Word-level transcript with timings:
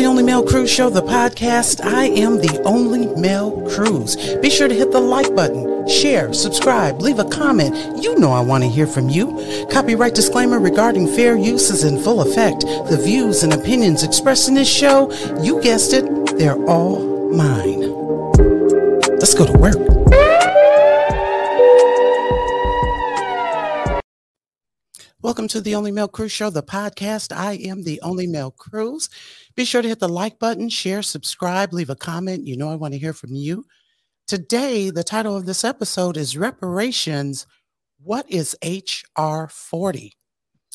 the 0.00 0.06
Only 0.06 0.22
Male 0.22 0.42
Cruise 0.42 0.70
Show, 0.70 0.88
the 0.88 1.02
podcast. 1.02 1.84
I 1.84 2.06
am 2.06 2.38
the 2.38 2.62
Only 2.64 3.06
Male 3.20 3.68
Cruise. 3.68 4.16
Be 4.36 4.48
sure 4.48 4.66
to 4.66 4.74
hit 4.74 4.92
the 4.92 5.00
like 5.00 5.34
button, 5.34 5.86
share, 5.86 6.32
subscribe, 6.32 7.02
leave 7.02 7.18
a 7.18 7.24
comment. 7.26 8.02
You 8.02 8.18
know 8.18 8.32
I 8.32 8.40
want 8.40 8.64
to 8.64 8.70
hear 8.70 8.86
from 8.86 9.10
you. 9.10 9.66
Copyright 9.70 10.14
disclaimer 10.14 10.58
regarding 10.58 11.06
fair 11.06 11.36
use 11.36 11.68
is 11.68 11.84
in 11.84 12.00
full 12.00 12.22
effect. 12.22 12.62
The 12.62 12.98
views 13.04 13.42
and 13.42 13.52
opinions 13.52 14.02
expressed 14.02 14.48
in 14.48 14.54
this 14.54 14.72
show, 14.72 15.12
you 15.42 15.60
guessed 15.60 15.92
it, 15.92 16.06
they're 16.38 16.56
all 16.64 17.30
mine. 17.34 17.80
Let's 19.18 19.34
go 19.34 19.44
to 19.44 19.58
work. 19.58 19.76
Welcome 25.22 25.48
to 25.48 25.60
the 25.60 25.74
Only 25.74 25.92
Male 25.92 26.08
Cruise 26.08 26.32
Show, 26.32 26.48
the 26.48 26.62
podcast. 26.62 27.36
I 27.36 27.52
am 27.52 27.82
the 27.82 28.00
Only 28.00 28.26
Male 28.26 28.52
Cruise. 28.52 29.10
Be 29.56 29.64
sure 29.64 29.82
to 29.82 29.88
hit 29.88 29.98
the 29.98 30.08
like 30.08 30.38
button, 30.38 30.68
share, 30.68 31.02
subscribe, 31.02 31.72
leave 31.72 31.90
a 31.90 31.96
comment. 31.96 32.46
You 32.46 32.56
know 32.56 32.70
I 32.70 32.76
want 32.76 32.94
to 32.94 33.00
hear 33.00 33.12
from 33.12 33.34
you. 33.34 33.66
Today, 34.28 34.90
the 34.90 35.02
title 35.02 35.36
of 35.36 35.44
this 35.44 35.64
episode 35.64 36.16
is 36.16 36.36
Reparations. 36.36 37.46
What 38.02 38.30
is 38.30 38.56
H.R. 38.62 39.48
40? 39.48 40.12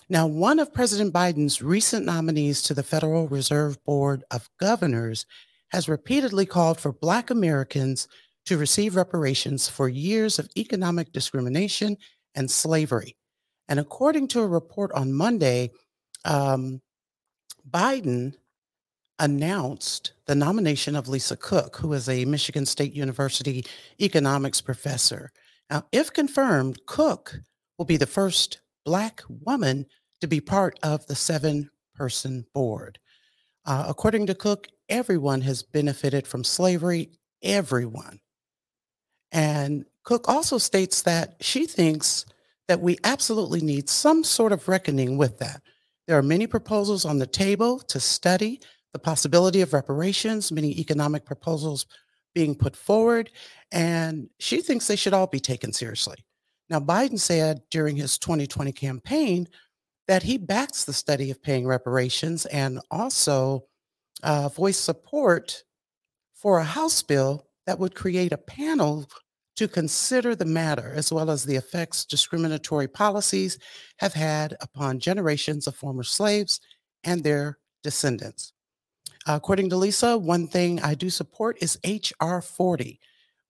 Now, 0.09 0.27
one 0.27 0.59
of 0.59 0.73
President 0.73 1.13
Biden's 1.13 1.61
recent 1.61 2.05
nominees 2.05 2.61
to 2.63 2.73
the 2.73 2.83
Federal 2.83 3.27
Reserve 3.27 3.83
Board 3.85 4.23
of 4.29 4.49
Governors 4.59 5.25
has 5.69 5.89
repeatedly 5.89 6.45
called 6.45 6.79
for 6.79 6.91
Black 6.91 7.29
Americans 7.29 8.07
to 8.45 8.57
receive 8.57 8.95
reparations 8.95 9.67
for 9.67 9.89
years 9.89 10.37
of 10.37 10.49
economic 10.57 11.11
discrimination 11.11 11.97
and 12.35 12.51
slavery. 12.51 13.15
And 13.67 13.79
according 13.79 14.27
to 14.29 14.41
a 14.41 14.47
report 14.47 14.91
on 14.91 15.13
Monday, 15.13 15.71
um, 16.23 16.81
Biden 17.67 18.35
announced 19.19 20.13
the 20.25 20.35
nomination 20.35 20.95
of 20.95 21.07
Lisa 21.07 21.37
Cook, 21.37 21.77
who 21.77 21.93
is 21.93 22.09
a 22.09 22.25
Michigan 22.25 22.65
State 22.65 22.93
University 22.93 23.65
economics 24.01 24.61
professor. 24.61 25.31
Now, 25.69 25.85
if 25.91 26.11
confirmed, 26.11 26.85
Cook 26.85 27.39
will 27.77 27.85
be 27.85 27.97
the 27.97 28.05
first 28.05 28.59
Black 28.85 29.23
woman 29.27 29.85
to 30.21 30.27
be 30.27 30.39
part 30.39 30.79
of 30.83 31.05
the 31.07 31.15
seven 31.15 31.69
person 31.95 32.45
board. 32.53 32.99
Uh, 33.65 33.85
according 33.87 34.27
to 34.27 34.35
Cook, 34.35 34.67
everyone 34.89 35.41
has 35.41 35.63
benefited 35.63 36.27
from 36.27 36.43
slavery, 36.43 37.09
everyone. 37.41 38.19
And 39.31 39.85
Cook 40.03 40.29
also 40.29 40.57
states 40.57 41.01
that 41.01 41.37
she 41.41 41.65
thinks 41.65 42.25
that 42.67 42.81
we 42.81 42.97
absolutely 43.03 43.61
need 43.61 43.89
some 43.89 44.23
sort 44.23 44.51
of 44.51 44.67
reckoning 44.67 45.17
with 45.17 45.39
that. 45.39 45.61
There 46.07 46.17
are 46.17 46.23
many 46.23 46.45
proposals 46.45 47.05
on 47.05 47.17
the 47.17 47.27
table 47.27 47.79
to 47.79 47.99
study 47.99 48.59
the 48.95 48.99
possibility 48.99 49.59
of 49.59 49.73
reparations, 49.73 50.53
many 50.53 50.79
economic 50.79 51.25
proposals 51.25 51.85
being 52.33 52.55
put 52.55 52.77
forward, 52.77 53.29
and 53.73 54.29
she 54.39 54.61
thinks 54.61 54.87
they 54.87 54.95
should 54.95 55.13
all 55.13 55.27
be 55.27 55.41
taken 55.41 55.73
seriously. 55.73 56.15
Now, 56.69 56.79
Biden 56.79 57.19
said 57.19 57.59
during 57.69 57.97
his 57.97 58.17
2020 58.17 58.71
campaign 58.71 59.49
that 60.07 60.23
he 60.23 60.37
backs 60.37 60.85
the 60.85 60.93
study 60.93 61.29
of 61.29 61.43
paying 61.43 61.67
reparations 61.67 62.45
and 62.45 62.79
also 62.89 63.65
uh, 64.23 64.47
voiced 64.47 64.85
support 64.85 65.65
for 66.33 66.59
a 66.59 66.63
House 66.63 67.03
bill 67.03 67.45
that 67.65 67.77
would 67.77 67.95
create 67.95 68.31
a 68.31 68.37
panel 68.37 69.09
to 69.57 69.67
consider 69.67 70.35
the 70.35 70.45
matter 70.45 70.93
as 70.95 71.11
well 71.11 71.29
as 71.29 71.43
the 71.43 71.57
effects 71.57 72.05
discriminatory 72.05 72.87
policies 72.87 73.59
have 73.97 74.13
had 74.13 74.55
upon 74.61 74.99
generations 74.99 75.67
of 75.67 75.75
former 75.75 76.03
slaves 76.03 76.61
and 77.03 77.25
their 77.25 77.57
descendants. 77.83 78.53
According 79.25 79.69
to 79.69 79.77
Lisa, 79.77 80.17
one 80.17 80.47
thing 80.47 80.81
I 80.81 80.95
do 80.95 81.09
support 81.09 81.57
is 81.61 81.79
H.R. 81.83 82.41
40, 82.41 82.99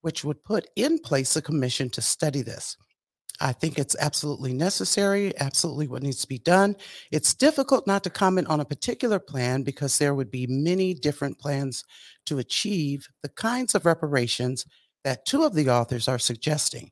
which 0.01 0.23
would 0.23 0.43
put 0.43 0.67
in 0.75 0.99
place 0.99 1.35
a 1.35 1.41
commission 1.41 1.89
to 1.91 2.01
study 2.01 2.41
this. 2.41 2.77
I 3.41 3.51
think 3.51 3.77
it's 3.77 3.95
absolutely 3.99 4.53
necessary, 4.53 5.37
absolutely 5.39 5.87
what 5.87 6.03
needs 6.03 6.21
to 6.21 6.27
be 6.27 6.37
done. 6.37 6.75
It's 7.11 7.33
difficult 7.33 7.85
not 7.85 8.03
to 8.03 8.09
comment 8.09 8.47
on 8.47 8.59
a 8.59 8.65
particular 8.65 9.19
plan 9.19 9.63
because 9.63 9.97
there 9.97 10.15
would 10.15 10.31
be 10.31 10.47
many 10.47 10.93
different 10.93 11.37
plans 11.39 11.83
to 12.27 12.39
achieve 12.39 13.07
the 13.23 13.29
kinds 13.29 13.75
of 13.75 13.85
reparations 13.85 14.65
that 15.03 15.25
two 15.25 15.43
of 15.43 15.53
the 15.53 15.69
authors 15.69 16.07
are 16.07 16.19
suggesting. 16.19 16.91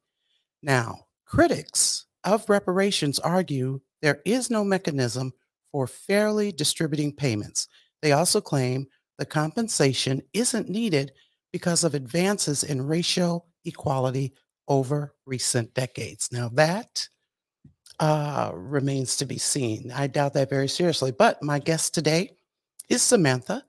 Now, 0.61 1.05
critics 1.25 2.05
of 2.23 2.49
reparations 2.49 3.19
argue 3.19 3.81
there 4.01 4.21
is 4.25 4.49
no 4.49 4.63
mechanism 4.63 5.31
for 5.71 5.87
fairly 5.87 6.51
distributing 6.51 7.13
payments. 7.13 7.67
They 8.03 8.11
also 8.11 8.41
claim 8.41 8.87
the 9.17 9.25
compensation 9.25 10.21
isn't 10.33 10.69
needed 10.69 11.13
because 11.53 11.85
of 11.85 11.95
advances 11.95 12.63
in 12.63 12.85
racial 12.85 13.47
equality 13.63 14.33
over 14.67 15.15
recent 15.25 15.73
decades. 15.73 16.27
Now, 16.29 16.49
that 16.49 17.07
uh, 18.01 18.51
remains 18.53 19.15
to 19.17 19.25
be 19.25 19.37
seen. 19.37 19.89
I 19.95 20.07
doubt 20.07 20.33
that 20.33 20.49
very 20.49 20.67
seriously. 20.67 21.11
But 21.11 21.41
my 21.41 21.59
guest 21.59 21.93
today 21.93 22.31
is 22.89 23.01
Samantha 23.01 23.63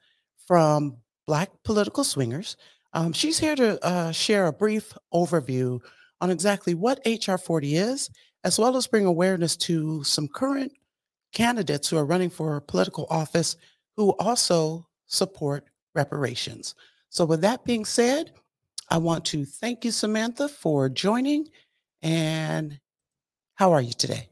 from 0.49 0.97
Black 1.29 1.51
Political 1.63 2.03
Swingers. 2.03 2.57
Um, 2.93 3.13
she's 3.13 3.39
here 3.39 3.55
to 3.55 3.85
uh, 3.87 4.11
share 4.11 4.49
a 4.49 4.53
brief 4.53 4.93
overview 5.13 5.79
on 6.21 6.31
exactly 6.31 6.75
what 6.75 7.07
HR 7.07 7.37
40 7.37 7.77
is, 7.77 8.11
as 8.43 8.59
well 8.59 8.77
as 8.77 8.89
bring 8.89 9.07
awareness 9.07 9.57
to 9.59 10.03
some 10.03 10.27
current 10.27 10.73
candidates 11.33 11.89
who 11.89 11.99
are 11.99 12.05
running 12.05 12.31
for 12.31 12.61
political 12.63 13.07
office 13.11 13.57
who 13.97 14.11
also 14.19 14.87
support 15.07 15.65
reparations. 15.95 16.75
So, 17.09 17.25
with 17.25 17.41
that 17.43 17.65
being 17.65 17.85
said, 17.85 18.33
I 18.91 18.99
want 18.99 19.25
to 19.27 19.45
thank 19.45 19.85
you, 19.85 19.91
Samantha, 19.91 20.49
for 20.49 20.89
joining. 20.89 21.49
And 22.03 22.81
how 23.55 23.73
are 23.73 23.81
you 23.81 23.93
today? 23.93 24.29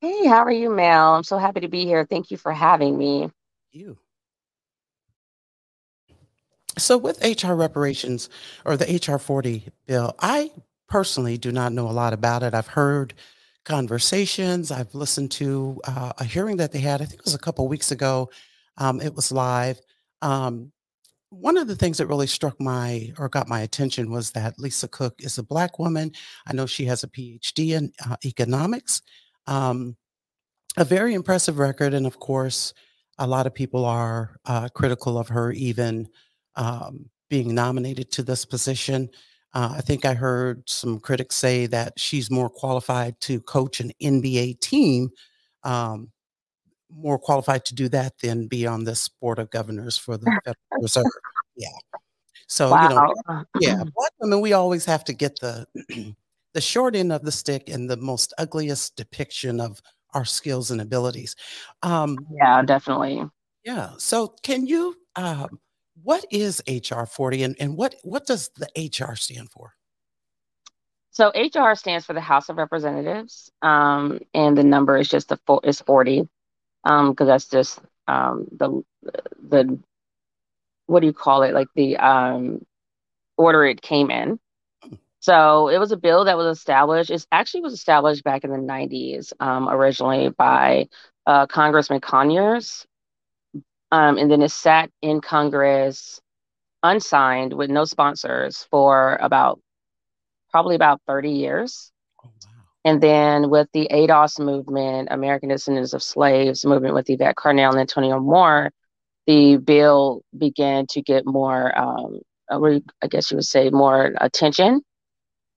Hey, 0.00 0.26
how 0.26 0.44
are 0.44 0.52
you, 0.52 0.70
Mel? 0.70 1.14
I'm 1.14 1.24
so 1.24 1.38
happy 1.38 1.60
to 1.60 1.68
be 1.68 1.84
here. 1.84 2.04
Thank 2.04 2.30
you 2.30 2.36
for 2.36 2.52
having 2.52 2.98
me. 2.98 3.30
You. 3.72 3.96
So, 6.78 6.98
with 6.98 7.24
HR 7.24 7.54
reparations 7.54 8.28
or 8.64 8.76
the 8.76 9.00
HR 9.00 9.18
40 9.18 9.68
bill, 9.86 10.14
I 10.18 10.50
personally 10.88 11.38
do 11.38 11.50
not 11.52 11.72
know 11.72 11.88
a 11.88 11.92
lot 11.92 12.12
about 12.12 12.42
it. 12.42 12.54
I've 12.54 12.66
heard 12.66 13.14
conversations, 13.66 14.70
I've 14.70 14.94
listened 14.94 15.30
to 15.32 15.80
uh, 15.84 16.12
a 16.18 16.24
hearing 16.24 16.56
that 16.56 16.72
they 16.72 16.78
had, 16.78 17.02
I 17.02 17.04
think 17.04 17.20
it 17.20 17.24
was 17.26 17.34
a 17.34 17.38
couple 17.38 17.68
weeks 17.68 17.90
ago. 17.90 18.30
Um, 18.78 19.00
it 19.00 19.14
was 19.14 19.30
live. 19.32 19.78
Um, 20.22 20.72
one 21.30 21.56
of 21.56 21.66
the 21.66 21.76
things 21.76 21.98
that 21.98 22.06
really 22.06 22.28
struck 22.28 22.58
my 22.60 23.12
or 23.18 23.28
got 23.28 23.48
my 23.48 23.60
attention 23.60 24.10
was 24.10 24.30
that 24.30 24.58
Lisa 24.58 24.88
Cook 24.88 25.14
is 25.18 25.36
a 25.36 25.42
Black 25.42 25.78
woman. 25.78 26.12
I 26.46 26.54
know 26.54 26.66
she 26.66 26.84
has 26.86 27.02
a 27.02 27.08
PhD 27.08 27.76
in 27.76 27.92
uh, 28.08 28.16
economics, 28.24 29.02
um, 29.46 29.96
a 30.76 30.84
very 30.84 31.14
impressive 31.14 31.58
record. 31.58 31.92
And 31.92 32.06
of 32.06 32.18
course, 32.20 32.72
a 33.18 33.26
lot 33.26 33.46
of 33.46 33.54
people 33.54 33.84
are 33.84 34.36
uh, 34.44 34.68
critical 34.68 35.18
of 35.18 35.28
her, 35.28 35.50
even 35.52 36.08
um, 36.54 37.10
being 37.28 37.54
nominated 37.54 38.12
to 38.12 38.22
this 38.22 38.44
position. 38.44 39.10
Uh, 39.56 39.72
I 39.74 39.80
think 39.80 40.04
I 40.04 40.12
heard 40.12 40.68
some 40.68 41.00
critics 41.00 41.34
say 41.34 41.64
that 41.68 41.98
she's 41.98 42.30
more 42.30 42.50
qualified 42.50 43.18
to 43.22 43.40
coach 43.40 43.80
an 43.80 43.90
NBA 44.02 44.60
team, 44.60 45.08
um, 45.64 46.10
more 46.90 47.18
qualified 47.18 47.64
to 47.64 47.74
do 47.74 47.88
that 47.88 48.18
than 48.18 48.48
be 48.48 48.66
on 48.66 48.84
this 48.84 49.08
board 49.08 49.38
of 49.38 49.48
governors 49.48 49.96
for 49.96 50.18
the 50.18 50.26
Federal 50.44 50.82
Reserve. 50.82 51.06
Yeah. 51.56 51.68
So 52.48 52.70
wow. 52.70 52.90
you 52.90 52.94
know, 52.94 53.44
yeah, 53.60 53.76
black 53.76 54.12
women, 54.20 54.42
we 54.42 54.52
always 54.52 54.84
have 54.84 55.04
to 55.04 55.14
get 55.14 55.40
the 55.40 55.66
the 56.52 56.60
short 56.60 56.94
end 56.94 57.10
of 57.10 57.22
the 57.22 57.32
stick 57.32 57.70
and 57.70 57.88
the 57.88 57.96
most 57.96 58.34
ugliest 58.36 58.94
depiction 58.96 59.58
of 59.58 59.80
our 60.12 60.26
skills 60.26 60.70
and 60.70 60.82
abilities. 60.82 61.34
Um, 61.82 62.18
yeah, 62.30 62.60
definitely. 62.60 63.24
Yeah. 63.64 63.92
So 63.96 64.34
can 64.42 64.66
you 64.66 64.96
um, 65.16 65.58
what 66.06 66.24
is 66.30 66.62
HR 66.68 67.02
40 67.02 67.42
and, 67.42 67.56
and 67.58 67.76
what, 67.76 67.96
what 68.04 68.26
does 68.26 68.48
the 68.54 68.68
HR 68.76 69.16
stand 69.16 69.50
for? 69.50 69.74
So 71.10 71.32
HR 71.34 71.74
stands 71.74 72.06
for 72.06 72.12
the 72.12 72.20
House 72.20 72.48
of 72.48 72.58
Representatives, 72.58 73.50
um, 73.60 74.20
and 74.32 74.56
the 74.56 74.62
number 74.62 74.96
is 74.96 75.08
just 75.08 75.30
the 75.30 75.38
full 75.48 75.60
is 75.64 75.80
40, 75.80 76.28
because 76.84 77.20
um, 77.20 77.26
that's 77.26 77.48
just 77.48 77.80
um, 78.06 78.46
the 78.52 78.84
the 79.48 79.80
what 80.86 81.00
do 81.00 81.06
you 81.06 81.12
call 81.12 81.42
it? 81.42 81.54
Like 81.54 81.68
the 81.74 81.96
um, 81.96 82.64
order 83.36 83.64
it 83.64 83.82
came 83.82 84.10
in. 84.10 84.38
So 85.18 85.68
it 85.68 85.78
was 85.78 85.90
a 85.90 85.96
bill 85.96 86.26
that 86.26 86.36
was 86.36 86.56
established. 86.56 87.10
It 87.10 87.26
actually 87.32 87.62
was 87.62 87.72
established 87.72 88.22
back 88.22 88.44
in 88.44 88.50
the 88.50 88.58
90s, 88.58 89.32
um, 89.40 89.68
originally 89.68 90.28
by 90.28 90.88
uh, 91.26 91.46
Congressman 91.46 92.00
Conyers, 92.00 92.86
um, 93.92 94.18
and 94.18 94.30
then 94.30 94.42
it 94.42 94.50
sat 94.50 94.90
in 95.02 95.20
Congress 95.20 96.20
unsigned 96.82 97.52
with 97.52 97.70
no 97.70 97.84
sponsors 97.84 98.66
for 98.70 99.16
about 99.20 99.60
probably 100.50 100.74
about 100.76 101.00
30 101.06 101.30
years. 101.30 101.92
Oh, 102.24 102.30
and 102.84 103.00
then 103.02 103.50
with 103.50 103.68
the 103.72 103.88
ADOS 103.90 104.38
movement, 104.38 105.08
American 105.10 105.48
Descendants 105.48 105.92
of 105.92 106.02
Slaves 106.02 106.64
movement 106.64 106.94
with 106.94 107.10
Yvette 107.10 107.36
Carnell 107.36 107.70
and 107.70 107.80
Antonio 107.80 108.20
Moore, 108.20 108.70
the 109.26 109.56
bill 109.56 110.22
began 110.36 110.86
to 110.90 111.02
get 111.02 111.26
more, 111.26 111.76
um, 111.76 112.20
I 112.48 113.06
guess 113.08 113.30
you 113.30 113.38
would 113.38 113.44
say, 113.44 113.70
more 113.70 114.14
attention. 114.20 114.82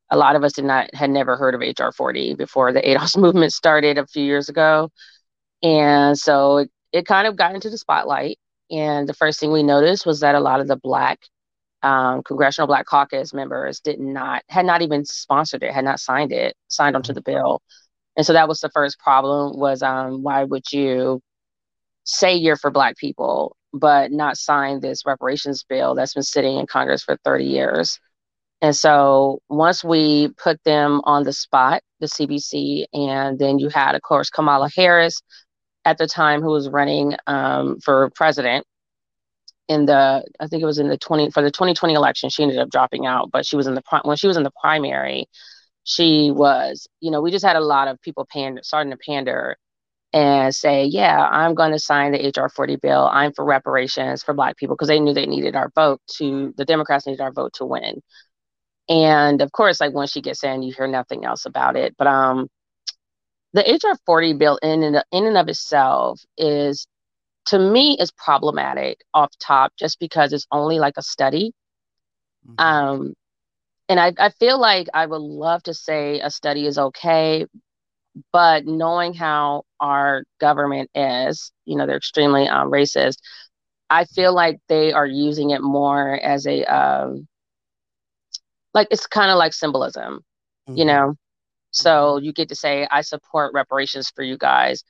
A 0.09 0.17
lot 0.17 0.35
of 0.35 0.43
us 0.43 0.53
did 0.53 0.65
not 0.65 0.93
had 0.95 1.11
never 1.11 1.37
heard 1.37 1.53
of 1.53 1.61
HR 1.61 1.91
40 1.91 2.33
before 2.33 2.73
the 2.73 2.81
ADOS 2.81 3.15
movement 3.21 3.53
started 3.53 3.99
a 3.99 4.07
few 4.07 4.23
years 4.23 4.49
ago, 4.49 4.89
and 5.61 6.17
so 6.17 6.57
it, 6.57 6.71
it 6.91 7.05
kind 7.05 7.27
of 7.27 7.35
got 7.35 7.55
into 7.55 7.69
the 7.69 7.77
spotlight. 7.77 8.37
And 8.71 9.07
the 9.07 9.13
first 9.13 9.39
thing 9.39 9.51
we 9.51 9.63
noticed 9.63 10.05
was 10.05 10.19
that 10.19 10.35
a 10.35 10.39
lot 10.39 10.59
of 10.59 10.67
the 10.67 10.77
Black 10.77 11.19
um, 11.81 12.23
Congressional 12.23 12.67
Black 12.67 12.85
Caucus 12.85 13.33
members 13.33 13.79
did 13.79 13.99
not 13.99 14.43
had 14.49 14.65
not 14.65 14.81
even 14.81 15.05
sponsored 15.05 15.63
it, 15.63 15.73
had 15.73 15.85
not 15.85 15.99
signed 15.99 16.31
it, 16.31 16.55
signed 16.67 16.95
onto 16.95 17.13
the 17.13 17.21
bill, 17.21 17.61
and 18.17 18.25
so 18.25 18.33
that 18.33 18.47
was 18.49 18.59
the 18.59 18.69
first 18.69 18.99
problem. 18.99 19.57
Was 19.57 19.81
um, 19.81 20.21
why 20.23 20.43
would 20.43 20.71
you 20.71 21.21
say 22.03 22.35
you're 22.35 22.57
for 22.57 22.71
Black 22.71 22.97
people 22.97 23.55
but 23.71 24.11
not 24.11 24.37
sign 24.37 24.79
this 24.79 25.05
reparations 25.05 25.63
bill 25.63 25.95
that's 25.95 26.15
been 26.15 26.23
sitting 26.23 26.57
in 26.57 26.67
Congress 26.67 27.03
for 27.03 27.17
30 27.23 27.45
years? 27.45 27.99
And 28.61 28.75
so 28.75 29.39
once 29.47 29.83
we 29.83 30.29
put 30.37 30.61
them 30.65 31.01
on 31.05 31.23
the 31.23 31.31
spot, 31.33 31.81
the 32.01 32.07
CBC, 32.07 32.85
and 32.93 33.39
then 33.39 33.57
you 33.57 33.69
had, 33.69 33.95
of 33.95 34.01
course, 34.01 34.29
Kamala 34.29 34.69
Harris 34.75 35.21
at 35.89 35.97
the 35.97 36.07
time 36.07 36.41
who 36.41 36.51
was 36.51 36.69
running 36.69 37.15
um, 37.27 37.79
for 37.81 38.11
president 38.15 38.65
in 39.67 39.85
the 39.85 40.23
I 40.39 40.47
think 40.47 40.61
it 40.61 40.67
was 40.67 40.79
in 40.79 40.89
the 40.89 40.97
20 40.97 41.31
for 41.31 41.41
the 41.41 41.51
2020 41.51 41.93
election 41.95 42.29
she 42.29 42.43
ended 42.43 42.59
up 42.59 42.69
dropping 42.69 43.05
out 43.07 43.31
but 43.31 43.45
she 43.45 43.55
was 43.55 43.67
in 43.67 43.75
the 43.75 43.83
when 44.03 44.17
she 44.17 44.27
was 44.27 44.37
in 44.37 44.43
the 44.43 44.51
primary 44.61 45.27
she 45.83 46.31
was 46.31 46.87
you 47.01 47.11
know 47.11 47.21
we 47.21 47.31
just 47.31 47.45
had 47.45 47.55
a 47.55 47.61
lot 47.61 47.87
of 47.87 48.01
people 48.01 48.27
pander 48.31 48.61
starting 48.63 48.91
to 48.91 48.97
pander 48.97 49.57
and 50.13 50.55
say 50.55 50.85
yeah 50.85 51.27
I'm 51.31 51.55
going 51.55 51.71
to 51.71 51.79
sign 51.79 52.11
the 52.13 52.33
HR 52.35 52.49
40 52.49 52.77
bill. 52.77 53.09
I'm 53.11 53.33
for 53.33 53.45
reparations 53.45 54.23
for 54.23 54.33
black 54.33 54.57
people 54.57 54.75
because 54.75 54.87
they 54.89 54.99
knew 54.99 55.13
they 55.13 55.27
needed 55.27 55.55
our 55.55 55.71
vote 55.75 56.01
to 56.17 56.53
the 56.57 56.65
Democrats 56.65 57.07
needed 57.07 57.21
our 57.21 57.31
vote 57.31 57.53
to 57.55 57.65
win. 57.65 58.01
And 58.89 59.41
of 59.41 59.51
course 59.51 59.79
like 59.81 59.93
once 59.93 60.11
she 60.11 60.21
gets 60.21 60.43
in 60.43 60.63
you 60.63 60.73
hear 60.75 60.87
nothing 60.87 61.25
else 61.25 61.45
about 61.45 61.75
it. 61.77 61.95
But 61.97 62.07
um 62.07 62.49
the 63.53 63.61
HR 63.61 63.97
40 64.05 64.33
bill 64.33 64.59
in 64.61 64.83
and, 64.83 65.03
in 65.11 65.25
and 65.25 65.37
of 65.37 65.47
itself 65.47 66.21
is 66.37 66.87
to 67.47 67.57
me 67.57 67.97
is 67.99 68.11
problematic 68.11 69.03
off 69.13 69.31
top 69.39 69.73
just 69.77 69.99
because 69.99 70.33
it's 70.33 70.47
only 70.51 70.79
like 70.79 70.95
a 70.97 71.01
study. 71.01 71.53
Mm-hmm. 72.47 72.63
Um, 72.63 73.13
and 73.87 73.99
I, 73.99 74.13
I 74.19 74.29
feel 74.29 74.59
like 74.59 74.87
I 74.93 75.05
would 75.05 75.21
love 75.21 75.63
to 75.63 75.73
say 75.73 76.19
a 76.19 76.29
study 76.29 76.67
is 76.67 76.77
okay, 76.77 77.47
but 78.31 78.65
knowing 78.65 79.15
how 79.15 79.63
our 79.79 80.23
government 80.39 80.91
is, 80.93 81.51
you 81.65 81.75
know, 81.75 81.87
they're 81.87 81.97
extremely 81.97 82.47
um, 82.47 82.69
racist. 82.71 83.17
I 83.89 84.05
feel 84.05 84.33
like 84.33 84.59
they 84.67 84.93
are 84.93 85.07
using 85.07 85.49
it 85.49 85.63
more 85.63 86.19
as 86.19 86.45
a, 86.45 86.63
um, 86.65 87.27
like 88.75 88.89
it's 88.91 89.07
kind 89.07 89.31
of 89.31 89.37
like 89.39 89.53
symbolism, 89.53 90.19
mm-hmm. 90.69 90.77
you 90.77 90.85
know. 90.85 91.15
So 91.71 92.17
you 92.17 92.33
get 92.33 92.49
to 92.49 92.55
say, 92.55 92.87
I 92.89 93.01
support 93.01 93.53
reparations 93.53 94.11
for 94.15 94.23
you 94.23 94.37
guys 94.37 94.83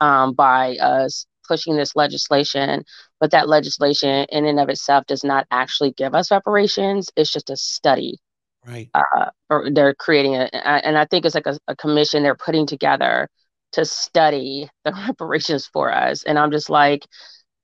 um, 0.00 0.32
by 0.34 0.76
us 0.76 1.26
pushing 1.46 1.76
this 1.76 1.94
legislation, 1.94 2.84
but 3.20 3.30
that 3.32 3.48
legislation 3.48 4.26
in 4.30 4.46
and 4.46 4.58
of 4.58 4.68
itself 4.68 5.04
does 5.06 5.24
not 5.24 5.46
actually 5.50 5.92
give 5.92 6.14
us 6.14 6.30
reparations. 6.30 7.10
It's 7.16 7.32
just 7.32 7.50
a 7.50 7.56
study. 7.56 8.18
Right. 8.66 8.88
Uh, 8.94 9.26
or 9.50 9.68
they're 9.70 9.94
creating 9.94 10.34
it, 10.34 10.50
and 10.54 10.96
I 10.96 11.04
think 11.04 11.26
it's 11.26 11.34
like 11.34 11.46
a, 11.46 11.58
a 11.68 11.76
commission 11.76 12.22
they're 12.22 12.34
putting 12.34 12.66
together 12.66 13.28
to 13.72 13.84
study 13.84 14.68
the 14.84 14.92
reparations 15.08 15.66
for 15.66 15.92
us. 15.92 16.22
And 16.22 16.38
I'm 16.38 16.50
just 16.50 16.70
like, 16.70 17.06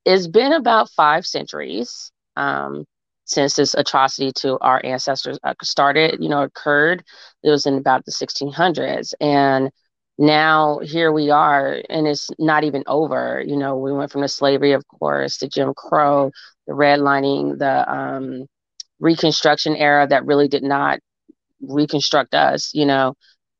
it's 0.05 0.27
been 0.27 0.53
about 0.53 0.91
five 0.91 1.27
centuries 1.27 2.13
um, 2.37 2.85
since 3.31 3.55
this 3.55 3.75
atrocity 3.75 4.33
to 4.37 4.59
our 4.61 4.81
ancestors 4.85 5.39
uh, 5.45 5.55
started, 5.63 6.19
you 6.21 6.29
know, 6.29 6.43
occurred. 6.43 7.05
It 7.45 7.51
was 7.51 7.67
in 7.67 7.75
about 7.75 8.05
the 8.05 8.13
1600s. 8.13 9.15
And 9.21 9.71
now 10.19 10.81
here 10.81 11.11
we 11.13 11.31
are 11.31 11.81
and 11.89 12.07
it's 12.07 12.29
not 12.39 12.63
even 12.63 12.85
over 12.87 13.43
you 13.47 13.57
know 13.57 13.79
we 13.79 13.91
went 13.91 14.13
from 14.13 14.21
the 14.21 14.29
slavery 14.29 14.73
of 14.73 14.87
course 14.87 15.39
to 15.39 15.49
jim 15.49 15.73
crow 15.73 16.31
the 16.67 16.75
redlining 16.75 17.59
the 17.59 17.91
um, 17.91 18.47
reconstruction 19.01 19.75
era 19.77 20.07
that 20.07 20.27
really 20.27 20.47
did 20.47 20.63
not 20.63 20.99
reconstruct 21.63 22.35
us 22.35 22.71
you 22.75 22.85
know 22.85 23.15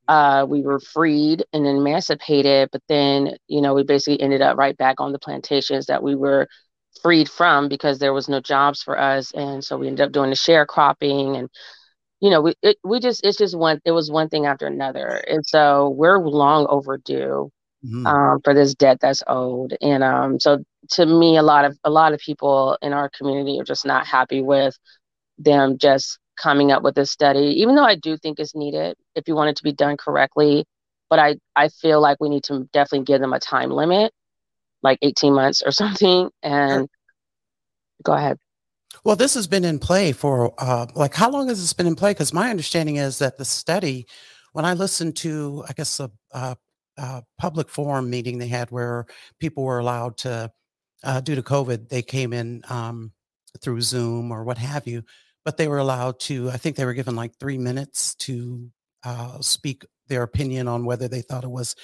uh, 0.09 0.45
we 0.49 0.61
were 0.63 0.81
freed 0.81 1.45
and 1.55 1.67
emancipated 1.67 2.69
but 2.73 2.83
then 2.89 3.37
you 3.49 3.63
know 3.63 3.73
we 3.73 3.83
basically 3.83 4.21
ended 4.21 4.43
up 4.43 4.59
right 4.59 4.77
back 4.77 5.01
on 5.01 5.13
the 5.13 5.19
plantations 5.19 5.87
that 5.87 6.03
we 6.03 6.15
were 6.15 6.47
freed 7.03 7.29
from 7.29 7.69
because 7.69 7.99
there 7.99 8.13
was 8.13 8.29
no 8.29 8.41
jobs 8.41 8.83
for 8.83 8.99
us 8.99 9.33
and 9.33 9.65
so 9.65 9.79
we 9.79 9.87
ended 9.87 10.07
up 10.07 10.13
doing 10.13 10.31
the 10.31 10.37
sharecropping 10.37 11.39
and 11.39 11.49
you 12.21 12.29
know, 12.29 12.43
we 12.43 12.55
it, 12.63 12.77
we 12.85 13.01
just 13.01 13.25
it's 13.25 13.39
just 13.39 13.57
one 13.57 13.81
it 13.85 13.93
was 13.93 14.11
one 14.11 14.29
thing 14.29 14.47
after 14.47 14.67
another, 14.67 15.07
and 15.07 15.45
so 15.45 15.89
we're 15.89 16.19
long 16.19 16.67
overdue 16.69 17.51
mm-hmm. 17.85 18.07
um, 18.07 18.41
for 18.45 18.53
this 18.55 18.75
debt 18.75 18.99
that's 19.01 19.23
owed. 19.27 19.77
And 19.81 20.05
um, 20.05 20.39
so 20.39 20.63
to 20.91 21.07
me, 21.07 21.39
a 21.39 21.43
lot 21.43 21.65
of 21.65 21.79
a 21.83 21.91
lot 21.91 22.13
of 22.13 22.21
people 22.21 22.77
in 22.83 22.93
our 22.93 23.11
community 23.17 23.59
are 23.59 23.65
just 23.65 23.87
not 23.87 24.07
happy 24.07 24.43
with 24.43 24.79
them 25.39 25.79
just 25.79 26.19
coming 26.37 26.71
up 26.73 26.83
with 26.83 26.95
this 26.95 27.11
study, 27.11 27.55
even 27.61 27.75
though 27.75 27.85
I 27.85 27.97
do 27.97 28.17
think 28.19 28.39
it's 28.39 28.55
needed 28.55 28.97
if 29.15 29.27
you 29.27 29.35
want 29.35 29.51
it 29.51 29.57
to 29.57 29.63
be 29.63 29.73
done 29.73 29.97
correctly. 29.97 30.67
But 31.09 31.19
I 31.21 31.37
I 31.57 31.69
feel 31.69 32.03
like 32.03 32.19
we 32.21 32.29
need 32.29 32.45
to 32.45 32.69
definitely 32.75 33.07
give 33.07 33.23
them 33.23 33.33
a 33.33 33.41
time 33.41 33.71
limit, 33.71 34.13
like 34.83 34.99
18 35.03 35.35
months 35.35 35.63
or 35.65 35.71
something. 35.83 36.31
And 36.43 36.89
go 38.03 38.13
ahead. 38.13 38.39
Well, 39.05 39.17
this 39.17 39.35
has 39.35 39.47
been 39.47 39.65
in 39.65 39.79
play 39.79 40.13
for 40.13 40.53
uh, 40.59 40.87
like 40.95 41.15
how 41.15 41.31
long 41.31 41.49
has 41.49 41.61
this 41.61 41.73
been 41.73 41.87
in 41.87 41.95
play? 41.95 42.11
Because 42.11 42.35
my 42.35 42.51
understanding 42.51 42.97
is 42.97 43.19
that 43.19 43.39
the 43.39 43.45
study, 43.45 44.07
when 44.53 44.65
I 44.65 44.75
listened 44.75 45.17
to, 45.19 45.65
I 45.69 45.73
guess 45.73 46.01
a, 46.01 46.11
a, 46.33 46.57
a 46.99 47.23
public 47.39 47.69
forum 47.71 48.11
meeting 48.11 48.39
they 48.39 48.49
had 48.49 48.71
where 48.71 49.07
people 49.39 49.65
were 49.65 49.79
allowed 49.79 50.19
to, 50.19 50.51
uh, 51.03 51.21
due 51.21 51.35
to 51.35 51.43
COVID, 51.43 51.89
they 51.89 52.03
came 52.03 52.33
in 52.35 52.63
um, 52.69 53.13
through 53.63 53.81
Zoom 53.81 54.31
or 54.31 54.45
what 54.45 54.59
have 54.59 54.87
you, 54.87 55.03
but 55.45 55.57
they 55.57 55.69
were 55.69 55.79
allowed 55.79 56.21
to. 56.21 56.51
I 56.51 56.59
think 56.59 56.77
they 56.77 56.85
were 56.85 56.95
given 56.95 57.17
like 57.17 57.33
three 57.39 57.59
minutes 57.59 58.15
to 58.17 58.71
uh, 59.03 59.41
speak 59.41 59.87
their 60.09 60.23
opinion 60.23 60.69
on 60.69 60.85
whether 60.85 61.09
they 61.09 61.23
thought 61.23 61.45
it 61.45 61.51
was 61.51 61.75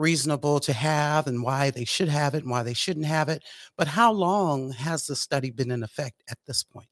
reasonable 0.00 0.58
to 0.60 0.72
have 0.72 1.26
and 1.26 1.42
why 1.42 1.70
they 1.70 1.84
should 1.84 2.08
have 2.08 2.34
it 2.34 2.42
and 2.42 2.50
why 2.50 2.62
they 2.62 2.74
shouldn't 2.74 3.06
have 3.06 3.28
it. 3.28 3.44
But 3.76 3.88
how 3.88 4.12
long 4.12 4.72
has 4.72 5.06
the 5.06 5.14
study 5.14 5.50
been 5.50 5.70
in 5.70 5.82
effect 5.82 6.22
at 6.28 6.38
this 6.46 6.64
point? 6.64 6.88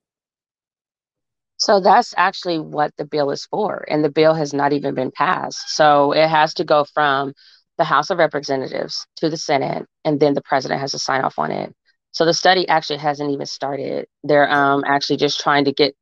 So 1.57 1.81
that's 1.81 2.15
actually 2.17 2.61
what 2.61 2.93
the 2.97 3.05
bill 3.05 3.31
is 3.31 3.47
for. 3.47 3.85
And 3.89 4.05
the 4.05 4.11
bill 4.11 4.35
has 4.35 4.55
not 4.55 4.73
even 4.73 4.95
been 4.95 5.11
passed. 5.11 5.75
So 5.75 6.13
it 6.13 6.29
has 6.29 6.55
to 6.55 6.65
go 6.65 6.85
from 6.85 7.33
the 7.79 7.85
House 7.85 8.11
of 8.11 8.19
Representatives 8.19 9.07
to 9.17 9.29
the 9.29 9.37
Senate, 9.37 9.87
and 10.05 10.21
then 10.21 10.35
the 10.35 10.43
president 10.43 10.81
has 10.81 10.93
to 10.93 10.99
sign 10.99 11.23
off 11.23 11.39
on 11.39 11.51
it. 11.51 11.75
So 12.13 12.25
the 12.25 12.35
study 12.35 12.69
actually 12.69 12.99
hasn't 12.99 13.31
even 13.31 13.47
started. 13.47 14.07
They're 14.25 14.51
um, 14.51 14.85
actually 14.87 15.17
just 15.17 15.41
trying 15.41 15.65
to 15.65 15.73
get 15.73 15.95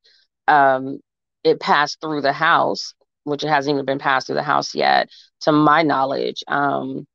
um, 0.48 1.00
it 1.44 1.60
passed 1.60 2.00
through 2.00 2.22
the 2.22 2.32
House 2.32 2.94
which 3.26 3.42
it 3.42 3.48
hasn't 3.48 3.74
even 3.74 3.84
been 3.84 3.98
passed 3.98 4.28
through 4.28 4.36
the 4.36 4.42
House 4.42 4.74
yet, 4.74 5.10
to 5.40 5.52
my 5.52 5.82
knowledge. 5.82 6.42
Um, 6.48 7.06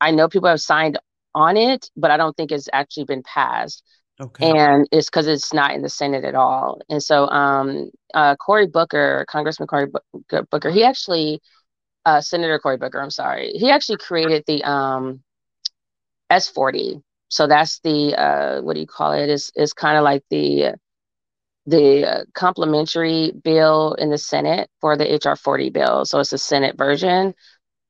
I 0.00 0.10
know 0.10 0.28
people 0.28 0.48
have 0.48 0.60
signed 0.60 0.98
on 1.34 1.56
it, 1.56 1.90
but 1.96 2.10
I 2.10 2.16
don't 2.16 2.36
think 2.36 2.52
it's 2.52 2.68
actually 2.72 3.04
been 3.04 3.22
passed. 3.22 3.82
Okay. 4.20 4.50
And 4.50 4.88
it's 4.90 5.08
because 5.08 5.28
it's 5.28 5.52
not 5.52 5.72
in 5.74 5.82
the 5.82 5.88
Senate 5.88 6.24
at 6.24 6.34
all. 6.34 6.80
And 6.88 7.02
so 7.02 7.28
um, 7.28 7.90
uh, 8.14 8.34
Cory 8.36 8.66
Booker, 8.66 9.24
Congressman 9.28 9.68
Cory 9.68 9.86
Booker, 10.50 10.70
he 10.70 10.82
actually, 10.82 11.40
uh, 12.04 12.20
Senator 12.20 12.58
Cory 12.58 12.78
Booker, 12.78 13.00
I'm 13.00 13.10
sorry, 13.10 13.52
he 13.54 13.70
actually 13.70 13.98
created 13.98 14.42
the 14.46 14.62
um, 14.64 15.22
S40. 16.30 17.00
So 17.28 17.46
that's 17.46 17.78
the, 17.80 18.16
uh, 18.16 18.62
what 18.62 18.74
do 18.74 18.80
you 18.80 18.86
call 18.86 19.12
it? 19.12 19.28
Is 19.28 19.52
is 19.54 19.72
kind 19.72 19.98
of 19.98 20.02
like 20.02 20.24
the 20.30 20.74
the 21.66 22.06
uh, 22.06 22.24
complementary 22.32 23.32
bill 23.44 23.92
in 23.98 24.08
the 24.08 24.16
Senate 24.16 24.70
for 24.80 24.96
the 24.96 25.20
HR 25.22 25.36
40 25.36 25.68
bill. 25.68 26.04
So 26.06 26.18
it's 26.18 26.32
a 26.32 26.38
Senate 26.38 26.78
version. 26.78 27.34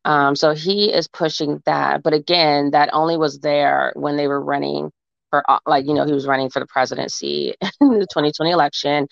Um, 0.08 0.34
so 0.34 0.54
he 0.54 0.90
is 0.90 1.06
pushing 1.06 1.60
that. 1.66 2.02
But 2.02 2.14
again, 2.14 2.70
that 2.70 2.88
only 2.94 3.18
was 3.18 3.40
there 3.40 3.92
when 3.94 4.16
they 4.16 4.26
were 4.26 4.42
running 4.42 4.90
for, 5.28 5.48
uh, 5.50 5.58
like, 5.66 5.86
you 5.86 5.92
know, 5.92 6.06
he 6.06 6.14
was 6.14 6.26
running 6.26 6.48
for 6.48 6.60
the 6.60 6.66
presidency 6.66 7.54
in 7.82 7.98
the 7.98 8.06
2020 8.06 8.50
election. 8.50 9.06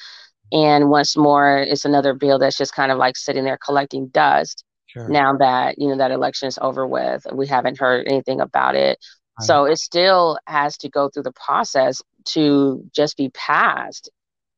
And 0.52 0.88
once 0.88 1.14
more, 1.14 1.58
it's 1.58 1.84
another 1.84 2.14
bill 2.14 2.38
that's 2.38 2.56
just 2.56 2.74
kind 2.74 2.90
of 2.90 2.96
like 2.96 3.18
sitting 3.18 3.44
there 3.44 3.58
collecting 3.62 4.08
dust. 4.08 4.64
Sure. 4.86 5.06
Now 5.06 5.36
that, 5.36 5.78
you 5.78 5.88
know, 5.88 5.98
that 5.98 6.12
election 6.12 6.48
is 6.48 6.58
over 6.62 6.86
with, 6.86 7.26
we 7.30 7.46
haven't 7.46 7.78
heard 7.78 8.06
anything 8.08 8.40
about 8.40 8.74
it. 8.74 8.98
Right. 9.38 9.46
So 9.46 9.66
it 9.66 9.76
still 9.76 10.38
has 10.46 10.78
to 10.78 10.88
go 10.88 11.10
through 11.10 11.24
the 11.24 11.32
process 11.32 12.00
to 12.28 12.82
just 12.94 13.18
be 13.18 13.28
passed 13.34 14.08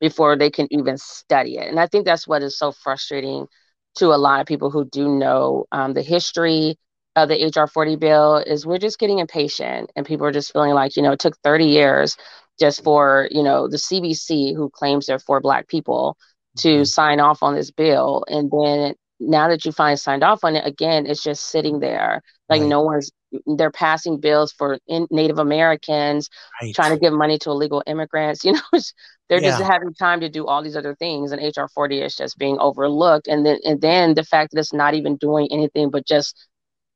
before 0.00 0.36
they 0.36 0.50
can 0.50 0.68
even 0.70 0.98
study 0.98 1.56
it. 1.56 1.66
And 1.66 1.80
I 1.80 1.88
think 1.88 2.04
that's 2.04 2.28
what 2.28 2.42
is 2.44 2.56
so 2.56 2.70
frustrating 2.70 3.48
to 3.96 4.06
a 4.06 4.16
lot 4.16 4.40
of 4.40 4.46
people 4.46 4.70
who 4.70 4.84
do 4.84 5.08
know 5.08 5.66
um, 5.72 5.92
the 5.92 6.02
history 6.02 6.76
of 7.16 7.28
the 7.28 7.52
HR 7.56 7.66
40 7.66 7.96
bill 7.96 8.36
is 8.36 8.64
we're 8.64 8.78
just 8.78 8.98
getting 8.98 9.18
impatient 9.18 9.90
and 9.96 10.06
people 10.06 10.26
are 10.26 10.32
just 10.32 10.52
feeling 10.52 10.72
like, 10.72 10.96
you 10.96 11.02
know, 11.02 11.12
it 11.12 11.18
took 11.18 11.36
30 11.42 11.64
years 11.64 12.16
just 12.58 12.82
for 12.82 13.28
you 13.30 13.42
know 13.42 13.68
the 13.68 13.76
CBC 13.76 14.54
who 14.54 14.70
claims 14.70 15.06
they're 15.06 15.18
for 15.18 15.40
Black 15.40 15.68
people 15.68 16.16
to 16.58 16.68
mm-hmm. 16.68 16.84
sign 16.84 17.20
off 17.20 17.42
on 17.42 17.54
this 17.54 17.70
bill, 17.70 18.24
and 18.28 18.50
then 18.50 18.94
now 19.20 19.48
that 19.48 19.64
you 19.64 19.72
finally 19.72 19.96
signed 19.96 20.24
off 20.24 20.44
on 20.44 20.56
it, 20.56 20.66
again, 20.66 21.06
it's 21.06 21.22
just 21.22 21.50
sitting 21.50 21.80
there. 21.80 22.22
Like 22.48 22.60
right. 22.60 22.68
no 22.68 22.82
one's 22.82 23.10
they're 23.46 23.70
passing 23.70 24.20
bills 24.20 24.52
for 24.52 24.78
Native 25.10 25.38
Americans, 25.38 26.30
right. 26.62 26.74
trying 26.74 26.92
to 26.94 26.98
give 26.98 27.12
money 27.12 27.38
to 27.40 27.50
illegal 27.50 27.82
immigrants. 27.86 28.44
You 28.48 28.52
know, 28.52 28.80
they're 29.28 29.42
yeah. 29.42 29.50
just 29.50 29.62
having 29.62 29.92
time 29.94 30.20
to 30.20 30.28
do 30.28 30.46
all 30.46 30.62
these 30.62 30.76
other 30.76 30.94
things, 30.94 31.32
and 31.32 31.42
HR 31.42 31.66
40 31.72 32.00
is 32.00 32.16
just 32.16 32.38
being 32.38 32.58
overlooked. 32.58 33.28
And 33.28 33.44
then, 33.44 33.58
and 33.64 33.80
then 33.80 34.14
the 34.14 34.24
fact 34.24 34.52
that 34.52 34.60
it's 34.60 34.72
not 34.72 34.94
even 34.94 35.16
doing 35.16 35.48
anything 35.50 35.90
but 35.90 36.06
just 36.06 36.34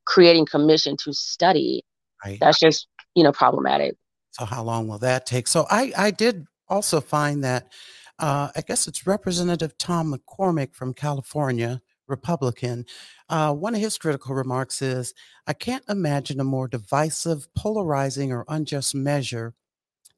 creating 0.05 0.47
commission 0.47 0.97
to 1.05 1.13
study. 1.13 1.85
Right. 2.25 2.39
That's 2.41 2.59
just 2.59 2.87
you 3.15 3.23
know 3.25 3.33
problematic. 3.33 3.97
So 4.31 4.45
how 4.45 4.63
long 4.63 4.89
will 4.89 4.99
that 4.99 5.27
take? 5.27 5.47
So 5.47 5.67
I 5.71 5.93
I 5.97 6.11
did 6.11 6.47
also 6.69 7.01
find 7.01 7.45
that 7.45 7.71
uh, 8.19 8.49
I 8.55 8.63
guess 8.63 8.87
it's 8.89 9.07
Representative 9.07 9.77
Tom 9.79 10.15
McCormick 10.15 10.75
from 10.75 10.95
California 10.95 11.83
Republican. 12.09 12.85
Uh, 13.29 13.53
one 13.53 13.75
of 13.75 13.81
his 13.81 13.99
critical 13.99 14.35
remarks 14.35 14.83
is 14.83 15.15
I 15.47 15.53
can't 15.53 15.85
imagine 15.89 16.41
a 16.41 16.45
more 16.45 16.69
divisive, 16.69 17.49
polarizing, 17.55 18.33
or 18.33 18.45
unjust 18.49 18.95
measure 18.95 19.55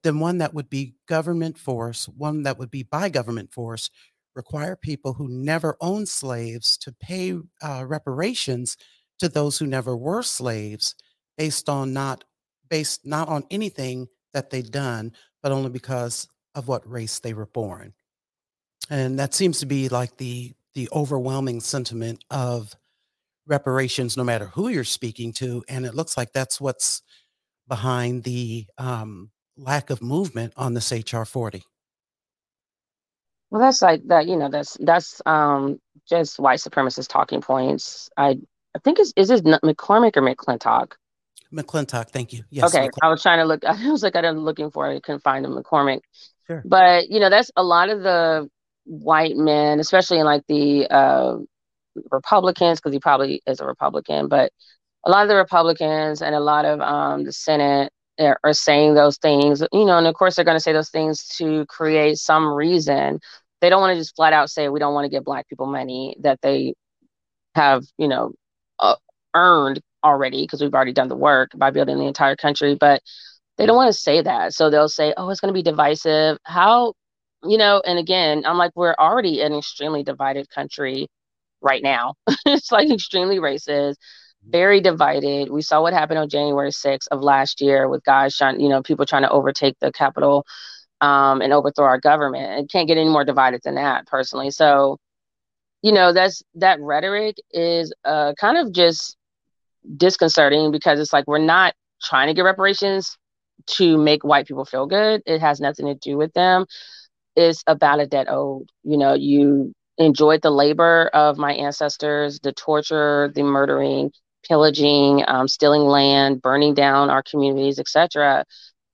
than 0.05 0.21
one 0.21 0.39
that 0.39 0.55
would 0.55 0.71
be 0.71 0.95
government 1.09 1.59
force, 1.59 2.07
one 2.09 2.45
that 2.45 2.59
would 2.59 2.71
be 2.71 2.85
by 2.85 3.09
government 3.09 3.53
force, 3.53 3.91
require 4.37 4.77
people 4.77 5.15
who 5.15 5.27
never 5.29 5.77
owned 5.81 6.09
slaves 6.09 6.79
to 6.79 6.93
pay 6.93 7.37
uh, 7.63 7.85
reparations 7.85 8.77
to 9.19 9.29
those 9.29 9.59
who 9.59 9.67
never 9.67 9.97
were 9.97 10.23
slaves 10.23 10.95
based 11.37 11.69
on 11.69 11.93
not 11.93 12.23
based 12.69 13.05
not 13.05 13.29
on 13.29 13.45
anything 13.51 14.07
that 14.33 14.51
they'd 14.51 14.71
done 14.71 15.13
but 15.43 15.53
only 15.53 15.71
because 15.71 16.29
of 16.55 16.69
what 16.69 16.89
race 16.89 17.21
they 17.21 17.35
were 17.35 17.47
born 17.47 17.93
and 18.91 19.19
that 19.19 19.35
seems 19.35 19.61
to 19.61 19.67
be 19.67 19.89
like 19.89 20.17
the 20.17 20.53
the 20.75 20.89
overwhelming 20.93 21.61
sentiment 21.61 22.25
of 22.31 22.75
reparations, 23.47 24.17
no 24.17 24.25
matter 24.25 24.47
who 24.47 24.69
you're 24.69 24.85
speaking 24.85 25.33
to. 25.35 25.63
And 25.69 25.87
it 25.87 25.95
looks 25.95 26.17
like 26.17 26.33
that's 26.33 26.61
what's 26.61 27.03
behind 27.69 28.25
the 28.25 28.67
um, 28.79 29.31
lack 29.57 29.91
of 29.91 30.03
movement 30.03 30.53
on 30.57 30.75
this 30.75 30.93
HR 30.93 31.25
40. 31.25 31.63
Well, 33.51 33.61
that's 33.61 33.83
like 33.83 34.03
that, 34.09 34.27
you 34.27 34.37
know, 34.37 34.49
that's, 34.49 34.77
that's 34.81 35.23
um, 35.27 35.79
just 36.09 36.41
white 36.41 36.59
supremacist 36.59 37.09
talking 37.09 37.41
points. 37.41 38.11
I, 38.17 38.39
I 38.75 38.79
think 38.83 38.99
it's, 38.99 39.13
is 39.17 39.31
it 39.31 39.45
McCormick 39.45 40.17
or 40.17 40.23
McClintock? 40.23 40.93
McClintock, 41.53 42.09
thank 42.09 42.33
you. 42.33 42.43
Yes. 42.51 42.75
Okay. 42.75 42.89
I 43.01 43.09
was 43.09 43.23
trying 43.23 43.39
to 43.39 43.45
look, 43.45 43.65
I 43.67 43.91
was 43.91 44.03
like, 44.03 44.17
I 44.17 44.31
was 44.31 44.43
looking 44.43 44.71
for 44.71 44.91
it, 44.91 44.97
I 44.97 45.01
couldn't 45.01 45.23
find 45.23 45.47
a 45.47 45.49
McCormick. 45.49 46.01
Sure. 46.47 46.63
But, 46.65 47.09
you 47.11 47.21
know, 47.21 47.31
that's 47.31 47.51
a 47.57 47.63
lot 47.63 47.91
of 47.91 48.03
the 48.03 48.49
white 48.85 49.37
men, 49.37 49.79
especially 49.79 50.19
in 50.19 50.25
like 50.25 50.43
the 50.49 50.87
uh, 50.91 51.37
Republicans, 52.11 52.81
because 52.81 52.93
he 52.93 52.99
probably 52.99 53.43
is 53.47 53.61
a 53.61 53.67
Republican, 53.67 54.29
but 54.29 54.53
a 55.05 55.11
lot 55.11 55.23
of 55.23 55.29
the 55.29 55.37
Republicans 55.37 56.23
and 56.23 56.35
a 56.35 56.41
lot 56.41 56.65
of 56.65 56.81
um, 56.81 57.25
the 57.25 57.33
Senate 57.33 57.93
are, 58.19 58.39
saying 58.53 58.95
those 58.95 59.19
things, 59.19 59.63
you 59.73 59.85
know, 59.85 59.99
and 59.99 60.07
of 60.07 60.15
course 60.15 60.37
they're 60.37 60.45
going 60.45 60.57
to 60.57 60.61
say 60.61 60.73
those 60.73 60.91
things 60.91 61.27
to 61.37 61.67
create 61.67 62.19
some 62.19 62.47
reason. 62.53 63.21
They 63.61 63.71
don't 63.71 63.81
want 63.81 63.95
to 63.95 64.01
just 64.01 64.17
flat 64.17 64.33
out 64.33 64.51
say 64.51 64.69
we 64.69 64.79
don't 64.81 64.95
want 64.95 65.05
to 65.05 65.11
give 65.11 65.25
Black 65.25 65.49
people 65.49 65.67
money 65.67 66.17
that 66.21 66.41
they 66.43 66.75
have, 67.55 67.85
you 67.99 68.09
know, 68.09 68.33
uh, 68.79 68.97
earned 69.35 69.81
already 70.05 70.45
because 70.45 70.61
we've 70.61 70.75
already 70.75 70.93
done 70.93 71.09
the 71.09 71.17
work 71.17 71.51
by 71.57 71.71
building 71.71 71.99
the 71.99 72.07
entire 72.07 72.37
country, 72.37 72.77
but 72.79 73.03
they 73.57 73.67
don't 73.67 73.77
want 73.77 73.93
to 73.93 73.99
say 73.99 74.21
that. 74.23 74.53
So 74.53 74.71
they'll 74.71 74.89
say, 74.89 75.15
oh, 75.17 75.31
it's 75.31 75.41
going 75.41 75.53
to 75.53 75.59
be 75.59 75.63
divisive. 75.63 76.39
How 76.45 76.95
you 77.47 77.59
know, 77.59 77.83
and 77.85 77.99
again, 77.99 78.45
I'm 78.47 78.57
like, 78.57 78.73
we're 78.75 78.95
already 78.95 79.43
an 79.43 79.55
extremely 79.55 80.03
divided 80.03 80.49
country 80.49 81.09
right 81.61 81.83
now. 81.83 82.15
it's 82.47 82.73
like 82.73 82.91
extremely 82.91 83.39
racist, 83.39 83.97
very 84.49 84.81
divided. 84.81 85.51
We 85.51 85.63
saw 85.63 85.83
what 85.83 85.93
happened 85.93 86.19
on 86.19 86.29
January 86.29 86.71
6th 86.73 87.09
of 87.11 87.21
last 87.23 87.61
year 87.61 87.89
with 87.89 88.05
guys 88.05 88.37
trying, 88.37 88.61
you 88.61 88.69
know, 88.69 88.83
people 88.83 89.07
trying 89.07 89.23
to 89.23 89.31
overtake 89.31 89.77
the 89.81 89.93
Capitol 89.93 90.45
um, 91.01 91.41
and 91.43 91.53
overthrow 91.53 91.87
our 91.87 92.01
government. 92.01 92.61
It 92.65 92.71
can't 92.73 92.89
get 92.89 92.99
any 92.99 93.11
more 93.11 93.25
divided 93.25 93.61
than 93.65 93.77
that, 93.77 94.07
personally. 94.07 94.51
So, 94.51 94.99
you 95.83 95.93
know, 95.93 96.13
that's 96.13 96.43
that 96.55 96.81
rhetoric 96.81 97.37
is 97.53 97.93
uh, 98.05 98.35
kind 98.39 98.57
of 98.59 98.73
just 98.73 99.17
disconcerting 99.97 100.71
because 100.73 101.01
it's 101.01 101.13
like 101.13 101.27
we're 101.27 101.39
not 101.39 101.75
trying 102.03 102.29
to 102.29 102.35
get 102.35 102.43
reparations 102.43 103.17
to 103.67 103.97
make 103.99 104.25
white 104.25 104.47
people 104.47 104.65
feel 104.65 104.87
good. 104.87 105.23
It 105.27 105.41
has 105.41 105.61
nothing 105.61 105.87
to 105.87 105.95
do 105.95 106.17
with 106.17 106.33
them 106.35 106.67
It's 107.37 107.63
about 107.67 108.01
a 108.01 108.07
debt 108.07 108.27
owed. 108.29 108.69
You 108.85 108.97
know, 108.99 109.15
you 109.15 109.73
enjoyed 109.99 110.43
the 110.43 110.51
labor 110.51 111.11
of 111.13 111.39
my 111.39 111.53
ancestors, 111.55 112.41
the 112.41 112.53
torture, 112.53 113.31
the 113.35 113.43
murdering, 113.43 114.11
pillaging, 114.47 115.25
um, 115.27 115.49
stealing 115.49 115.83
land, 115.83 116.43
burning 116.43 116.75
down 116.75 117.11
our 117.11 117.23
communities, 117.23 117.79
etc. 117.79 118.45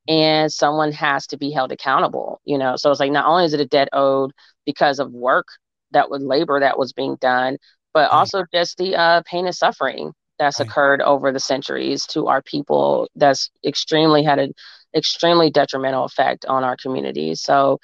And 0.09 0.53
someone 0.53 0.93
has 0.93 1.27
to 1.29 1.39
be 1.39 1.51
held 1.51 1.73
accountable. 1.73 2.41
You 2.45 2.59
know, 2.59 2.77
so 2.77 2.91
it's 2.91 3.01
like 3.01 3.13
not 3.13 3.27
only 3.27 3.45
is 3.45 3.55
it 3.55 3.61
a 3.61 3.67
debt 3.67 3.89
owed 3.93 4.33
because 4.67 4.99
of 4.99 5.13
work 5.13 5.47
that 5.93 6.11
was 6.11 6.23
labor 6.23 6.61
that 6.61 6.79
was 6.79 6.93
being 6.93 7.17
done, 7.21 7.59
but 7.93 8.11
also 8.11 8.45
just 8.55 8.79
the 8.79 8.97
uh, 8.97 9.23
pain 9.27 9.47
and 9.47 9.55
suffering 9.55 10.13
that's 10.39 10.61
occurred 10.61 11.03
over 11.03 11.33
the 11.33 11.41
centuries 11.41 12.07
to 12.07 12.27
our 12.29 12.43
people. 12.43 13.09
That's 13.15 13.51
extremely 13.65 14.23
had 14.23 14.39
an 14.39 14.53
extremely 14.95 15.51
detrimental 15.51 16.05
effect 16.05 16.47
on 16.47 16.65
our 16.65 16.77
communities. 16.77 17.43
So 17.43 17.79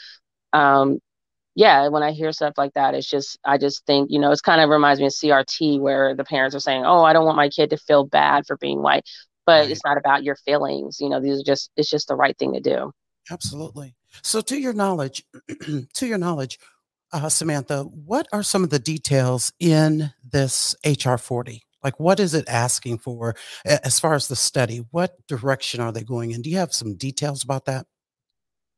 um, 0.52 0.98
yeah, 1.56 1.88
when 1.88 2.02
I 2.02 2.12
hear 2.12 2.30
stuff 2.32 2.52
like 2.58 2.74
that, 2.74 2.94
it's 2.94 3.08
just 3.08 3.38
I 3.42 3.56
just 3.56 3.84
think 3.86 4.10
you 4.10 4.20
know 4.20 4.30
it's 4.30 4.42
kind 4.42 4.60
of 4.60 4.68
reminds 4.68 5.00
me 5.00 5.06
of 5.06 5.12
CRT 5.12 5.80
where 5.80 6.14
the 6.14 6.22
parents 6.22 6.54
are 6.54 6.60
saying, 6.60 6.84
"Oh, 6.84 7.02
I 7.02 7.14
don't 7.14 7.24
want 7.24 7.38
my 7.38 7.48
kid 7.48 7.70
to 7.70 7.78
feel 7.78 8.04
bad 8.04 8.46
for 8.46 8.58
being 8.58 8.82
white," 8.82 9.04
but 9.46 9.62
right. 9.62 9.70
it's 9.70 9.80
not 9.82 9.96
about 9.96 10.22
your 10.22 10.36
feelings. 10.36 10.98
You 11.00 11.08
know, 11.08 11.18
these 11.18 11.40
are 11.40 11.44
just 11.44 11.70
it's 11.76 11.88
just 11.88 12.08
the 12.08 12.14
right 12.14 12.36
thing 12.38 12.52
to 12.52 12.60
do. 12.60 12.92
Absolutely. 13.30 13.96
So, 14.22 14.42
to 14.42 14.60
your 14.60 14.74
knowledge, 14.74 15.24
to 15.94 16.06
your 16.06 16.18
knowledge, 16.18 16.58
uh, 17.10 17.30
Samantha, 17.30 17.84
what 17.84 18.28
are 18.34 18.42
some 18.42 18.62
of 18.62 18.68
the 18.68 18.78
details 18.78 19.50
in 19.58 20.12
this 20.30 20.76
HR 20.84 21.16
forty? 21.16 21.62
Like, 21.82 21.98
what 21.98 22.20
is 22.20 22.34
it 22.34 22.46
asking 22.48 22.98
for 22.98 23.34
as 23.64 23.98
far 23.98 24.12
as 24.12 24.28
the 24.28 24.36
study? 24.36 24.84
What 24.90 25.14
direction 25.26 25.80
are 25.80 25.92
they 25.92 26.02
going 26.02 26.32
in? 26.32 26.42
Do 26.42 26.50
you 26.50 26.58
have 26.58 26.74
some 26.74 26.96
details 26.96 27.42
about 27.42 27.64
that? 27.64 27.86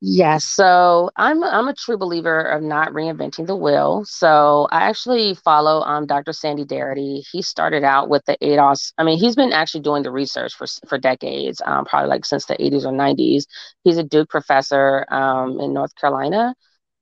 Yes, 0.01 0.45
so 0.45 1.11
I'm 1.17 1.43
I'm 1.43 1.67
a 1.67 1.75
true 1.75 1.99
believer 1.99 2.41
of 2.41 2.63
not 2.63 2.91
reinventing 2.93 3.49
the 3.49 3.57
wheel. 3.57 4.05
So 4.07 4.69
I 4.71 4.83
actually 4.89 5.35
follow 5.35 5.83
um 5.83 6.07
Dr. 6.07 6.33
Sandy 6.33 6.65
Darity. 6.65 7.25
He 7.33 7.43
started 7.43 7.83
out 7.83 8.09
with 8.09 8.25
the 8.27 8.37
ADOS. 8.41 8.93
I 8.97 9.03
mean, 9.03 9.19
he's 9.19 9.35
been 9.35 9.53
actually 9.53 9.81
doing 9.81 10.05
the 10.05 10.13
research 10.13 10.55
for 10.55 10.67
for 10.87 10.99
decades, 10.99 11.61
um, 11.67 11.85
probably 11.85 12.11
like 12.11 12.25
since 12.25 12.47
the 12.47 12.61
80s 12.63 12.87
or 12.87 12.93
90s. 12.93 13.49
He's 13.83 13.97
a 13.99 14.05
Duke 14.05 14.29
professor 14.31 15.05
um, 15.13 15.59
in 15.61 15.73
North 15.75 15.95
Carolina, 15.97 16.55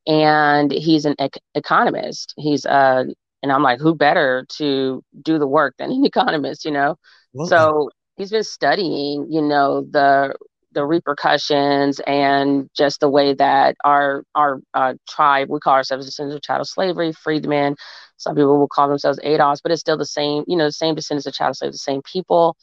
and 0.07 0.73
he's 0.73 1.05
an 1.05 1.15
ec- 1.19 1.41
economist. 1.55 2.35
He's 2.37 2.67
uh, 2.67 3.05
and 3.43 3.53
I'm 3.53 3.63
like, 3.63 3.81
who 3.81 3.95
better 3.95 4.47
to 4.59 5.03
do 5.23 5.39
the 5.39 5.47
work 5.49 5.75
than 5.79 5.91
an 5.93 6.05
economist, 6.07 6.65
you 6.65 6.71
know? 6.73 6.97
Well, 7.33 7.47
so 7.49 7.91
he's 8.17 8.31
been 8.31 8.45
studying, 8.45 9.29
you 9.31 9.43
know, 9.43 9.83
the 9.83 10.35
the 10.77 10.85
repercussions 10.87 12.01
and 12.07 12.71
just 12.77 13.01
the 13.01 13.09
way 13.09 13.35
that 13.35 13.75
our 13.85 14.23
our 14.37 14.61
uh, 14.75 14.95
tribe 15.09 15.49
we 15.51 15.59
call 15.59 15.75
ourselves 15.75 16.07
descendants 16.07 16.37
of 16.37 16.43
chattel 16.43 16.65
slavery 16.67 17.13
freedmen. 17.13 17.75
Some 18.19 18.37
people 18.37 18.59
will 18.59 18.69
call 18.69 18.89
themselves 18.89 19.19
ados 19.25 19.59
but 19.63 19.73
it's 19.73 19.81
still 19.81 19.97
the 19.97 20.07
same 20.07 20.45
you 20.47 20.57
know 20.57 20.67
the 20.67 20.73
same 20.73 20.95
descendants 20.95 21.27
of 21.27 21.35
chattel 21.35 21.55
slavery 21.55 21.73
the 21.73 21.79
same 21.79 22.03
people. 22.03 22.57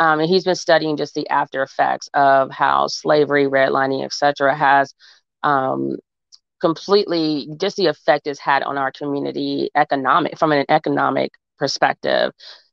Um, 0.00 0.20
and 0.20 0.28
he's 0.30 0.44
been 0.44 0.54
studying 0.54 0.96
just 0.96 1.14
the 1.14 1.28
after 1.28 1.62
effects 1.62 2.08
of 2.14 2.50
how 2.50 2.86
slavery 2.88 3.46
redlining 3.46 4.04
etc 4.04 4.56
has 4.56 4.94
um, 5.42 5.96
completely 6.60 7.48
just 7.58 7.76
the 7.76 7.86
effect 7.86 8.26
it's 8.26 8.40
had 8.40 8.62
on 8.62 8.78
our 8.78 8.92
community 8.92 9.70
economic 9.76 10.38
from 10.38 10.52
an 10.52 10.64
economic 10.70 11.32
perspective 11.58 12.32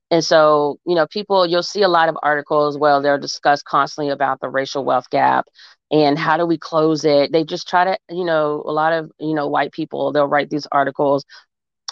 and 0.09 0.23
so, 0.23 0.79
you 0.85 0.95
know, 0.95 1.07
people, 1.07 1.45
you'll 1.45 1.63
see 1.63 1.81
a 1.81 1.89
lot 1.89 2.09
of 2.09 2.17
articles 2.23 2.77
where 2.77 3.01
they're 3.01 3.17
discussed 3.17 3.65
constantly 3.65 4.11
about 4.11 4.39
the 4.39 4.49
racial 4.49 4.85
wealth 4.85 5.09
gap 5.09 5.47
and 5.91 6.17
how 6.17 6.37
do 6.37 6.45
we 6.45 6.57
close 6.57 7.03
it. 7.05 7.31
They 7.31 7.43
just 7.43 7.67
try 7.67 7.85
to, 7.85 7.97
you 8.09 8.23
know, 8.23 8.63
a 8.65 8.71
lot 8.71 8.93
of, 8.93 9.11
you 9.19 9.33
know, 9.33 9.47
white 9.47 9.71
people, 9.73 10.11
they'll 10.13 10.27
write 10.27 10.49
these 10.49 10.67
articles 10.71 11.25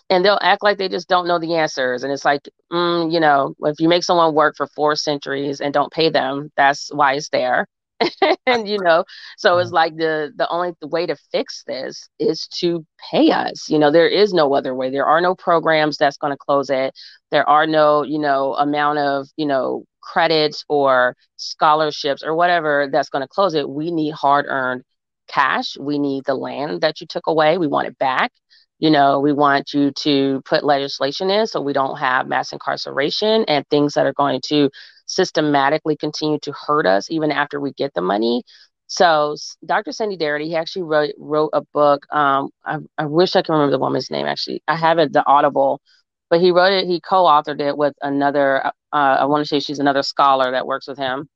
and 0.10 0.24
they'll 0.24 0.40
act 0.42 0.64
like 0.64 0.78
they 0.78 0.90
just 0.90 1.10
don't 1.10 1.28
know 1.28 1.40
the 1.40 1.56
answers. 1.56 2.04
And 2.04 2.14
it's 2.14 2.26
like, 2.26 2.42
mm, 2.72 3.12
you 3.12 3.20
know, 3.20 3.56
if 3.64 3.80
you 3.80 3.90
make 3.90 4.04
someone 4.04 4.34
work 4.36 4.56
for 4.58 4.68
four 4.68 4.96
centuries 4.96 5.62
and 5.62 5.74
don't 5.74 5.92
pay 5.92 6.10
them, 6.10 6.52
that's 6.56 6.90
why 6.94 7.14
it's 7.16 7.30
there. 7.30 7.68
and 8.46 8.68
you 8.68 8.78
know 8.80 9.04
so 9.38 9.58
it's 9.58 9.68
mm-hmm. 9.68 9.76
like 9.76 9.96
the 9.96 10.32
the 10.36 10.48
only 10.50 10.74
way 10.84 11.06
to 11.06 11.16
fix 11.32 11.64
this 11.66 12.10
is 12.20 12.48
to 12.48 12.86
pay 13.12 13.32
us 13.32 13.70
you 13.70 13.80
know 13.80 13.90
there 13.90 14.08
is 14.08 14.34
no 14.34 14.54
other 14.54 14.76
way 14.76 14.90
there 14.90 15.06
are 15.06 15.22
no 15.22 15.34
programs 15.34 15.98
that's 15.98 16.18
going 16.18 16.34
to 16.34 16.38
close 16.38 16.70
it 16.70 16.94
there 17.32 17.48
are 17.48 17.66
no 17.66 18.04
you 18.04 18.20
know 18.20 18.54
amount 18.56 19.00
of 19.00 19.28
you 19.38 19.46
know 19.46 19.86
credits 20.02 20.66
or 20.68 21.16
scholarships 21.38 22.22
or 22.22 22.36
whatever 22.36 22.90
that's 22.92 23.10
going 23.10 23.22
to 23.22 23.28
close 23.28 23.54
it 23.54 23.70
we 23.70 23.92
need 23.92 24.12
hard 24.14 24.46
earned 24.48 24.84
cash. 25.28 25.78
We 25.78 26.00
need 26.00 26.26
the 26.26 26.36
land 26.36 26.82
that 26.82 27.02
you 27.02 27.08
took 27.08 27.28
away. 27.28 27.58
We 27.58 27.68
want 27.68 27.88
it 27.88 27.98
back. 27.98 28.32
You 28.80 28.90
know, 28.90 29.20
we 29.20 29.32
want 29.32 29.74
you 29.74 29.92
to 30.00 30.42
put 30.46 30.64
legislation 30.64 31.30
in 31.30 31.48
so 31.48 31.62
we 31.62 31.74
don't 31.74 31.98
have 31.98 32.28
mass 32.28 32.52
incarceration 32.52 33.46
and 33.48 33.66
things 33.70 33.94
that 33.94 34.06
are 34.06 34.14
going 34.14 34.42
to 34.48 34.70
systematically 35.06 35.96
continue 35.96 36.40
to 36.40 36.52
hurt 36.52 36.86
us 36.86 37.10
even 37.10 37.32
after 37.32 37.60
we 37.60 37.72
get 37.74 37.94
the 37.94 38.02
money. 38.02 38.44
So 38.88 39.36
Dr. 39.66 39.92
Sandy 39.92 40.18
Darity, 40.18 40.46
he 40.46 40.56
actually 40.56 40.84
wrote 40.84 41.14
wrote 41.18 41.50
a 41.54 41.62
book. 41.74 42.06
Um, 42.14 42.50
I, 42.66 42.78
I 42.98 43.06
wish 43.06 43.36
I 43.36 43.42
can 43.42 43.54
remember 43.54 43.72
the 43.72 43.80
woman's 43.80 44.12
name. 44.12 44.26
Actually, 44.28 44.62
I 44.68 44.76
have 44.76 45.00
it 45.00 45.12
the 45.14 45.26
Audible, 45.26 45.82
but 46.30 46.40
he 46.42 46.52
wrote 46.52 46.74
it. 46.74 46.86
He 46.88 47.02
co-authored 47.02 47.62
it 47.62 47.78
with 47.78 47.94
another. 48.02 48.66
Uh, 48.66 48.72
I 48.92 49.26
want 49.26 49.44
to 49.44 49.48
say 49.48 49.60
she's 49.60 49.80
another 49.80 50.04
scholar 50.04 50.52
that 50.52 50.68
works 50.68 50.88
with 50.88 50.98
him, 50.98 51.28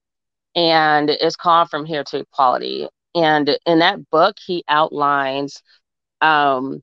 and 0.56 1.10
it's 1.10 1.36
called 1.36 1.70
From 1.70 1.86
Here 1.86 2.04
to 2.06 2.20
Equality. 2.20 2.88
And 3.16 3.58
in 3.66 3.80
that 3.80 4.10
book, 4.12 4.36
he 4.46 4.64
outlines, 4.68 5.64
um, 6.22 6.82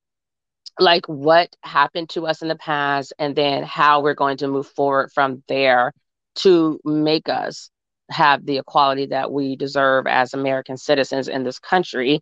like 0.79 1.07
what 1.07 1.55
happened 1.63 2.11
to 2.11 2.27
us 2.27 2.43
in 2.43 2.49
the 2.49 2.57
past, 2.57 3.13
and 3.19 3.35
then 3.35 3.63
how 3.63 4.03
we're 4.03 4.15
going 4.15 4.39
to 4.39 4.49
move 4.49 4.67
forward 4.67 5.11
from 5.13 5.43
there 5.49 5.93
to 6.37 6.81
make 6.85 7.29
us 7.29 7.71
have 8.11 8.45
the 8.45 8.59
equality 8.59 9.07
that 9.07 9.33
we 9.33 9.57
deserve 9.57 10.07
as 10.07 10.35
American 10.35 10.77
citizens 10.77 11.29
in 11.29 11.43
this 11.43 11.59
country. 11.59 12.21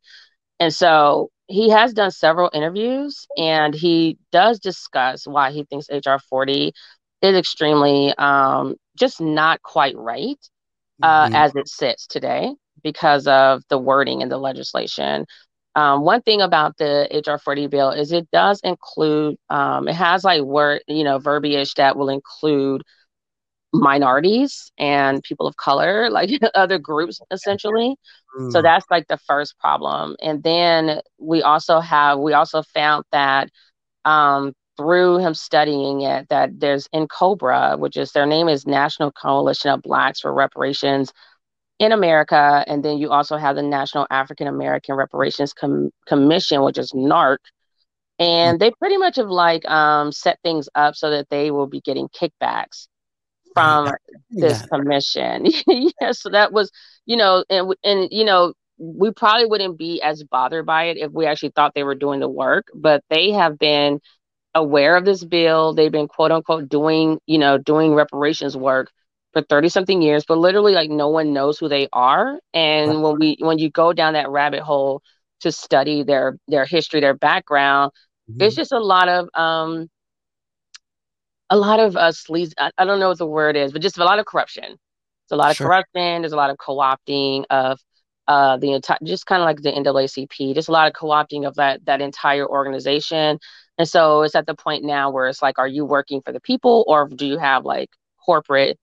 And 0.60 0.72
so 0.72 1.30
he 1.46 1.70
has 1.70 1.92
done 1.92 2.10
several 2.10 2.50
interviews 2.54 3.26
and 3.36 3.74
he 3.74 4.18
does 4.32 4.60
discuss 4.60 5.26
why 5.26 5.50
he 5.50 5.64
thinks 5.64 5.88
HR 5.90 6.16
40 6.28 6.72
is 7.22 7.36
extremely 7.36 8.14
um, 8.16 8.76
just 8.96 9.20
not 9.20 9.62
quite 9.62 9.96
right 9.96 10.38
uh, 11.02 11.26
mm-hmm. 11.26 11.34
as 11.34 11.54
it 11.56 11.68
sits 11.68 12.06
today 12.06 12.54
because 12.82 13.26
of 13.26 13.62
the 13.68 13.78
wording 13.78 14.20
in 14.20 14.28
the 14.28 14.38
legislation. 14.38 15.26
Um, 15.76 16.02
one 16.02 16.22
thing 16.22 16.40
about 16.40 16.76
the 16.78 17.08
HR 17.26 17.38
40 17.38 17.66
bill 17.66 17.90
is 17.90 18.12
it 18.12 18.30
does 18.30 18.60
include, 18.62 19.36
um, 19.50 19.88
it 19.88 19.94
has 19.94 20.22
like 20.22 20.42
word, 20.42 20.82
you 20.86 21.02
know, 21.02 21.18
verbiage 21.18 21.74
that 21.74 21.96
will 21.96 22.08
include 22.08 22.82
minorities 23.72 24.70
and 24.78 25.22
people 25.24 25.46
of 25.46 25.56
color, 25.56 26.08
like 26.10 26.30
other 26.54 26.78
groups 26.78 27.20
essentially. 27.30 27.96
Mm. 28.38 28.52
So 28.52 28.62
that's 28.62 28.86
like 28.90 29.08
the 29.08 29.18
first 29.18 29.58
problem. 29.58 30.16
And 30.22 30.42
then 30.42 31.00
we 31.18 31.42
also 31.42 31.80
have, 31.80 32.18
we 32.18 32.32
also 32.32 32.62
found 32.62 33.04
that 33.10 33.50
um, 34.04 34.52
through 34.76 35.18
him 35.18 35.34
studying 35.34 36.02
it, 36.02 36.28
that 36.28 36.50
there's 36.58 36.88
N'COBRA, 36.94 37.78
which 37.78 37.96
is 37.96 38.12
their 38.12 38.26
name 38.26 38.48
is 38.48 38.66
National 38.66 39.10
Coalition 39.10 39.70
of 39.70 39.82
Blacks 39.82 40.20
for 40.20 40.32
Reparations 40.32 41.12
in 41.78 41.92
America. 41.92 42.64
And 42.66 42.84
then 42.84 42.98
you 42.98 43.10
also 43.10 43.36
have 43.36 43.56
the 43.56 43.62
National 43.62 44.06
African 44.10 44.46
American 44.46 44.94
Reparations 44.94 45.52
Com- 45.52 45.90
Commission, 46.06 46.62
which 46.62 46.78
is 46.78 46.92
NARC. 46.92 47.38
And 48.18 48.56
mm. 48.56 48.60
they 48.60 48.70
pretty 48.72 48.96
much 48.96 49.16
have 49.16 49.28
like 49.28 49.68
um, 49.68 50.12
set 50.12 50.38
things 50.42 50.68
up 50.74 50.94
so 50.94 51.10
that 51.10 51.28
they 51.30 51.50
will 51.50 51.66
be 51.66 51.80
getting 51.80 52.08
kickbacks 52.08 52.86
from 53.54 53.90
this 54.30 54.60
yeah. 54.60 54.66
commission. 54.66 55.46
yeah, 56.00 56.12
so 56.12 56.30
that 56.30 56.52
was, 56.52 56.70
you 57.06 57.16
know, 57.16 57.44
and 57.50 57.74
and 57.82 58.08
you 58.12 58.24
know, 58.24 58.54
we 58.78 59.10
probably 59.10 59.46
wouldn't 59.46 59.78
be 59.78 60.00
as 60.02 60.22
bothered 60.24 60.66
by 60.66 60.84
it 60.84 60.96
if 60.98 61.12
we 61.12 61.26
actually 61.26 61.52
thought 61.54 61.74
they 61.74 61.84
were 61.84 61.94
doing 61.94 62.20
the 62.20 62.28
work, 62.28 62.68
but 62.74 63.02
they 63.10 63.30
have 63.30 63.58
been 63.58 64.00
aware 64.54 64.96
of 64.96 65.04
this 65.04 65.24
bill. 65.24 65.74
They've 65.74 65.90
been 65.90 66.08
quote 66.08 66.30
unquote 66.32 66.68
doing, 66.68 67.18
you 67.26 67.38
know, 67.38 67.58
doing 67.58 67.94
reparations 67.94 68.56
work 68.56 68.90
for 69.34 69.42
30 69.42 69.68
something 69.68 70.00
years, 70.00 70.24
but 70.26 70.38
literally 70.38 70.72
like 70.72 70.88
no 70.88 71.08
one 71.08 71.32
knows 71.32 71.58
who 71.58 71.68
they 71.68 71.88
are. 71.92 72.40
And 72.54 73.02
when 73.02 73.18
we 73.18 73.36
when 73.40 73.58
you 73.58 73.68
go 73.68 73.92
down 73.92 74.14
that 74.14 74.30
rabbit 74.30 74.62
hole 74.62 75.02
to 75.40 75.52
study 75.52 76.04
their 76.04 76.38
their 76.48 76.64
history, 76.64 77.00
their 77.00 77.14
background, 77.14 77.92
mm-hmm. 78.30 78.40
it's 78.40 78.56
just 78.56 78.72
a 78.72 78.78
lot 78.78 79.08
of 79.08 79.28
um 79.34 79.90
a 81.50 81.56
lot 81.56 81.80
of 81.80 81.96
uh, 81.96 82.10
sleaze. 82.10 82.52
I, 82.58 82.70
I, 82.78 82.84
don't 82.84 82.98
know 82.98 83.08
what 83.08 83.18
the 83.18 83.26
word 83.26 83.54
is, 83.54 83.72
but 83.72 83.82
just 83.82 83.98
a 83.98 84.04
lot 84.04 84.18
of 84.18 84.24
corruption. 84.24 84.64
It's 84.64 85.32
a 85.32 85.36
lot 85.36 85.54
sure. 85.56 85.66
of 85.66 85.68
corruption. 85.68 86.22
There's 86.22 86.32
a 86.32 86.36
lot 86.36 86.50
of 86.50 86.56
co-opting 86.56 87.44
of 87.50 87.78
uh, 88.26 88.56
the 88.56 88.72
entire, 88.72 88.98
just 89.04 89.26
kind 89.26 89.42
of 89.42 89.46
like 89.46 89.60
the 89.60 89.70
NAACP. 89.70 90.54
Just 90.54 90.68
a 90.68 90.72
lot 90.72 90.88
of 90.88 90.94
co-opting 90.94 91.46
of 91.46 91.56
that 91.56 91.84
that 91.84 92.00
entire 92.00 92.48
organization. 92.48 93.38
And 93.76 93.88
so 93.88 94.22
it's 94.22 94.34
at 94.36 94.46
the 94.46 94.54
point 94.54 94.84
now 94.84 95.10
where 95.10 95.26
it's 95.26 95.42
like, 95.42 95.58
are 95.58 95.68
you 95.68 95.84
working 95.84 96.22
for 96.22 96.32
the 96.32 96.40
people, 96.40 96.84
or 96.86 97.08
do 97.08 97.26
you 97.26 97.38
have 97.38 97.64
like 97.64 97.90
corporate 98.24 98.78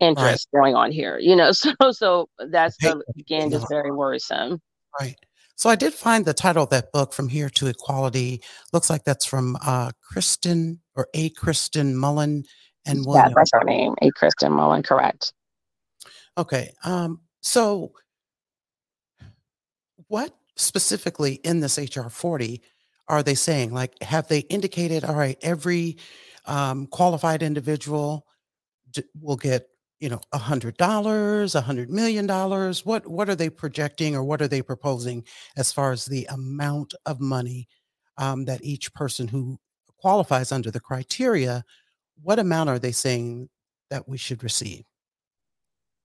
interests 0.00 0.46
right. 0.52 0.60
going 0.60 0.74
on 0.74 0.92
here? 0.92 1.18
You 1.18 1.36
know, 1.36 1.52
so 1.52 1.72
so 1.90 2.28
that's 2.50 2.76
hey, 2.80 2.94
again 3.18 3.50
just 3.50 3.68
very 3.68 3.90
worrisome. 3.90 4.60
Right. 5.00 5.16
So 5.56 5.70
I 5.70 5.74
did 5.74 5.94
find 5.94 6.26
the 6.26 6.34
title 6.34 6.64
of 6.64 6.70
that 6.70 6.92
book, 6.92 7.14
From 7.14 7.30
Here 7.30 7.48
to 7.48 7.66
Equality. 7.66 8.42
Looks 8.74 8.90
like 8.90 9.04
that's 9.04 9.24
from 9.24 9.56
uh, 9.64 9.90
Kirsten 10.12 10.80
or 10.94 11.08
A. 11.14 11.30
Kirsten 11.30 11.96
Mullen 11.96 12.44
and 12.84 13.06
William. 13.06 13.28
Yeah, 13.28 13.32
that's 13.34 13.50
her 13.54 13.64
name, 13.64 13.94
A. 14.02 14.10
Kirsten 14.10 14.52
Mullen, 14.52 14.82
correct. 14.82 15.32
Okay. 16.36 16.74
Um, 16.84 17.22
so 17.40 17.92
what 20.08 20.34
specifically 20.56 21.34
in 21.36 21.60
this 21.60 21.78
HR 21.78 22.08
40 22.08 22.62
are 23.08 23.22
they 23.22 23.34
saying? 23.34 23.72
Like, 23.72 24.00
have 24.02 24.28
they 24.28 24.40
indicated, 24.40 25.04
all 25.04 25.14
right, 25.14 25.38
every 25.40 25.96
um, 26.44 26.86
qualified 26.86 27.42
individual 27.42 28.26
will 29.20 29.36
get 29.36 29.68
you 30.00 30.08
know, 30.08 30.20
a 30.32 30.38
hundred 30.38 30.76
dollars, 30.76 31.54
a 31.54 31.60
hundred 31.60 31.90
million 31.90 32.26
dollars? 32.26 32.84
What 32.84 33.06
what 33.06 33.28
are 33.28 33.34
they 33.34 33.50
projecting 33.50 34.14
or 34.14 34.24
what 34.24 34.42
are 34.42 34.48
they 34.48 34.62
proposing 34.62 35.24
as 35.56 35.72
far 35.72 35.92
as 35.92 36.04
the 36.04 36.26
amount 36.30 36.94
of 37.06 37.20
money 37.20 37.68
um, 38.18 38.44
that 38.44 38.64
each 38.64 38.92
person 38.94 39.28
who 39.28 39.58
qualifies 39.98 40.52
under 40.52 40.70
the 40.70 40.80
criteria, 40.80 41.64
what 42.22 42.38
amount 42.38 42.70
are 42.70 42.78
they 42.78 42.92
saying 42.92 43.48
that 43.90 44.08
we 44.08 44.16
should 44.16 44.42
receive? 44.42 44.84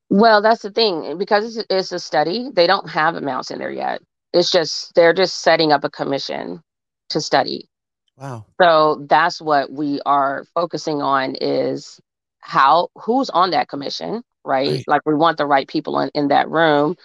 Well, 0.10 0.42
that's 0.42 0.62
the 0.62 0.72
thing 0.72 1.18
because 1.18 1.56
it's, 1.56 1.66
it's 1.70 1.92
a 1.92 2.00
study. 2.00 2.50
They 2.54 2.68
don't 2.68 2.90
have 2.90 3.16
amounts 3.16 3.52
in 3.52 3.60
there 3.60 3.72
yet. 3.72 4.02
It's 4.34 4.52
just 4.52 4.94
they're 4.96 5.14
just 5.14 5.42
setting 5.42 5.72
up 5.72 5.84
a 5.84 5.90
commission 5.90 6.62
to 7.10 7.22
study. 7.22 7.70
Wow. 8.18 8.46
So 8.62 9.06
that's 9.10 9.42
what 9.42 9.72
we 9.72 10.02
are 10.06 10.46
focusing 10.54 11.02
on 11.02 11.36
is 11.40 12.00
how 12.42 12.90
who's 12.96 13.30
on 13.30 13.52
that 13.52 13.70
commission, 13.70 14.24
right? 14.44 14.70
right. 14.70 14.84
Like 14.88 15.02
we 15.06 15.16
want 15.16 15.38
the 15.38 15.46
right 15.46 15.68
people 15.68 16.00
in, 16.00 16.10
in 16.14 16.28
that 16.30 16.50
room. 16.50 16.96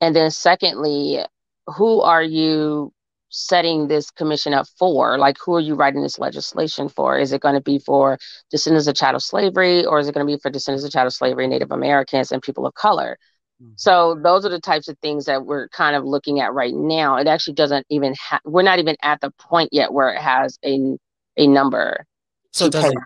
And 0.00 0.14
then 0.14 0.30
secondly, 0.30 1.20
who 1.66 2.00
are 2.00 2.22
you 2.22 2.92
setting 3.30 3.88
this 3.88 4.10
commission 4.10 4.54
up 4.54 4.66
for? 4.78 5.18
Like 5.18 5.36
who 5.44 5.54
are 5.56 5.60
you 5.60 5.74
writing 5.74 6.02
this 6.02 6.18
legislation 6.18 6.88
for? 6.88 7.18
Is 7.18 7.32
it 7.32 7.40
going 7.40 7.54
to 7.54 7.60
be 7.60 7.78
for 7.78 8.18
descendants 8.50 8.86
of 8.86 8.94
chattel 8.94 9.20
slavery 9.20 9.84
or 9.84 9.98
is 9.98 10.08
it 10.08 10.14
going 10.14 10.26
to 10.26 10.32
be 10.32 10.40
for 10.40 10.50
descendants 10.50 10.84
of 10.84 10.92
chattel 10.92 11.10
slavery, 11.10 11.46
Native 11.46 11.72
Americans 11.72 12.32
and 12.32 12.42
people 12.42 12.66
of 12.66 12.74
color? 12.74 13.18
Mm-hmm. 13.62 13.72
So 13.76 14.18
those 14.22 14.46
are 14.46 14.50
the 14.50 14.60
types 14.60 14.88
of 14.88 14.98
things 15.00 15.24
that 15.26 15.44
we're 15.44 15.68
kind 15.68 15.96
of 15.96 16.04
looking 16.04 16.40
at 16.40 16.54
right 16.54 16.74
now. 16.74 17.16
It 17.16 17.26
actually 17.26 17.54
doesn't 17.54 17.86
even 17.90 18.14
have 18.14 18.40
we're 18.44 18.62
not 18.62 18.78
even 18.78 18.96
at 19.02 19.20
the 19.20 19.32
point 19.32 19.70
yet 19.72 19.92
where 19.92 20.10
it 20.10 20.20
has 20.20 20.58
a 20.64 20.96
a 21.36 21.46
number. 21.46 22.06
So 22.52 22.68
doesn't 22.68 22.96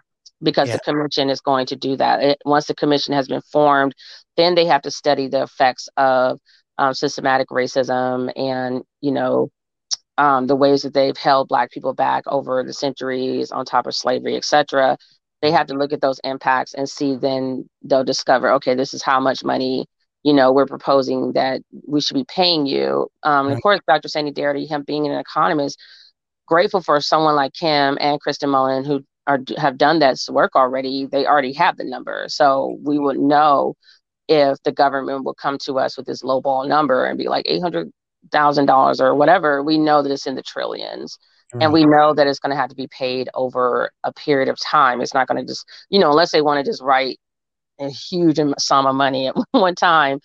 because 0.43 0.69
yeah. 0.69 0.75
the 0.75 0.81
commission 0.81 1.31
is 1.31 1.41
going 1.41 1.67
to 1.67 1.77
do 1.77 1.97
that. 1.97 2.23
It, 2.23 2.39
once 2.45 2.67
the 2.67 2.75
commission 2.75 3.15
has 3.15 3.29
been 3.29 3.43
formed, 3.53 3.95
then 4.37 4.55
they 4.55 4.67
have 4.67 4.83
to 4.83 4.91
study 4.91 5.29
the 5.29 5.43
effects 5.43 5.89
of 5.97 6.39
um, 6.79 6.95
systematic 6.95 7.49
racism 7.49 8.33
and, 8.37 8.83
you 9.01 9.13
know, 9.13 9.51
um, 10.19 10.47
the 10.47 10.57
ways 10.57 10.83
that 10.83 10.95
they've 10.95 11.17
held 11.17 11.49
Black 11.49 11.71
people 11.71 11.95
back 11.95 12.25
over 12.27 12.63
the 12.63 12.73
centuries 12.73 13.51
on 13.51 13.65
top 13.65 13.87
of 13.87 13.95
slavery, 13.95 14.37
etc. 14.37 14.97
They 15.41 15.51
have 15.51 15.67
to 15.69 15.75
look 15.75 15.93
at 15.93 16.01
those 16.01 16.21
impacts 16.23 16.75
and 16.75 16.89
see. 16.89 17.17
Then 17.17 17.69
they'll 17.83 18.05
discover, 18.05 18.53
okay, 18.53 18.75
this 18.75 18.95
is 18.95 19.03
how 19.03 19.21
much 19.21 19.43
money 19.43 19.87
you 20.23 20.33
know 20.33 20.53
we're 20.53 20.67
proposing 20.67 21.33
that 21.33 21.63
we 21.87 22.01
should 22.01 22.15
be 22.15 22.25
paying 22.25 22.67
you. 22.67 23.09
Um, 23.23 23.49
right. 23.49 23.57
Of 23.57 23.63
course, 23.63 23.81
Dr. 23.89 24.09
Sandy 24.09 24.33
Darity, 24.33 24.69
him 24.69 24.85
being 24.87 25.07
an 25.07 25.19
economist, 25.19 25.81
grateful 26.47 26.83
for 26.83 27.01
someone 27.01 27.35
like 27.35 27.53
him 27.59 27.99
and 28.01 28.21
Kirsten 28.21 28.51
Mullen 28.51 28.85
who 28.85 29.05
are 29.27 29.41
have 29.57 29.79
done 29.79 30.01
that 30.01 30.19
work 30.29 30.57
already, 30.57 31.07
they 31.07 31.27
already 31.27 31.53
have 31.55 31.77
the 31.77 31.85
number. 31.85 32.25
So 32.29 32.79
we 32.83 32.99
would 32.99 33.19
know 33.19 33.75
if 34.29 34.59
the 34.65 34.73
government 34.73 35.25
will 35.25 35.35
come 35.35 35.59
to 35.65 35.79
us 35.79 35.97
with 35.97 36.07
this 36.07 36.25
low 36.25 36.41
ball 36.41 36.67
number 36.67 37.05
and 37.05 37.19
be 37.19 37.29
like 37.29 37.45
eight 37.49 37.63
hundred 37.63 37.91
thousand 38.31 38.67
dollars 38.67 39.01
or 39.01 39.15
whatever. 39.15 39.63
We 39.63 39.79
know 39.79 40.03
that 40.03 40.13
it's 40.13 40.27
in 40.27 40.35
the 40.35 40.43
trillions. 40.43 41.19
Mm-hmm. 41.53 41.63
And 41.63 41.73
we 41.73 41.85
know 41.85 42.15
that 42.15 42.27
it's 42.27 42.39
going 42.39 42.51
to 42.51 42.57
have 42.57 42.71
to 42.71 42.77
be 42.77 42.89
paid 42.89 43.29
over 43.35 43.91
a 44.05 44.13
period 44.13 44.49
of 44.49 44.59
time. 44.59 45.03
It's 45.03 45.13
not 45.13 45.29
going 45.29 45.45
to 45.45 45.47
just, 45.47 45.67
you 45.91 45.99
know, 45.99 46.11
unless 46.11 46.33
they 46.33 46.41
want 46.41 46.65
to 46.65 46.71
just 46.71 46.83
write 46.83 47.19
a 47.79 47.91
huge 47.91 48.39
sum 48.59 48.87
of 48.87 48.95
money 48.95 49.29
at 49.29 49.35
one 49.51 49.75
time, 49.75 50.21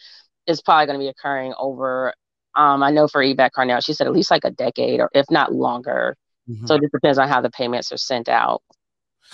it's 0.46 0.62
probably 0.62 0.86
going 0.86 1.00
to 1.00 1.04
be 1.04 1.10
occurring 1.10 1.54
over. 1.60 2.14
Um, 2.56 2.82
I 2.82 2.92
know 2.92 3.08
for 3.08 3.22
Yvette 3.22 3.52
Carnell, 3.54 3.86
she 3.86 3.94
said 3.94 4.08
at 4.08 4.14
least 4.14 4.32
like 4.32 4.46
a 4.46 4.52
decade 4.52 5.00
or 5.02 5.10
if 5.14 5.26
not 5.30 5.54
longer. 5.54 6.16
Mm-hmm. 6.50 6.66
So 6.66 6.76
it 6.76 6.82
just 6.82 6.94
depends 6.94 7.18
on 7.18 7.28
how 7.28 7.42
the 7.42 7.52
payments 7.52 7.92
are 7.92 7.98
sent 7.98 8.30
out. 8.30 8.62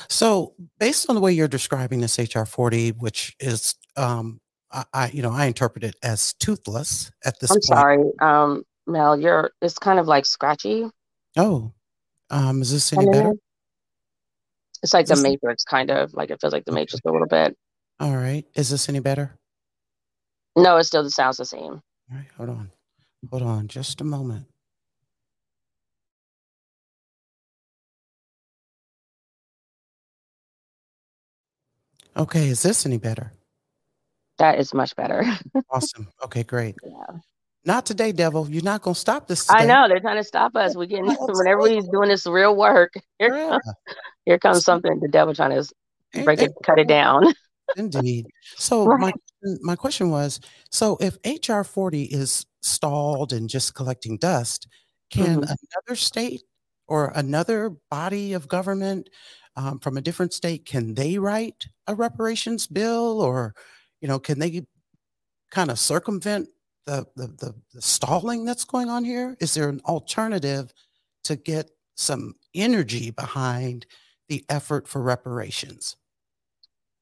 So, 0.10 0.56
based 0.80 1.10
on 1.10 1.16
the 1.16 1.22
way 1.22 1.32
you're 1.34 1.48
describing 1.48 2.02
this 2.02 2.18
HR 2.18 2.44
40, 2.44 2.92
which 2.92 3.36
is, 3.40 3.76
um, 3.96 4.40
I, 4.72 4.86
I, 4.94 5.10
you 5.10 5.22
know, 5.22 5.32
I 5.32 5.46
interpret 5.46 5.84
it 5.84 5.96
as 6.04 6.34
toothless 6.34 7.12
at 7.26 7.40
this 7.40 7.52
I'm 7.52 7.58
point. 7.62 7.64
sorry. 7.64 8.04
Um, 8.22 8.64
Mel, 8.88 9.20
you're 9.20 9.52
it's 9.62 9.78
kind 9.78 10.00
of 10.00 10.08
like 10.08 10.26
scratchy. 10.26 10.90
Oh, 11.38 11.72
um, 12.30 12.62
is 12.62 12.72
this 12.72 12.92
any 12.94 13.06
better? 13.06 13.34
It's 14.82 14.94
like 14.94 15.06
Is 15.06 15.10
the 15.10 15.16
this 15.16 15.24
Matrix, 15.24 15.64
kind 15.64 15.90
of 15.92 16.14
like 16.14 16.30
it 16.30 16.42
feels 16.42 16.54
like 16.54 16.66
the 16.66 16.72
okay? 16.72 16.82
Matrix 16.82 17.02
a 17.06 17.12
little 17.12 17.28
bit. 17.28 17.56
All 18.00 18.16
right. 18.16 18.46
Is 18.56 18.70
this 18.70 18.90
any 18.90 19.00
better? 19.00 19.38
No, 20.58 20.78
it 20.78 20.84
still 20.84 21.10
sounds 21.10 21.38
the 21.38 21.46
same. 21.46 21.62
All 21.72 21.82
right. 22.12 22.28
Hold 22.38 22.50
on. 22.50 22.72
Hold 23.32 23.44
on. 23.44 23.68
Just 23.68 24.02
a 24.02 24.04
moment. 24.04 24.48
Okay. 32.16 32.48
Is 32.48 32.62
this 32.62 32.86
any 32.86 32.98
better? 32.98 33.32
That 34.40 34.60
is 34.60 34.74
much 34.74 34.96
better. 34.96 35.24
Awesome. 35.70 36.08
Okay. 36.24 36.44
Great. 36.44 36.76
yeah. 36.84 37.18
Not 37.66 37.86
today, 37.86 38.12
devil. 38.12 38.48
You're 38.50 38.64
not 38.64 38.82
going 38.82 38.94
to 38.94 39.00
stop 39.00 39.28
this 39.28 39.50
I 39.50 39.66
know 39.66 39.88
they're 39.88 40.00
trying 40.00 40.18
to 40.18 40.24
stop 40.24 40.56
us. 40.56 40.76
We 40.76 40.86
getting 40.86 41.06
whenever 41.28 41.68
he's 41.68 41.88
doing 41.88 42.10
this 42.10 42.28
real 42.28 42.56
work. 42.56 42.94
Here, 43.18 43.34
Yeah. 43.36 43.50
comes, 43.50 43.64
here 44.26 44.40
comes 44.40 44.64
something. 44.64 45.00
The 45.00 45.08
devil 45.08 45.34
trying 45.34 45.52
to 45.52 45.68
break 46.24 46.42
it, 46.42 46.52
cut 46.64 46.78
it 46.78 46.88
down. 46.88 47.34
Indeed. 47.76 48.28
So 48.58 48.86
my 48.86 49.12
right. 49.44 49.58
my 49.62 49.76
question 49.76 50.10
was, 50.10 50.40
so 50.70 50.98
if 51.00 51.18
HR 51.26 51.64
40 51.64 52.04
is 52.04 52.46
stalled 52.62 53.34
and 53.34 53.50
just 53.50 53.74
collecting 53.74 54.18
dust, 54.18 54.68
can 55.10 55.38
hmm 55.38 55.44
another 55.44 55.96
state 55.96 56.44
or 56.88 57.12
another 57.16 57.72
body 57.90 58.34
of 58.34 58.48
government 58.48 59.10
um, 59.56 59.80
from 59.80 59.98
a 59.98 60.02
different 60.02 60.34
state, 60.34 60.66
can 60.66 60.94
they 60.94 61.18
write 61.18 61.68
a 61.88 61.96
reparations 61.96 62.68
bill 62.68 63.22
or, 63.22 63.54
you 64.02 64.08
know, 64.08 64.20
can 64.20 64.40
they 64.40 64.66
kind 65.52 65.70
of 65.70 65.80
circumvent 65.80 66.50
the, 66.86 67.06
the, 67.16 67.28
the, 67.28 67.56
the 67.74 67.82
stalling 67.82 68.46
that's 68.46 68.66
going 68.66 68.90
on 68.90 69.04
here? 69.04 69.38
Is 69.40 69.54
there 69.54 69.70
an 69.70 69.82
alternative 69.86 70.74
to 71.26 71.36
get 71.36 71.70
some 71.96 72.36
energy 72.54 73.12
behind 73.12 73.86
the 74.30 74.44
effort 74.50 74.88
for 74.88 75.02
reparations? 75.02 75.96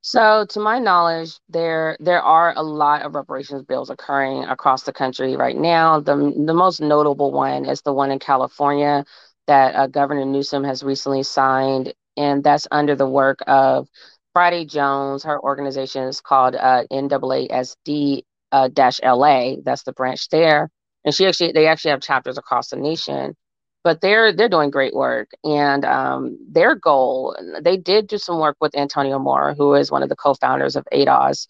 So, 0.03 0.47
to 0.49 0.59
my 0.59 0.79
knowledge, 0.79 1.39
there 1.47 1.95
there 1.99 2.23
are 2.23 2.53
a 2.55 2.63
lot 2.63 3.03
of 3.03 3.13
reparations 3.13 3.61
bills 3.63 3.91
occurring 3.91 4.45
across 4.45 4.81
the 4.81 4.91
country 4.91 5.35
right 5.35 5.55
now. 5.55 5.99
The 5.99 6.15
the 6.43 6.55
most 6.55 6.81
notable 6.81 7.31
one 7.31 7.65
is 7.65 7.83
the 7.83 7.93
one 7.93 8.09
in 8.09 8.17
California 8.17 9.05
that 9.45 9.75
uh, 9.75 9.87
Governor 9.87 10.25
Newsom 10.25 10.63
has 10.63 10.81
recently 10.81 11.21
signed, 11.21 11.93
and 12.17 12.43
that's 12.43 12.67
under 12.71 12.95
the 12.95 13.07
work 13.07 13.39
of 13.47 13.87
Friday 14.33 14.65
Jones. 14.65 15.23
Her 15.23 15.41
organization 15.41 16.03
is 16.03 16.21
called 16.21 16.55
uh, 16.55 16.83
NAASD 16.91 18.23
uh, 18.51 18.69
dash 18.73 18.99
LA. 19.03 19.55
That's 19.63 19.83
the 19.83 19.93
branch 19.93 20.29
there, 20.29 20.69
and 21.05 21.13
she 21.13 21.25
actually 21.27 21.51
they 21.53 21.67
actually 21.67 21.91
have 21.91 22.01
chapters 22.01 22.37
across 22.37 22.69
the 22.69 22.77
nation. 22.77 23.35
But 23.83 24.01
they're 24.01 24.31
they're 24.31 24.49
doing 24.49 24.69
great 24.69 24.93
work, 24.93 25.31
and 25.43 25.83
um, 25.85 26.37
their 26.51 26.75
goal 26.75 27.35
they 27.61 27.77
did 27.77 28.07
do 28.07 28.17
some 28.17 28.39
work 28.39 28.57
with 28.61 28.77
Antonio 28.77 29.17
Moore, 29.19 29.55
who 29.57 29.73
is 29.73 29.91
one 29.91 30.03
of 30.03 30.09
the 30.09 30.15
co-founders 30.15 30.75
of 30.75 30.85
ADOS, 30.93 31.47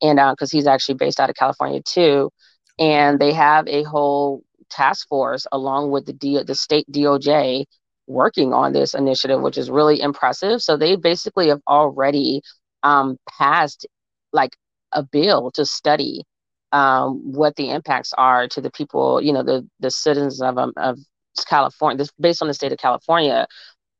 and 0.00 0.16
because 0.32 0.52
uh, 0.52 0.56
he's 0.56 0.66
actually 0.66 0.96
based 0.96 1.20
out 1.20 1.30
of 1.30 1.36
California 1.36 1.80
too, 1.84 2.30
and 2.78 3.18
they 3.18 3.32
have 3.32 3.66
a 3.68 3.82
whole 3.84 4.42
task 4.70 5.08
force 5.08 5.46
along 5.52 5.90
with 5.90 6.06
the 6.06 6.12
D- 6.12 6.42
the 6.42 6.54
state 6.54 6.86
DOJ 6.90 7.66
working 8.06 8.52
on 8.52 8.72
this 8.72 8.94
initiative, 8.94 9.40
which 9.40 9.58
is 9.58 9.70
really 9.70 10.00
impressive. 10.00 10.62
So 10.62 10.76
they 10.76 10.96
basically 10.96 11.48
have 11.48 11.60
already 11.66 12.42
um, 12.82 13.16
passed 13.38 13.86
like 14.32 14.56
a 14.92 15.02
bill 15.02 15.50
to 15.52 15.64
study 15.64 16.24
um, 16.72 17.32
what 17.32 17.56
the 17.56 17.70
impacts 17.70 18.12
are 18.16 18.48
to 18.48 18.60
the 18.60 18.70
people, 18.70 19.20
you 19.20 19.32
know, 19.32 19.42
the 19.42 19.68
the 19.80 19.90
citizens 19.90 20.40
of 20.40 20.58
um, 20.58 20.72
of 20.76 20.98
California, 21.46 21.98
this 21.98 22.10
based 22.20 22.42
on 22.42 22.48
the 22.48 22.54
state 22.54 22.72
of 22.72 22.78
California 22.78 23.46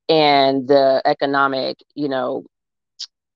and 0.08 0.68
the 0.68 1.02
economic, 1.04 1.78
you 1.94 2.08
know, 2.08 2.44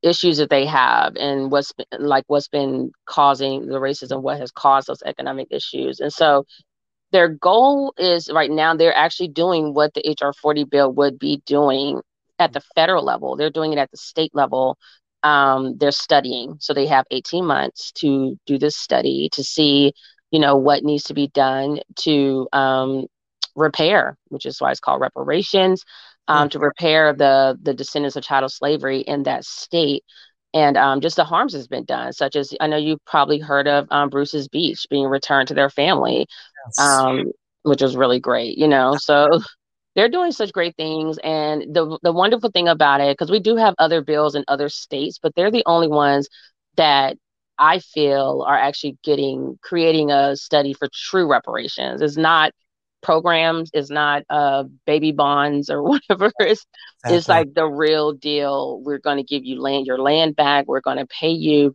issues 0.02 0.38
that 0.38 0.50
they 0.50 0.66
have 0.66 1.16
and 1.16 1.50
what's 1.50 1.72
been, 1.72 1.86
like 1.98 2.24
what's 2.28 2.48
been 2.48 2.92
causing 3.06 3.66
the 3.66 3.78
racism, 3.78 4.22
what 4.22 4.38
has 4.38 4.50
caused 4.50 4.88
those 4.88 5.02
economic 5.04 5.48
issues. 5.50 6.00
And 6.00 6.12
so 6.12 6.44
their 7.12 7.28
goal 7.28 7.94
is 7.98 8.30
right 8.32 8.50
now 8.50 8.74
they're 8.74 8.96
actually 8.96 9.28
doing 9.28 9.74
what 9.74 9.94
the 9.94 10.02
HR 10.06 10.32
40 10.32 10.64
bill 10.64 10.92
would 10.92 11.18
be 11.18 11.42
doing 11.46 12.00
at 12.38 12.52
the 12.52 12.60
federal 12.74 13.04
level. 13.04 13.36
They're 13.36 13.50
doing 13.50 13.72
it 13.72 13.78
at 13.78 13.90
the 13.90 13.96
state 13.96 14.32
level. 14.34 14.76
Um, 15.22 15.76
they're 15.78 15.90
studying. 15.92 16.56
So 16.60 16.74
they 16.74 16.86
have 16.86 17.06
18 17.10 17.44
months 17.46 17.92
to 17.92 18.36
do 18.46 18.58
this 18.58 18.76
study 18.76 19.28
to 19.32 19.42
see, 19.44 19.92
you 20.30 20.38
know, 20.40 20.56
what 20.56 20.84
needs 20.84 21.04
to 21.04 21.14
be 21.14 21.28
done 21.28 21.80
to 22.00 22.48
um, 22.52 23.06
repair, 23.56 24.16
which 24.28 24.46
is 24.46 24.60
why 24.60 24.70
it's 24.70 24.80
called 24.80 25.00
reparations, 25.00 25.84
um, 26.28 26.48
Sure. 26.50 26.60
to 26.60 26.66
repair 26.66 27.12
the 27.14 27.58
the 27.62 27.74
descendants 27.74 28.16
of 28.16 28.24
chattel 28.24 28.48
slavery 28.48 29.00
in 29.00 29.22
that 29.24 29.44
state. 29.44 30.04
And 30.56 30.76
um, 30.78 31.00
just 31.02 31.16
the 31.16 31.24
harms 31.24 31.52
that's 31.52 31.68
been 31.68 31.84
done, 31.84 32.12
such 32.12 32.36
as 32.36 32.54
I 32.60 32.66
know 32.68 32.78
you've 32.78 33.04
probably 33.06 33.38
heard 33.38 33.68
of 33.68 33.86
um, 33.90 34.08
Bruce's 34.10 34.48
Beach 34.48 34.86
being 34.90 35.06
returned 35.06 35.48
to 35.48 35.54
their 35.54 35.70
family, 35.70 36.26
Yes. 36.66 36.78
um, 36.78 37.32
which 37.62 37.82
was 37.82 37.96
really 37.96 38.20
great, 38.20 38.58
you 38.58 38.68
know. 38.68 38.96
So 38.98 39.40
they're 39.94 40.08
doing 40.08 40.32
such 40.32 40.52
great 40.52 40.76
things, 40.76 41.18
and 41.24 41.62
the 41.74 41.98
the 42.02 42.12
wonderful 42.12 42.50
thing 42.50 42.68
about 42.68 43.00
it, 43.00 43.16
because 43.16 43.30
we 43.30 43.40
do 43.40 43.56
have 43.56 43.74
other 43.78 44.02
bills 44.02 44.34
in 44.34 44.44
other 44.48 44.68
states, 44.68 45.18
but 45.22 45.34
they're 45.34 45.50
the 45.50 45.64
only 45.66 45.88
ones 45.88 46.28
that 46.76 47.16
I 47.58 47.78
feel 47.80 48.44
are 48.46 48.58
actually 48.58 48.98
getting 49.04 49.58
creating 49.62 50.10
a 50.10 50.36
study 50.36 50.74
for 50.74 50.88
true 50.92 51.30
reparations. 51.30 52.02
It's 52.02 52.16
not 52.16 52.52
programs, 53.06 53.70
it's 53.74 53.90
not 53.90 54.24
uh 54.30 54.64
baby 54.86 55.12
bonds 55.12 55.70
or 55.70 55.82
whatever. 55.90 56.32
It's 56.40 56.66
it's 57.08 57.28
like 57.28 57.54
the 57.54 57.66
real 57.66 58.12
deal. 58.12 58.80
We're 58.84 58.98
going 58.98 59.18
to 59.18 59.24
give 59.24 59.44
you 59.44 59.60
land, 59.62 59.86
your 59.86 59.98
land 59.98 60.36
back. 60.36 60.66
We're 60.68 60.80
going 60.82 60.98
to 60.98 61.06
pay 61.06 61.30
you 61.30 61.74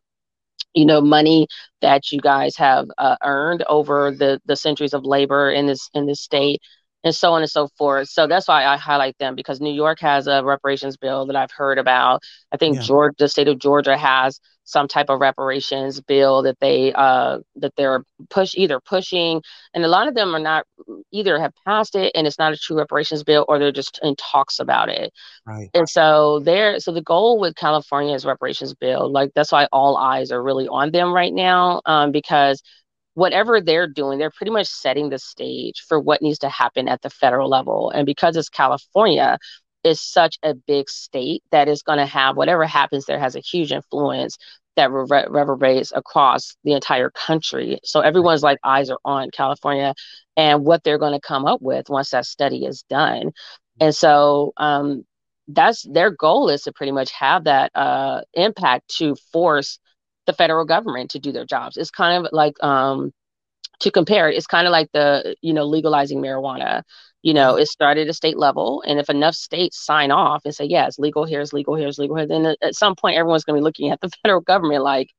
you 0.75 0.85
know 0.85 1.01
money 1.01 1.47
that 1.81 2.11
you 2.11 2.19
guys 2.19 2.55
have 2.57 2.87
uh, 2.97 3.15
earned 3.23 3.63
over 3.69 4.11
the 4.11 4.39
the 4.45 4.55
centuries 4.55 4.93
of 4.93 5.03
labor 5.05 5.51
in 5.51 5.67
this 5.67 5.89
in 5.93 6.05
this 6.07 6.21
state 6.21 6.61
and 7.03 7.15
so 7.15 7.33
on 7.33 7.41
and 7.41 7.51
so 7.51 7.67
forth 7.77 8.09
so 8.09 8.27
that's 8.27 8.47
why 8.47 8.65
i 8.65 8.77
highlight 8.77 9.17
them 9.19 9.35
because 9.35 9.61
new 9.61 9.73
york 9.73 9.99
has 9.99 10.27
a 10.27 10.43
reparations 10.43 10.97
bill 10.97 11.25
that 11.25 11.35
i've 11.35 11.51
heard 11.51 11.77
about 11.79 12.21
i 12.51 12.57
think 12.57 12.79
Yeah. 12.79 12.81
georgia 12.81 13.15
the 13.19 13.29
state 13.29 13.47
of 13.47 13.59
georgia 13.59 13.97
has 13.97 14.39
some 14.71 14.87
type 14.87 15.09
of 15.09 15.19
reparations 15.19 16.01
bill 16.01 16.41
that 16.43 16.57
they 16.59 16.93
uh 16.93 17.39
that 17.55 17.73
they're 17.75 18.03
push 18.29 18.53
either 18.55 18.79
pushing 18.79 19.41
and 19.73 19.83
a 19.83 19.87
lot 19.87 20.07
of 20.07 20.15
them 20.15 20.35
are 20.35 20.39
not 20.39 20.65
either 21.11 21.39
have 21.39 21.53
passed 21.65 21.95
it 21.95 22.11
and 22.15 22.25
it's 22.27 22.39
not 22.39 22.53
a 22.53 22.57
true 22.57 22.77
reparations 22.77 23.23
bill 23.23 23.45
or 23.47 23.59
they're 23.59 23.71
just 23.71 23.99
in 24.03 24.15
talks 24.15 24.59
about 24.59 24.89
it 24.89 25.11
Right. 25.45 25.69
and 25.73 25.87
so 25.89 26.39
there, 26.39 26.79
so 26.79 26.91
the 26.91 27.01
goal 27.01 27.39
with 27.39 27.55
California's 27.55 28.25
reparations 28.25 28.73
bill, 28.73 29.09
like 29.11 29.31
that's 29.35 29.51
why 29.53 29.67
all 29.71 29.97
eyes 29.97 30.31
are 30.31 30.43
really 30.43 30.67
on 30.67 30.91
them 30.91 31.13
right 31.13 31.33
now, 31.33 31.81
um, 31.85 32.11
because 32.11 32.61
whatever 33.13 33.61
they're 33.61 33.87
doing, 33.87 34.19
they're 34.19 34.31
pretty 34.31 34.51
much 34.51 34.67
setting 34.67 35.09
the 35.09 35.19
stage 35.19 35.81
for 35.87 35.99
what 35.99 36.21
needs 36.21 36.39
to 36.39 36.49
happen 36.49 36.87
at 36.89 37.01
the 37.01 37.09
federal 37.09 37.49
level. 37.49 37.89
And 37.91 38.05
because 38.05 38.35
it's 38.37 38.49
California, 38.49 39.37
is 39.83 40.01
such 40.01 40.37
a 40.43 40.53
big 40.53 40.89
state 40.89 41.43
that 41.51 41.67
is 41.67 41.81
going 41.81 41.97
to 41.97 42.05
have 42.05 42.37
whatever 42.37 42.65
happens 42.65 43.05
there 43.05 43.19
has 43.19 43.35
a 43.35 43.39
huge 43.39 43.71
influence 43.71 44.37
that 44.75 44.91
rever- 44.91 45.27
reverberates 45.29 45.91
across 45.93 46.55
the 46.63 46.73
entire 46.73 47.09
country. 47.09 47.79
So 47.83 48.01
everyone's 48.01 48.43
like 48.43 48.59
eyes 48.63 48.89
are 48.89 48.99
on 49.03 49.29
California 49.31 49.93
and 50.37 50.65
what 50.65 50.83
they're 50.83 50.97
going 50.97 51.13
to 51.13 51.19
come 51.19 51.45
up 51.45 51.61
with 51.61 51.89
once 51.89 52.11
that 52.11 52.25
study 52.25 52.65
is 52.65 52.83
done. 52.89 53.31
And 53.79 53.93
so 53.93 54.53
um, 54.57 55.03
that's 55.47 55.83
their 55.83 56.11
goal 56.11 56.49
is 56.49 56.63
to 56.63 56.71
pretty 56.71 56.91
much 56.91 57.11
have 57.11 57.45
that 57.45 57.71
uh, 57.75 58.21
impact 58.33 58.95
to 58.97 59.15
force 59.31 59.79
the 60.27 60.33
federal 60.33 60.65
government 60.65 61.11
to 61.11 61.19
do 61.19 61.31
their 61.31 61.45
jobs. 61.45 61.77
It's 61.77 61.91
kind 61.91 62.25
of 62.25 62.31
like 62.31 62.61
um, 62.63 63.11
to 63.81 63.91
compare 63.91 64.29
it, 64.29 64.37
it's 64.37 64.47
kind 64.47 64.67
of 64.67 64.71
like 64.71 64.89
the 64.93 65.35
you 65.41 65.53
know 65.53 65.65
legalizing 65.65 66.21
marijuana. 66.21 66.83
You 67.21 67.33
know, 67.35 67.53
mm-hmm. 67.53 67.61
it 67.61 67.67
started 67.67 68.07
at 68.07 68.15
state 68.15 68.37
level, 68.37 68.83
and 68.87 68.99
if 68.99 69.09
enough 69.09 69.35
states 69.35 69.83
sign 69.83 70.11
off 70.11 70.41
and 70.45 70.55
say, 70.55 70.65
"Yeah, 70.65 70.87
it's 70.87 70.99
legal 70.99 71.25
here, 71.25 71.41
it's 71.41 71.53
legal 71.53 71.75
here, 71.75 71.87
it's 71.87 71.99
legal 71.99 72.15
here," 72.15 72.27
then 72.27 72.55
at 72.61 72.75
some 72.75 72.95
point 72.95 73.17
everyone's 73.17 73.43
going 73.43 73.57
to 73.57 73.61
be 73.61 73.63
looking 73.63 73.91
at 73.91 74.01
the 74.01 74.09
federal 74.23 74.41
government 74.41 74.83
like, 74.83 75.09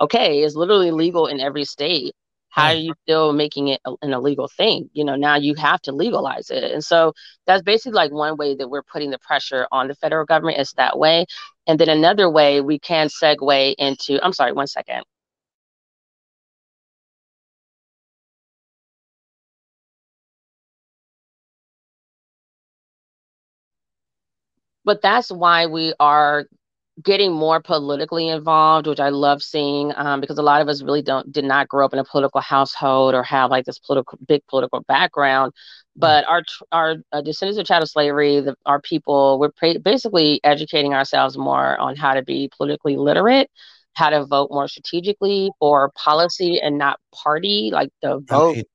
"Okay, 0.00 0.42
it's 0.42 0.56
literally 0.56 0.90
legal 0.90 1.26
in 1.26 1.40
every 1.40 1.64
state. 1.64 2.14
How 2.48 2.68
are 2.68 2.74
you 2.74 2.94
still 3.02 3.32
making 3.32 3.68
it 3.68 3.80
an 4.02 4.12
illegal 4.12 4.48
thing? 4.48 4.88
You 4.92 5.04
know, 5.04 5.16
now 5.16 5.36
you 5.36 5.54
have 5.56 5.80
to 5.82 5.92
legalize 5.92 6.50
it." 6.50 6.64
And 6.72 6.84
so 6.84 7.12
that's 7.46 7.62
basically 7.62 7.96
like 7.96 8.12
one 8.12 8.36
way 8.36 8.54
that 8.56 8.68
we're 8.68 8.82
putting 8.82 9.10
the 9.10 9.18
pressure 9.18 9.66
on 9.72 9.88
the 9.88 9.94
federal 9.96 10.24
government 10.26 10.58
is 10.60 10.72
that 10.76 10.98
way. 10.98 11.26
And 11.66 11.78
then 11.80 11.88
another 11.88 12.30
way 12.30 12.60
we 12.60 12.78
can 12.78 13.08
segue 13.08 13.74
into. 13.78 14.24
I'm 14.24 14.32
sorry, 14.32 14.52
one 14.52 14.66
second. 14.68 15.04
But 24.84 25.02
that's 25.02 25.30
why 25.30 25.66
we 25.66 25.94
are 26.00 26.46
getting 27.02 27.32
more 27.32 27.60
politically 27.60 28.28
involved, 28.28 28.86
which 28.86 29.00
I 29.00 29.08
love 29.08 29.42
seeing 29.42 29.92
um, 29.96 30.20
because 30.20 30.38
a 30.38 30.42
lot 30.42 30.60
of 30.60 30.68
us 30.68 30.82
really 30.82 31.02
don't 31.02 31.30
did 31.32 31.44
not 31.44 31.68
grow 31.68 31.84
up 31.84 31.92
in 31.92 31.98
a 31.98 32.04
political 32.04 32.40
household 32.40 33.14
or 33.14 33.22
have 33.24 33.50
like 33.50 33.64
this 33.64 33.78
political 33.78 34.18
big 34.26 34.42
political 34.48 34.80
background. 34.82 35.52
But 35.96 36.24
our 36.28 36.42
our 36.72 36.96
uh, 37.12 37.22
descendants 37.22 37.58
of 37.58 37.66
chattel 37.66 37.86
slavery, 37.86 38.40
the, 38.40 38.56
our 38.66 38.80
people, 38.80 39.38
we're 39.38 39.50
pra- 39.50 39.78
basically 39.78 40.40
educating 40.44 40.94
ourselves 40.94 41.36
more 41.38 41.76
on 41.78 41.96
how 41.96 42.14
to 42.14 42.22
be 42.22 42.50
politically 42.56 42.96
literate, 42.96 43.50
how 43.94 44.10
to 44.10 44.24
vote 44.24 44.50
more 44.50 44.68
strategically 44.68 45.50
for 45.58 45.90
policy 45.94 46.60
and 46.60 46.78
not 46.78 46.98
party, 47.14 47.70
like 47.72 47.90
the 48.02 48.20
vote. 48.28 48.56
Right. 48.56 48.66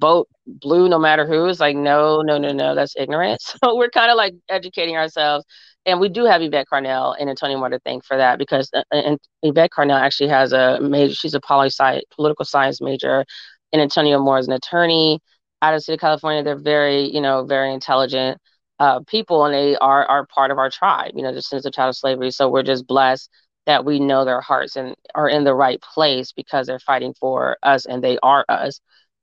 Vote 0.00 0.28
blue 0.46 0.88
no 0.88 0.98
matter 0.98 1.26
who 1.26 1.46
is 1.46 1.60
like 1.60 1.76
no 1.76 2.22
no 2.22 2.38
no 2.38 2.50
no 2.52 2.74
that's 2.74 2.94
ignorant 2.96 3.40
so 3.42 3.76
we're 3.76 3.90
kind 3.90 4.10
of 4.10 4.16
like 4.16 4.34
educating 4.48 4.96
ourselves 4.96 5.44
and 5.86 6.00
we 6.00 6.08
do 6.08 6.24
have 6.24 6.42
Yvette 6.42 6.66
Carnell 6.72 7.16
and 7.18 7.30
Antonio 7.30 7.58
Moore 7.58 7.70
to 7.70 7.78
thank 7.80 8.04
for 8.04 8.16
that 8.16 8.38
because 8.38 8.70
uh, 8.74 8.82
and 8.92 9.18
Yvette 9.42 9.70
Carnell 9.70 10.00
actually 10.00 10.28
has 10.28 10.52
a 10.52 10.78
major. 10.80 11.14
She's 11.14 11.34
a 11.34 11.40
poli 11.40 11.68
sci 11.68 12.02
political 12.14 12.44
science 12.44 12.80
major, 12.80 13.24
and 13.72 13.80
Antonio 13.80 14.18
Moore 14.18 14.38
is 14.38 14.46
an 14.46 14.52
attorney 14.52 15.20
out 15.62 15.74
of 15.74 15.78
the 15.78 15.82
city 15.82 15.94
of 15.94 16.00
California. 16.00 16.42
They're 16.42 16.58
very 16.58 17.10
you 17.12 17.20
know 17.20 17.44
very 17.44 17.72
intelligent 17.72 18.38
uh, 18.78 19.00
people, 19.06 19.44
and 19.44 19.54
they 19.54 19.76
are 19.76 20.04
are 20.06 20.26
part 20.26 20.50
of 20.50 20.58
our 20.58 20.70
tribe. 20.70 21.12
You 21.14 21.22
know, 21.22 21.32
just 21.32 21.48
since 21.48 21.64
the 21.64 21.70
chattel 21.70 21.90
of 21.90 21.96
slavery. 21.96 22.30
So 22.30 22.48
we're 22.48 22.62
just 22.62 22.86
blessed 22.86 23.30
that 23.66 23.84
we 23.84 24.00
know 24.00 24.24
their 24.24 24.40
hearts 24.40 24.76
and 24.76 24.94
are 25.14 25.28
in 25.28 25.44
the 25.44 25.54
right 25.54 25.80
place 25.80 26.32
because 26.32 26.66
they're 26.66 26.78
fighting 26.78 27.14
for 27.18 27.56
us 27.62 27.86
and 27.86 28.02
they 28.02 28.18
are 28.22 28.44
us 28.48 28.80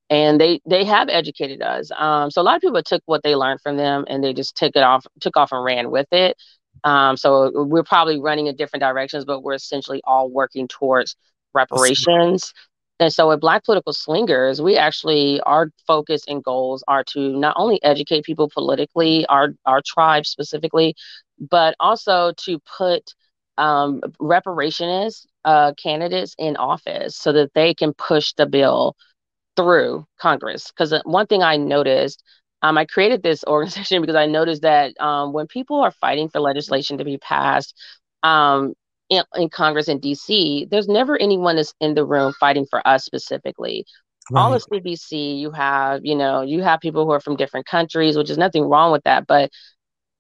and 0.10 0.39
they 0.39 0.62
they 0.65 0.84
have 0.86 1.10
educated 1.10 1.62
us. 1.62 1.91
Um, 1.96 2.32
so 2.32 2.41
a 2.41 2.43
lot 2.43 2.56
of 2.56 2.62
people 2.62 2.82
took 2.84 3.04
what 3.06 3.24
they 3.24 3.36
learned 3.36 3.62
from 3.62 3.78
them 3.78 4.06
and 4.08 4.24
they 4.24 4.34
just 4.34 4.56
took 4.56 4.76
it 4.76 4.84
off, 4.84 5.06
took 5.20 5.38
off 5.38 5.52
and 5.52 5.63
ran 5.63 5.91
with 5.91 6.08
it. 6.12 6.38
Um, 6.84 7.17
so 7.17 7.52
we're 7.65 7.84
probably 7.84 8.20
running 8.20 8.48
in 8.48 8.56
different 8.56 8.82
directions, 8.82 9.26
but 9.26 9.41
we're 9.41 9.54
essentially 9.56 10.02
all 10.06 10.30
working 10.30 10.67
towards 10.67 11.15
reparations. 11.54 12.54
And 13.00 13.13
so 13.13 13.32
at 13.32 13.39
Black 13.39 13.63
Political 13.63 13.93
Slingers, 13.93 14.62
we 14.62 14.76
actually 14.78 15.39
our 15.41 15.72
focus 15.86 16.24
and 16.28 16.43
goals 16.43 16.84
are 16.88 17.04
to 17.13 17.38
not 17.38 17.56
only 17.58 17.82
educate 17.84 18.24
people 18.24 18.50
politically, 18.52 19.26
our 19.28 19.50
our 19.65 19.82
tribe 19.86 20.26
specifically, 20.26 20.96
but 21.39 21.76
also 21.80 22.34
to 22.46 22.60
put 22.78 23.13
um, 23.58 24.02
reparationist 24.20 25.26
uh, 25.46 25.74
candidates 25.82 26.36
in 26.38 26.56
office 26.58 27.15
so 27.15 27.32
that 27.34 27.54
they 27.54 27.74
can 27.74 27.93
push 27.93 28.34
the 28.34 28.46
bill 28.46 28.96
through 29.58 30.06
Congress. 30.20 30.72
Because 30.72 30.93
uh, 30.93 31.02
one 31.04 31.28
thing 31.28 31.43
I 31.43 31.58
noticed, 31.58 32.24
um, 32.62 32.78
I 32.78 32.86
created 32.86 33.24
this 33.24 33.43
organization 33.48 34.02
because 34.02 34.15
I 34.15 34.26
noticed 34.26 34.62
that 34.62 34.93
um, 35.02 35.34
when 35.34 35.48
people 35.48 35.82
are 35.82 35.91
fighting 35.91 36.30
for 36.30 36.39
legislation 36.39 36.98
to 37.00 37.04
be 37.04 37.17
passed 37.17 37.76
um, 38.24 38.74
in, 39.10 39.24
in, 39.36 39.50
Congress 39.50 39.89
in 39.89 40.00
DC, 40.00 40.70
there's 40.70 40.88
never 40.88 41.20
anyone 41.20 41.58
that's 41.58 41.74
in 41.82 41.93
the 41.96 42.06
room 42.06 42.34
fighting 42.39 42.65
for 42.70 42.86
us 42.88 43.04
specifically. 43.04 43.86
Right. 44.30 44.41
All 44.41 44.54
of 44.54 44.63
CBC, 44.63 45.39
you 45.39 45.52
have, 45.52 46.02
you 46.04 46.15
know, 46.15 46.41
you 46.41 46.62
have 46.62 46.82
people 46.82 47.06
who 47.06 47.12
are 47.12 47.22
from 47.22 47.38
different 47.38 47.65
countries, 47.65 48.17
which 48.17 48.30
is 48.30 48.38
nothing 48.38 48.63
wrong 48.63 48.91
with 48.91 49.04
that. 49.04 49.26
But 49.26 49.52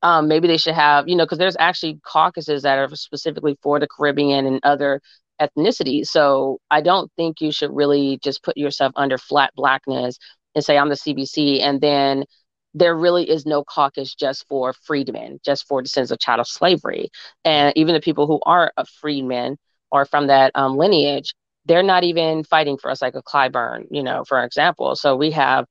um, 0.01 0.27
maybe 0.27 0.47
they 0.47 0.57
should 0.57 0.75
have, 0.75 1.09
you 1.09 1.15
know, 1.15 1.25
because 1.25 1.39
there's 1.39 1.57
actually 1.59 1.99
caucuses 2.05 2.63
that 2.63 2.77
are 2.77 2.95
specifically 2.95 3.57
for 3.61 3.79
the 3.79 3.87
Caribbean 3.87 4.45
and 4.45 4.59
other 4.63 5.01
ethnicity. 5.41 6.05
So 6.05 6.59
I 6.71 6.81
don't 6.81 7.11
think 7.15 7.41
you 7.41 7.51
should 7.51 7.75
really 7.75 8.19
just 8.23 8.43
put 8.43 8.57
yourself 8.57 8.93
under 8.95 9.17
flat 9.17 9.51
blackness 9.55 10.17
and 10.55 10.63
say 10.63 10.77
I'm 10.77 10.89
the 10.89 10.95
CBC, 10.95 11.61
and 11.61 11.79
then 11.81 12.25
there 12.73 12.95
really 12.95 13.29
is 13.29 13.45
no 13.45 13.63
caucus 13.63 14.13
just 14.15 14.47
for 14.47 14.73
freedmen, 14.73 15.39
just 15.43 15.67
for 15.67 15.81
descendants 15.81 16.11
of 16.11 16.19
chattel 16.19 16.45
slavery, 16.45 17.09
and 17.45 17.73
even 17.75 17.93
the 17.93 18.01
people 18.01 18.27
who 18.27 18.39
are 18.45 18.71
a 18.77 18.85
freedmen 18.85 19.57
or 19.91 20.05
from 20.05 20.27
that 20.27 20.51
um, 20.55 20.77
lineage, 20.77 21.33
they're 21.65 21.83
not 21.83 22.03
even 22.03 22.43
fighting 22.43 22.77
for 22.77 22.91
us 22.91 23.01
like 23.01 23.15
a 23.15 23.21
Clyburn, 23.21 23.85
you 23.91 24.03
know, 24.03 24.23
for 24.27 24.43
example. 24.43 24.95
So 24.95 25.15
we 25.15 25.31
have 25.31 25.65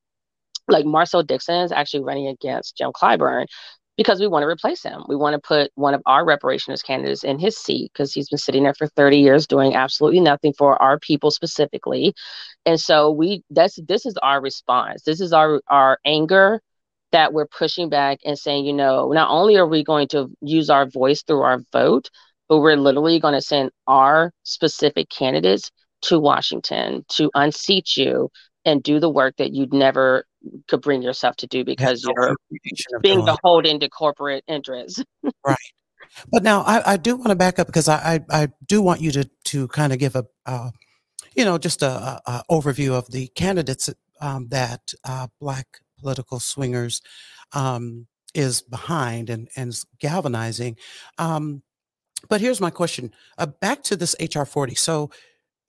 like 0.69 0.85
Marcel 0.85 1.23
Dixon 1.23 1.63
is 1.63 1.73
actually 1.73 2.05
running 2.05 2.29
against 2.29 2.77
Jim 2.77 2.91
Clyburn, 2.93 3.47
because 3.97 4.21
we 4.21 4.27
want 4.27 4.43
to 4.43 4.49
replace 4.49 4.83
him. 4.83 5.03
We 5.09 5.17
want 5.17 5.35
to 5.35 5.47
put 5.47 5.71
one 5.75 5.95
of 5.95 6.03
our 6.07 6.25
reparationist 6.25 6.85
candidates 6.85 7.25
in 7.25 7.39
his 7.39 7.57
seat 7.57 7.91
because 7.93 8.13
he's 8.13 8.29
been 8.29 8.39
sitting 8.39 8.65
there 8.65 8.75
for 8.75 8.89
30 8.89 9.19
years 9.19 9.47
doing 9.47 9.75
absolutely 9.75 10.21
nothing 10.21 10.53
for 10.53 10.81
our 10.83 10.99
people 10.99 11.31
specifically. 11.31 12.15
And 12.67 12.81
so 12.81 13.11
we 13.11 13.43
that's 13.51 13.79
this 13.87 14.07
is 14.07 14.17
our 14.23 14.41
response. 14.41 15.03
This 15.03 15.21
is 15.21 15.33
our 15.33 15.61
our 15.69 15.99
anger 16.05 16.61
that 17.13 17.33
we're 17.33 17.47
pushing 17.47 17.89
back 17.89 18.19
and 18.25 18.39
saying, 18.39 18.67
you 18.67 18.73
know, 18.73 19.13
not 19.13 19.31
only 19.31 19.57
are 19.57 19.67
we 19.67 19.83
going 19.85 20.09
to 20.09 20.29
use 20.43 20.69
our 20.69 20.87
voice 20.87 21.23
through 21.23 21.43
our 21.43 21.61
vote, 21.73 22.11
but 22.49 22.59
we're 22.59 22.77
literally 22.77 23.19
going 23.21 23.35
to 23.35 23.41
send 23.41 23.71
our 23.87 24.33
specific 24.43 25.09
candidates 25.09 25.71
to 26.03 26.19
Washington 26.19 27.05
to 27.09 27.31
unseat 27.35 27.97
you 27.97 28.29
and 28.67 28.83
do 28.83 29.01
the 29.01 29.09
work 29.09 29.37
that 29.37 29.53
you'd 29.55 29.73
never 29.73 30.27
could 30.69 30.83
bring 30.83 31.01
yourself 31.01 31.37
to 31.37 31.47
do 31.47 31.65
because 31.65 32.05
you're 32.05 32.37
being 33.01 33.25
beholden 33.25 33.81
to 33.81 33.89
corporate 33.89 34.45
interests. 34.49 35.03
right. 35.47 35.57
But 36.31 36.43
now 36.43 36.63
I, 36.63 36.93
I 36.93 36.97
do 36.97 37.17
want 37.17 37.29
to 37.29 37.37
back 37.37 37.59
up 37.59 37.67
because 37.67 37.89
I, 37.89 38.21
I, 38.31 38.43
I, 38.43 38.49
do 38.67 38.83
want 38.83 39.01
you 39.01 39.13
to, 39.13 39.31
to 39.45 39.69
kind 39.69 39.93
of 39.93 39.99
give 39.99 40.17
a, 40.17 40.25
uh, 40.47 40.71
you 41.35 41.45
know, 41.45 41.59
just 41.59 41.83
a, 41.83 41.89
a, 41.89 42.21
a, 42.27 42.43
overview 42.51 42.93
of 42.93 43.11
the 43.11 43.29
candidates 43.29 43.91
um, 44.21 44.49
that 44.49 44.93
uh, 45.05 45.29
Black 45.41 45.67
political 45.99 46.41
swingers 46.41 47.03
um, 47.53 48.07
is 48.35 48.63
behind 48.63 49.31
and, 49.31 49.49
and 49.57 49.79
galvanizing. 50.01 50.77
Um, 51.19 51.63
but 52.29 52.41
here's 52.41 52.61
my 52.61 52.71
question 52.71 53.13
uh, 53.39 53.47
back 53.47 53.83
to 53.85 53.97
this 53.97 54.17
HR 54.21 54.45
40. 54.45 54.75
So 54.75 55.11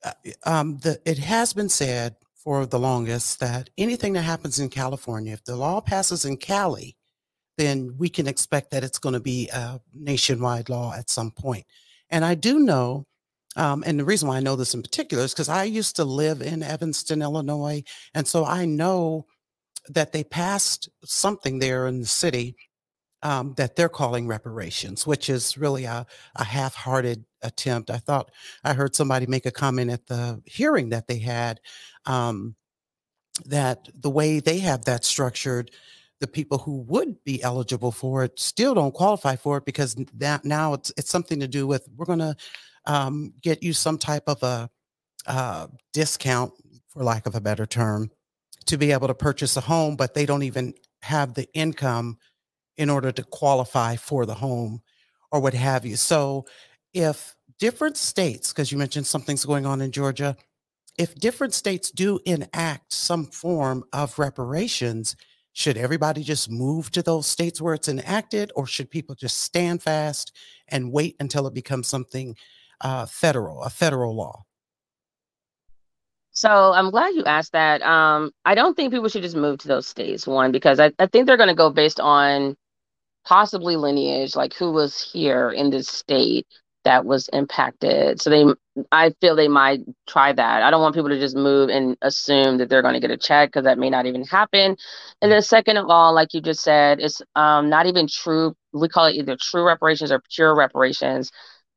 uh, 0.04 0.12
um, 0.44 0.78
the, 0.78 1.00
it 1.04 1.18
has 1.18 1.52
been 1.52 1.68
said 1.68 2.16
for 2.48 2.64
the 2.64 2.78
longest 2.78 3.40
that 3.40 3.68
anything 3.76 4.14
that 4.14 4.22
happens 4.22 4.58
in 4.58 4.70
California, 4.70 5.34
if 5.34 5.44
the 5.44 5.54
law 5.54 5.82
passes 5.82 6.24
in 6.24 6.34
Cali, 6.34 6.96
then 7.58 7.94
we 7.98 8.08
can 8.08 8.26
expect 8.26 8.70
that 8.70 8.82
it's 8.82 8.98
going 8.98 9.12
to 9.12 9.20
be 9.20 9.50
a 9.52 9.78
nationwide 9.92 10.70
law 10.70 10.94
at 10.94 11.10
some 11.10 11.30
point. 11.30 11.66
And 12.08 12.24
I 12.24 12.34
do 12.34 12.60
know, 12.60 13.04
um, 13.56 13.84
and 13.86 14.00
the 14.00 14.04
reason 14.06 14.28
why 14.28 14.38
I 14.38 14.40
know 14.40 14.56
this 14.56 14.72
in 14.72 14.80
particular 14.80 15.24
is 15.24 15.34
because 15.34 15.50
I 15.50 15.64
used 15.64 15.96
to 15.96 16.04
live 16.04 16.40
in 16.40 16.62
Evanston, 16.62 17.20
Illinois. 17.20 17.82
And 18.14 18.26
so 18.26 18.46
I 18.46 18.64
know 18.64 19.26
that 19.90 20.12
they 20.12 20.24
passed 20.24 20.88
something 21.04 21.58
there 21.58 21.86
in 21.86 22.00
the 22.00 22.06
city 22.06 22.56
um, 23.22 23.54
that 23.56 23.76
they're 23.76 23.88
calling 23.88 24.26
reparations, 24.26 25.06
which 25.06 25.28
is 25.28 25.58
really 25.58 25.84
a, 25.84 26.06
a 26.36 26.44
half 26.44 26.74
hearted 26.74 27.24
attempt. 27.42 27.90
I 27.90 27.98
thought 27.98 28.30
I 28.64 28.74
heard 28.74 28.94
somebody 28.94 29.26
make 29.26 29.46
a 29.46 29.50
comment 29.50 29.90
at 29.90 30.06
the 30.06 30.42
hearing 30.44 30.90
that 30.90 31.08
they 31.08 31.18
had 31.18 31.60
um, 32.06 32.54
that 33.46 33.88
the 33.94 34.10
way 34.10 34.40
they 34.40 34.58
have 34.58 34.84
that 34.84 35.04
structured, 35.04 35.70
the 36.20 36.26
people 36.26 36.58
who 36.58 36.78
would 36.82 37.22
be 37.24 37.42
eligible 37.42 37.92
for 37.92 38.24
it 38.24 38.38
still 38.38 38.74
don't 38.74 38.94
qualify 38.94 39.36
for 39.36 39.58
it 39.58 39.64
because 39.64 39.94
that 40.14 40.44
now 40.44 40.74
it's 40.74 40.92
it's 40.96 41.10
something 41.10 41.40
to 41.40 41.48
do 41.48 41.66
with 41.66 41.88
we're 41.96 42.06
going 42.06 42.18
to 42.18 42.36
um, 42.86 43.32
get 43.42 43.62
you 43.62 43.72
some 43.72 43.98
type 43.98 44.24
of 44.26 44.42
a 44.42 44.70
uh, 45.26 45.66
discount, 45.92 46.52
for 46.88 47.04
lack 47.04 47.26
of 47.26 47.34
a 47.34 47.40
better 47.40 47.66
term, 47.66 48.10
to 48.66 48.78
be 48.78 48.92
able 48.92 49.06
to 49.06 49.14
purchase 49.14 49.56
a 49.56 49.60
home, 49.60 49.94
but 49.94 50.14
they 50.14 50.26
don't 50.26 50.42
even 50.42 50.74
have 51.02 51.34
the 51.34 51.48
income 51.52 52.18
in 52.78 52.88
order 52.88 53.12
to 53.12 53.22
qualify 53.24 53.96
for 53.96 54.24
the 54.24 54.34
home 54.34 54.80
or 55.30 55.40
what 55.40 55.52
have 55.52 55.84
you. 55.84 55.96
So 55.96 56.46
if 56.94 57.34
different 57.58 57.96
states, 57.96 58.52
because 58.52 58.72
you 58.72 58.78
mentioned 58.78 59.06
something's 59.06 59.44
going 59.44 59.66
on 59.66 59.82
in 59.82 59.92
Georgia, 59.92 60.36
if 60.96 61.14
different 61.16 61.54
states 61.54 61.90
do 61.90 62.18
enact 62.24 62.92
some 62.92 63.26
form 63.26 63.84
of 63.92 64.18
reparations, 64.18 65.16
should 65.52 65.76
everybody 65.76 66.22
just 66.22 66.50
move 66.50 66.90
to 66.92 67.02
those 67.02 67.26
states 67.26 67.60
where 67.60 67.74
it's 67.74 67.88
enacted, 67.88 68.52
or 68.54 68.66
should 68.66 68.90
people 68.90 69.14
just 69.14 69.40
stand 69.40 69.82
fast 69.82 70.34
and 70.68 70.92
wait 70.92 71.16
until 71.20 71.46
it 71.46 71.54
becomes 71.54 71.88
something 71.88 72.36
uh, 72.80 73.06
federal, 73.06 73.62
a 73.62 73.70
federal 73.70 74.14
law? 74.14 74.44
So 76.30 76.48
I'm 76.48 76.90
glad 76.90 77.14
you 77.14 77.24
asked 77.24 77.52
that. 77.52 77.82
Um, 77.82 78.30
I 78.44 78.54
don't 78.54 78.76
think 78.76 78.92
people 78.92 79.08
should 79.08 79.22
just 79.22 79.34
move 79.34 79.58
to 79.58 79.68
those 79.68 79.88
states, 79.88 80.24
one, 80.24 80.52
because 80.52 80.78
I, 80.78 80.92
I 81.00 81.06
think 81.06 81.26
they're 81.26 81.36
going 81.36 81.48
to 81.48 81.54
go 81.54 81.70
based 81.70 81.98
on 81.98 82.56
possibly 83.28 83.76
lineage, 83.76 84.34
like 84.34 84.54
who 84.54 84.72
was 84.72 84.98
here 85.00 85.50
in 85.50 85.70
this 85.70 85.86
state 85.86 86.46
that 86.84 87.04
was 87.04 87.28
impacted. 87.34 88.22
So 88.22 88.30
they, 88.30 88.46
I 88.90 89.12
feel 89.20 89.36
they 89.36 89.48
might 89.48 89.80
try 90.08 90.32
that. 90.32 90.62
I 90.62 90.70
don't 90.70 90.80
want 90.80 90.94
people 90.94 91.10
to 91.10 91.20
just 91.20 91.36
move 91.36 91.68
and 91.68 91.98
assume 92.00 92.56
that 92.56 92.70
they're 92.70 92.80
going 92.80 92.94
to 92.94 93.00
get 93.00 93.10
a 93.10 93.18
check 93.18 93.50
because 93.50 93.64
that 93.64 93.78
may 93.78 93.90
not 93.90 94.06
even 94.06 94.24
happen. 94.24 94.76
And 95.20 95.30
then 95.30 95.42
second 95.42 95.76
of 95.76 95.90
all, 95.90 96.14
like 96.14 96.32
you 96.32 96.40
just 96.40 96.62
said, 96.62 97.00
it's 97.00 97.20
um, 97.36 97.68
not 97.68 97.84
even 97.84 98.08
true. 98.08 98.54
We 98.72 98.88
call 98.88 99.06
it 99.06 99.16
either 99.16 99.36
true 99.38 99.66
reparations 99.66 100.10
or 100.10 100.22
pure 100.34 100.56
reparations. 100.56 101.30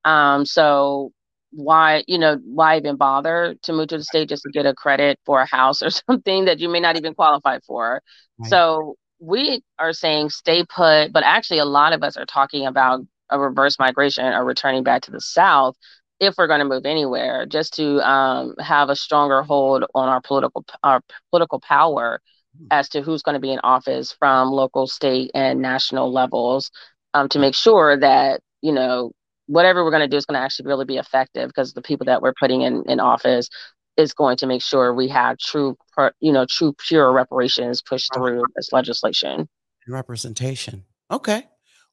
Um, 0.05 0.45
so 0.45 1.11
why 1.53 2.01
you 2.07 2.17
know 2.17 2.37
why 2.45 2.77
even 2.77 2.95
bother 2.95 3.55
to 3.61 3.73
move 3.73 3.89
to 3.89 3.97
the 3.97 4.03
state 4.05 4.29
just 4.29 4.43
to 4.43 4.49
get 4.49 4.65
a 4.65 4.73
credit 4.73 5.19
for 5.25 5.41
a 5.41 5.45
house 5.45 5.83
or 5.83 5.89
something 6.07 6.45
that 6.45 6.59
you 6.59 6.69
may 6.69 6.79
not 6.79 6.95
even 6.95 7.13
qualify 7.13 7.59
for 7.67 8.01
right. 8.39 8.49
so 8.49 8.95
we 9.21 9.63
are 9.77 9.93
saying 9.93 10.31
stay 10.31 10.65
put, 10.65 11.13
but 11.13 11.23
actually 11.23 11.59
a 11.59 11.65
lot 11.65 11.93
of 11.93 12.03
us 12.03 12.17
are 12.17 12.25
talking 12.25 12.65
about 12.65 13.01
a 13.29 13.39
reverse 13.39 13.77
migration 13.79 14.25
or 14.25 14.43
returning 14.43 14.83
back 14.83 15.03
to 15.03 15.11
the 15.11 15.21
South 15.21 15.77
if 16.19 16.35
we're 16.37 16.47
going 16.47 16.59
to 16.59 16.65
move 16.65 16.85
anywhere, 16.85 17.45
just 17.45 17.75
to 17.75 17.99
um, 18.07 18.55
have 18.59 18.89
a 18.89 18.95
stronger 18.95 19.41
hold 19.43 19.85
on 19.95 20.09
our 20.09 20.21
political 20.21 20.65
our 20.83 21.01
political 21.29 21.59
power 21.59 22.21
hmm. 22.57 22.67
as 22.71 22.89
to 22.89 23.01
who's 23.01 23.21
going 23.21 23.33
to 23.33 23.39
be 23.39 23.51
in 23.51 23.59
office 23.59 24.15
from 24.19 24.49
local, 24.49 24.87
state, 24.87 25.31
and 25.33 25.61
national 25.61 26.11
levels, 26.11 26.71
um, 27.13 27.29
to 27.29 27.39
make 27.39 27.55
sure 27.55 27.97
that 27.97 28.41
you 28.61 28.71
know 28.71 29.11
whatever 29.45 29.83
we're 29.83 29.91
going 29.91 30.01
to 30.01 30.07
do 30.07 30.17
is 30.17 30.25
going 30.25 30.39
to 30.39 30.43
actually 30.43 30.67
really 30.67 30.85
be 30.85 30.97
effective 30.97 31.47
because 31.47 31.73
the 31.73 31.81
people 31.81 32.05
that 32.05 32.21
we're 32.21 32.33
putting 32.39 32.61
in 32.61 32.83
in 32.87 32.99
office 32.99 33.49
is 33.97 34.13
going 34.13 34.37
to 34.37 34.47
make 34.47 34.61
sure 34.63 34.93
we 34.93 35.07
have 35.09 35.37
true, 35.37 35.77
you 36.19 36.31
know, 36.31 36.45
true 36.49 36.73
pure 36.87 37.11
reparations 37.11 37.81
pushed 37.81 38.13
through 38.13 38.43
this 38.55 38.71
legislation. 38.71 39.47
Representation. 39.87 40.85
Okay. 41.09 41.43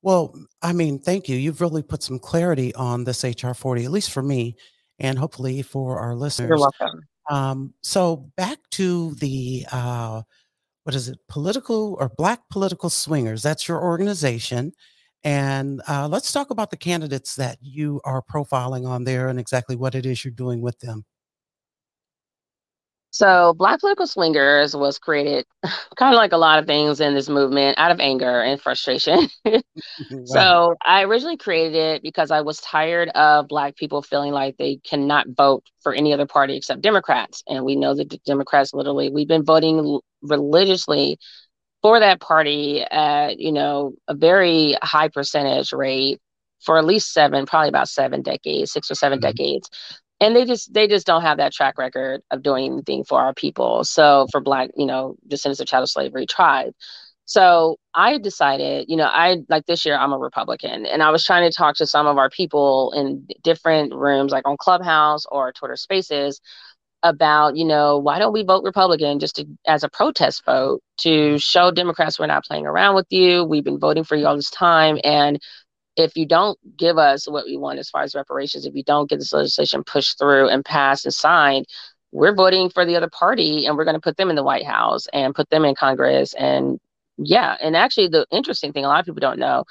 Well, 0.02 0.34
I 0.62 0.72
mean, 0.72 1.00
thank 1.00 1.28
you. 1.28 1.36
You've 1.36 1.60
really 1.60 1.82
put 1.82 2.02
some 2.02 2.18
clarity 2.18 2.74
on 2.74 3.04
this 3.04 3.24
HR 3.24 3.52
40, 3.52 3.84
at 3.84 3.90
least 3.90 4.12
for 4.12 4.22
me, 4.22 4.56
and 4.98 5.18
hopefully 5.18 5.62
for 5.62 5.98
our 5.98 6.14
listeners. 6.14 6.48
You're 6.48 6.58
welcome. 6.58 7.00
Um, 7.30 7.74
so 7.82 8.30
back 8.36 8.58
to 8.72 9.14
the 9.16 9.66
uh, 9.70 10.22
what 10.84 10.94
is 10.94 11.08
it? 11.08 11.18
Political 11.28 11.96
or 12.00 12.08
Black 12.16 12.40
Political 12.48 12.90
Swingers. 12.90 13.42
That's 13.42 13.68
your 13.68 13.82
organization. 13.82 14.72
And 15.24 15.82
uh, 15.88 16.08
let's 16.08 16.32
talk 16.32 16.50
about 16.50 16.70
the 16.70 16.76
candidates 16.76 17.34
that 17.36 17.58
you 17.60 18.00
are 18.04 18.22
profiling 18.22 18.86
on 18.86 19.04
there 19.04 19.28
and 19.28 19.38
exactly 19.38 19.76
what 19.76 19.94
it 19.94 20.06
is 20.06 20.24
you're 20.24 20.32
doing 20.32 20.60
with 20.60 20.78
them. 20.78 21.04
So, 23.10 23.54
Black 23.54 23.80
Political 23.80 24.06
Swingers 24.06 24.76
was 24.76 24.98
created 24.98 25.46
kind 25.96 26.14
of 26.14 26.18
like 26.18 26.32
a 26.32 26.36
lot 26.36 26.58
of 26.58 26.66
things 26.66 27.00
in 27.00 27.14
this 27.14 27.28
movement 27.28 27.78
out 27.78 27.90
of 27.90 28.00
anger 28.00 28.42
and 28.42 28.60
frustration. 28.60 29.28
wow. 29.44 29.60
So, 30.24 30.74
I 30.84 31.04
originally 31.04 31.38
created 31.38 31.74
it 31.74 32.02
because 32.02 32.30
I 32.30 32.42
was 32.42 32.60
tired 32.60 33.08
of 33.10 33.48
Black 33.48 33.76
people 33.76 34.02
feeling 34.02 34.32
like 34.32 34.56
they 34.56 34.76
cannot 34.76 35.26
vote 35.28 35.64
for 35.82 35.94
any 35.94 36.12
other 36.12 36.26
party 36.26 36.56
except 36.56 36.82
Democrats. 36.82 37.42
And 37.48 37.64
we 37.64 37.76
know 37.76 37.94
that 37.94 38.10
the 38.10 38.18
Democrats 38.26 38.74
literally, 38.74 39.10
we've 39.10 39.28
been 39.28 39.44
voting 39.44 40.00
religiously 40.22 41.18
for 41.80 42.00
that 42.00 42.20
party 42.20 42.82
at, 42.82 43.38
you 43.38 43.52
know, 43.52 43.92
a 44.08 44.14
very 44.14 44.76
high 44.82 45.08
percentage 45.08 45.72
rate 45.72 46.20
for 46.60 46.76
at 46.76 46.84
least 46.84 47.12
seven, 47.12 47.46
probably 47.46 47.68
about 47.68 47.88
seven 47.88 48.20
decades, 48.20 48.72
six 48.72 48.90
or 48.90 48.94
7 48.96 49.18
mm-hmm. 49.18 49.26
decades 49.26 49.70
and 50.20 50.34
they 50.34 50.44
just 50.44 50.72
they 50.72 50.88
just 50.88 51.06
don't 51.06 51.22
have 51.22 51.38
that 51.38 51.52
track 51.52 51.78
record 51.78 52.22
of 52.30 52.42
doing 52.42 52.72
anything 52.72 53.04
for 53.04 53.20
our 53.20 53.34
people. 53.34 53.84
So 53.84 54.26
for 54.30 54.40
black 54.40 54.70
you 54.76 54.86
know 54.86 55.16
descendants 55.26 55.60
of 55.60 55.66
chattel 55.66 55.86
slavery 55.86 56.26
tribe. 56.26 56.72
So 57.26 57.76
i 57.94 58.18
decided 58.18 58.86
you 58.88 58.96
know 58.96 59.04
i 59.06 59.38
like 59.48 59.66
this 59.66 59.84
year 59.84 59.96
i'm 59.96 60.12
a 60.12 60.18
republican. 60.18 60.86
And 60.86 61.02
i 61.02 61.10
was 61.10 61.24
trying 61.24 61.50
to 61.50 61.56
talk 61.56 61.76
to 61.76 61.86
some 61.86 62.06
of 62.06 62.18
our 62.18 62.30
people 62.30 62.92
in 62.96 63.26
different 63.42 63.94
rooms 63.94 64.32
like 64.32 64.46
on 64.48 64.56
clubhouse 64.58 65.24
or 65.30 65.52
twitter 65.52 65.76
spaces 65.76 66.40
about 67.04 67.56
you 67.56 67.64
know 67.64 67.98
why 67.98 68.18
don't 68.18 68.32
we 68.32 68.42
vote 68.42 68.64
republican 68.64 69.20
just 69.20 69.36
to, 69.36 69.46
as 69.66 69.84
a 69.84 69.88
protest 69.88 70.44
vote 70.44 70.82
to 70.96 71.38
show 71.38 71.70
democrats 71.70 72.18
we're 72.18 72.26
not 72.26 72.44
playing 72.44 72.66
around 72.66 72.96
with 72.96 73.06
you. 73.10 73.44
We've 73.44 73.64
been 73.64 73.78
voting 73.78 74.04
for 74.04 74.16
you 74.16 74.26
all 74.26 74.34
this 74.36 74.50
time. 74.50 74.98
And 75.04 75.40
if 75.98 76.16
you 76.16 76.26
don't 76.26 76.58
give 76.76 76.96
us 76.96 77.28
what 77.28 77.44
we 77.46 77.56
want 77.56 77.78
as 77.78 77.90
far 77.90 78.02
as 78.02 78.14
reparations, 78.14 78.64
if 78.64 78.74
you 78.74 78.84
don't 78.84 79.10
get 79.10 79.18
this 79.18 79.32
legislation 79.32 79.82
pushed 79.82 80.18
through 80.18 80.48
and 80.48 80.64
passed 80.64 81.04
and 81.04 81.12
signed, 81.12 81.66
we're 82.12 82.34
voting 82.34 82.70
for 82.70 82.86
the 82.86 82.96
other 82.96 83.10
party 83.10 83.66
and 83.66 83.76
we're 83.76 83.84
going 83.84 83.96
to 83.96 84.00
put 84.00 84.16
them 84.16 84.30
in 84.30 84.36
the 84.36 84.42
White 84.42 84.64
House 84.64 85.06
and 85.12 85.34
put 85.34 85.50
them 85.50 85.64
in 85.64 85.74
Congress. 85.74 86.34
And 86.34 86.78
yeah, 87.18 87.56
and 87.60 87.76
actually, 87.76 88.08
the 88.08 88.26
interesting 88.30 88.72
thing, 88.72 88.84
a 88.84 88.88
lot 88.88 89.00
of 89.00 89.06
people 89.06 89.20
don't 89.20 89.40
know, 89.40 89.64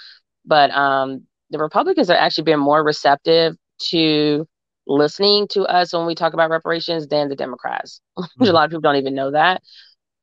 but 0.45 0.69
um, 0.71 1.25
the 1.49 1.57
Republicans 1.57 2.09
are 2.09 2.17
actually 2.17 2.43
being 2.43 2.59
more 2.59 2.83
receptive 2.83 3.55
to 3.89 4.45
listening 4.85 5.47
to 5.49 5.63
us 5.63 5.93
when 5.93 6.05
we 6.05 6.15
talk 6.15 6.33
about 6.33 6.49
reparations 6.49 7.07
than 7.07 7.29
the 7.29 7.35
Democrats. 7.35 8.01
Mm-hmm. 8.17 8.43
a 8.43 8.51
lot 8.51 8.65
of 8.65 8.71
people 8.71 8.81
don't 8.81 8.95
even 8.97 9.15
know 9.15 9.31
that. 9.31 9.61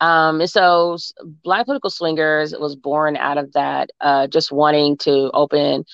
Um, 0.00 0.40
and 0.40 0.50
so 0.50 0.96
Black 1.42 1.66
Political 1.66 1.90
Swingers 1.90 2.54
was 2.58 2.76
born 2.76 3.16
out 3.16 3.38
of 3.38 3.52
that, 3.52 3.90
uh, 4.00 4.26
just 4.26 4.52
wanting 4.52 4.96
to 4.98 5.30
open 5.32 5.84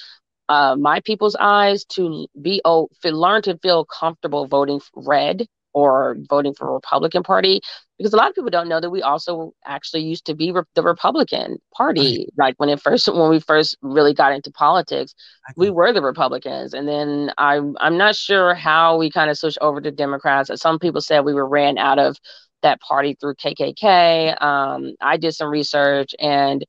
uh, 0.48 0.74
my 0.76 1.00
people's 1.00 1.36
eyes 1.38 1.84
to 1.84 2.26
be, 2.40 2.60
oh, 2.64 2.88
learn 3.04 3.42
to 3.42 3.56
feel 3.58 3.84
comfortable 3.84 4.46
voting 4.46 4.80
red 4.96 5.46
or 5.72 6.16
voting 6.28 6.54
for 6.54 6.72
Republican 6.72 7.22
Party 7.22 7.60
because 8.00 8.14
a 8.14 8.16
lot 8.16 8.28
of 8.28 8.34
people 8.34 8.50
don't 8.50 8.68
know 8.68 8.80
that 8.80 8.90
we 8.90 9.02
also 9.02 9.52
actually 9.64 10.02
used 10.02 10.24
to 10.24 10.34
be 10.34 10.50
re- 10.50 10.62
the 10.74 10.82
Republican 10.82 11.58
Party. 11.76 12.26
Right. 12.38 12.46
Like 12.46 12.54
when 12.56 12.70
it 12.70 12.80
first 12.80 13.06
when 13.12 13.30
we 13.30 13.40
first 13.40 13.76
really 13.82 14.14
got 14.14 14.32
into 14.32 14.50
politics, 14.50 15.14
we 15.56 15.68
were 15.70 15.92
the 15.92 16.00
Republicans, 16.02 16.72
and 16.72 16.88
then 16.88 17.30
I'm 17.36 17.76
I'm 17.78 17.98
not 17.98 18.16
sure 18.16 18.54
how 18.54 18.96
we 18.96 19.10
kind 19.10 19.30
of 19.30 19.36
switched 19.36 19.58
over 19.60 19.80
to 19.80 19.90
Democrats. 19.90 20.50
Some 20.60 20.78
people 20.78 21.02
said 21.02 21.24
we 21.26 21.34
were 21.34 21.46
ran 21.46 21.76
out 21.76 21.98
of 21.98 22.16
that 22.62 22.80
party 22.80 23.16
through 23.20 23.34
KKK. 23.36 24.34
Um, 24.40 24.94
I 25.00 25.16
did 25.16 25.34
some 25.34 25.48
research 25.48 26.14
and 26.18 26.64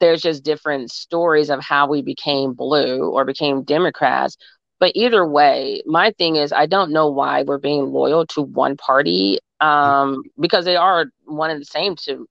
there's 0.00 0.22
just 0.22 0.44
different 0.44 0.90
stories 0.90 1.50
of 1.50 1.60
how 1.62 1.88
we 1.88 2.02
became 2.02 2.54
blue 2.54 3.10
or 3.10 3.24
became 3.24 3.62
Democrats. 3.62 4.36
But 4.80 4.92
either 4.94 5.26
way, 5.26 5.82
my 5.86 6.12
thing 6.12 6.36
is, 6.36 6.52
I 6.52 6.66
don't 6.66 6.90
know 6.92 7.10
why 7.10 7.42
we're 7.42 7.58
being 7.58 7.92
loyal 7.92 8.26
to 8.28 8.42
one 8.42 8.76
party 8.76 9.38
um, 9.60 10.22
because 10.40 10.64
they 10.64 10.76
are 10.76 11.06
one 11.24 11.50
and 11.50 11.60
the 11.60 11.66
same 11.66 11.96
to 12.04 12.26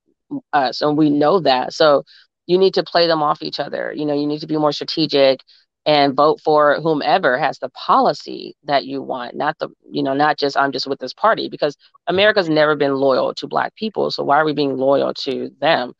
us, 0.52 0.80
and 0.80 0.98
we 0.98 1.10
know 1.10 1.40
that. 1.40 1.72
So 1.72 2.02
you 2.46 2.58
need 2.58 2.74
to 2.74 2.82
play 2.82 3.06
them 3.06 3.22
off 3.22 3.42
each 3.42 3.60
other. 3.60 3.92
You 3.92 4.04
know, 4.04 4.14
you 4.14 4.26
need 4.26 4.40
to 4.40 4.48
be 4.48 4.56
more 4.56 4.72
strategic 4.72 5.40
and 5.86 6.14
vote 6.14 6.40
for 6.40 6.80
whomever 6.80 7.38
has 7.38 7.58
the 7.58 7.70
policy 7.70 8.54
that 8.64 8.84
you 8.84 9.00
want 9.02 9.34
not 9.34 9.58
the 9.58 9.68
you 9.90 10.02
know 10.02 10.14
not 10.14 10.38
just 10.38 10.56
i'm 10.56 10.72
just 10.72 10.86
with 10.86 10.98
this 10.98 11.14
party 11.14 11.48
because 11.48 11.76
america's 12.06 12.48
never 12.50 12.76
been 12.76 12.94
loyal 12.94 13.34
to 13.34 13.46
black 13.46 13.74
people 13.76 14.10
so 14.10 14.22
why 14.22 14.36
are 14.36 14.44
we 14.44 14.52
being 14.52 14.76
loyal 14.76 15.14
to 15.14 15.50
them? 15.60 15.92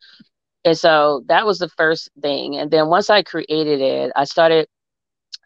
And 0.63 0.77
so 0.77 1.23
that 1.27 1.47
was 1.47 1.57
the 1.57 1.69
first 1.69 2.11
thing. 2.21 2.57
And 2.57 2.69
then 2.69 2.87
once 2.87 3.09
i 3.09 3.23
created 3.23 3.81
it 3.81 4.11
i 4.15 4.23
started 4.23 4.67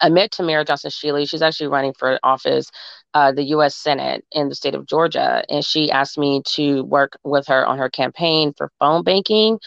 i 0.01 0.09
met 0.09 0.31
tamara 0.31 0.65
johnson 0.65 0.91
shealey 0.91 1.25
she's 1.27 1.41
actually 1.41 1.67
running 1.67 1.93
for 1.97 2.19
office 2.23 2.69
uh, 3.13 3.31
the 3.31 3.43
u.s 3.43 3.75
senate 3.75 4.25
in 4.33 4.49
the 4.49 4.55
state 4.55 4.75
of 4.75 4.85
georgia. 4.85 5.43
And 5.49 5.63
she 5.63 5.89
asked 5.89 6.17
me 6.17 6.41
to 6.55 6.83
work 6.83 7.17
with 7.23 7.47
her 7.47 7.65
on 7.65 7.77
her 7.77 7.89
campaign 7.89 8.53
for 8.57 8.69
phone 8.79 9.03
banking 9.03 9.59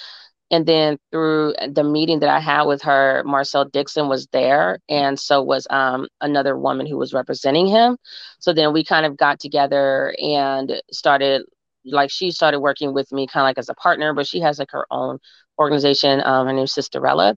and 0.50 0.64
then 0.66 0.98
through 1.11 1.54
the 1.72 1.84
meeting 1.84 2.20
that 2.20 2.30
I 2.30 2.40
had 2.40 2.62
with 2.62 2.82
her, 2.82 3.22
Marcel 3.24 3.66
Dixon 3.66 4.08
was 4.08 4.26
there, 4.32 4.78
and 4.88 5.18
so 5.18 5.42
was 5.42 5.66
um, 5.70 6.08
another 6.20 6.56
woman 6.58 6.87
who 6.87 6.96
was 6.96 7.12
representing 7.12 7.66
him. 7.66 7.98
So 8.38 8.52
then 8.52 8.72
we 8.72 8.84
kind 8.84 9.04
of 9.04 9.16
got 9.16 9.40
together 9.40 10.14
and 10.18 10.80
started, 10.90 11.42
like 11.84 12.11
she 12.11 12.30
started 12.30 12.61
working 12.61 12.94
with 12.94 13.12
me, 13.12 13.26
kind 13.26 13.42
of 13.42 13.48
like 13.48 13.58
as 13.58 13.68
a 13.68 13.74
partner, 13.74 14.14
but 14.14 14.26
she 14.26 14.40
has 14.40 14.58
like 14.58 14.70
her 14.72 14.87
own 14.90 15.18
organization. 15.58 16.22
Um, 16.24 16.46
her 16.46 16.52
name's 16.52 16.74
Sisterella. 16.74 17.34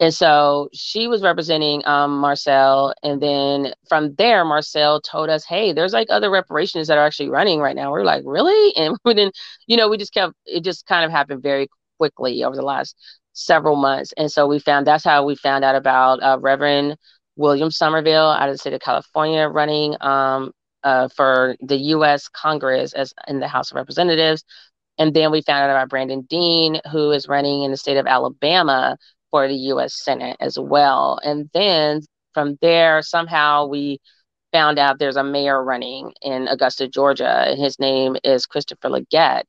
And 0.00 0.14
so 0.14 0.68
she 0.72 1.08
was 1.08 1.22
representing 1.22 1.84
um, 1.86 2.18
Marcel. 2.18 2.94
And 3.02 3.20
then 3.20 3.74
from 3.88 4.14
there, 4.14 4.44
Marcel 4.44 5.00
told 5.00 5.28
us, 5.28 5.44
hey, 5.44 5.72
there's 5.72 5.92
like 5.92 6.06
other 6.10 6.30
reparations 6.30 6.86
that 6.86 6.98
are 6.98 7.04
actually 7.06 7.30
running 7.30 7.58
right 7.58 7.74
now. 7.74 7.92
We 7.92 8.00
are 8.00 8.04
like, 8.04 8.22
really? 8.24 8.74
And 8.76 8.96
we 9.04 9.14
didn't, 9.14 9.36
you 9.66 9.76
know, 9.76 9.88
we 9.88 9.96
just 9.98 10.14
kept, 10.14 10.34
it 10.46 10.62
just 10.62 10.86
kind 10.86 11.04
of 11.04 11.10
happened 11.10 11.42
very 11.42 11.68
quickly 11.98 12.44
over 12.44 12.56
the 12.56 12.62
last 12.62 12.96
several 13.32 13.76
months. 13.76 14.12
And 14.16 14.30
so 14.30 14.46
we 14.46 14.58
found 14.58 14.86
that's 14.86 15.04
how 15.04 15.24
we 15.24 15.36
found 15.36 15.64
out 15.64 15.76
about 15.76 16.22
uh, 16.22 16.38
Reverend 16.40 16.96
William 17.36 17.70
Somerville 17.70 18.30
out 18.30 18.48
of 18.48 18.54
the 18.54 18.58
state 18.58 18.72
of 18.72 18.80
California 18.80 19.46
running 19.48 19.96
um, 20.00 20.52
uh, 20.82 21.08
for 21.14 21.56
the 21.60 21.76
U.S. 21.76 22.28
Congress 22.28 22.92
as 22.92 23.14
in 23.28 23.40
the 23.40 23.48
House 23.48 23.70
of 23.70 23.76
Representatives. 23.76 24.44
And 24.98 25.14
then 25.14 25.30
we 25.30 25.42
found 25.42 25.62
out 25.62 25.70
about 25.70 25.88
Brandon 25.88 26.22
Dean, 26.22 26.80
who 26.90 27.12
is 27.12 27.28
running 27.28 27.62
in 27.62 27.70
the 27.70 27.76
state 27.76 27.96
of 27.96 28.06
Alabama 28.06 28.96
for 29.30 29.46
the 29.46 29.54
U.S. 29.54 30.02
Senate 30.02 30.36
as 30.40 30.58
well. 30.58 31.20
And 31.22 31.48
then 31.54 32.02
from 32.34 32.58
there, 32.60 33.02
somehow 33.02 33.66
we 33.66 34.00
found 34.52 34.78
out 34.78 34.98
there's 34.98 35.16
a 35.16 35.24
mayor 35.24 35.62
running 35.62 36.12
in 36.22 36.48
Augusta, 36.48 36.88
Georgia. 36.88 37.44
And 37.48 37.60
His 37.60 37.78
name 37.78 38.16
is 38.24 38.46
Christopher 38.46 38.88
Legette. 38.88 39.44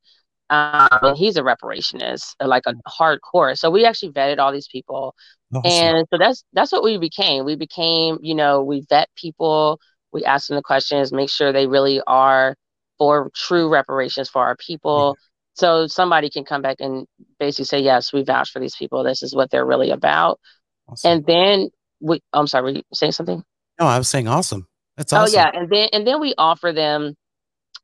Um, 0.49 0.99
and 1.01 1.17
he's 1.17 1.37
a 1.37 1.41
reparationist, 1.41 2.33
like 2.43 2.63
a 2.65 2.73
hardcore. 2.87 3.57
So 3.57 3.69
we 3.69 3.85
actually 3.85 4.11
vetted 4.11 4.39
all 4.39 4.51
these 4.51 4.67
people, 4.67 5.15
awesome. 5.53 5.71
and 5.71 6.07
so 6.11 6.17
that's 6.17 6.43
that's 6.53 6.71
what 6.71 6.83
we 6.83 6.97
became. 6.97 7.45
We 7.45 7.55
became, 7.55 8.17
you 8.21 8.33
know, 8.33 8.63
we 8.63 8.83
vet 8.89 9.09
people, 9.15 9.79
we 10.11 10.25
ask 10.25 10.47
them 10.47 10.55
the 10.55 10.63
questions, 10.63 11.11
make 11.11 11.29
sure 11.29 11.51
they 11.51 11.67
really 11.67 12.01
are 12.07 12.55
for 12.97 13.31
true 13.35 13.69
reparations 13.69 14.29
for 14.29 14.43
our 14.43 14.55
people. 14.55 15.15
Yeah. 15.17 15.25
So 15.53 15.87
somebody 15.87 16.29
can 16.29 16.45
come 16.45 16.61
back 16.61 16.77
and 16.79 17.05
basically 17.37 17.65
say, 17.65 17.79
yes, 17.79 18.13
we 18.13 18.23
vouch 18.23 18.49
for 18.51 18.59
these 18.59 18.75
people. 18.75 19.03
This 19.03 19.21
is 19.23 19.35
what 19.35 19.51
they're 19.51 19.65
really 19.65 19.91
about. 19.91 20.39
Awesome. 20.87 21.11
And 21.11 21.25
then 21.25 21.69
we, 21.99 22.21
I'm 22.33 22.47
sorry, 22.47 22.63
were 22.63 22.69
you 22.77 22.81
saying 22.93 23.11
something? 23.11 23.43
No, 23.79 23.85
I 23.85 23.97
was 23.97 24.09
saying 24.09 24.27
awesome. 24.27 24.67
That's 24.97 25.13
awesome. 25.13 25.37
Oh 25.37 25.41
yeah, 25.41 25.51
and 25.53 25.69
then 25.69 25.89
and 25.93 26.05
then 26.05 26.19
we 26.19 26.33
offer 26.37 26.73
them 26.73 27.15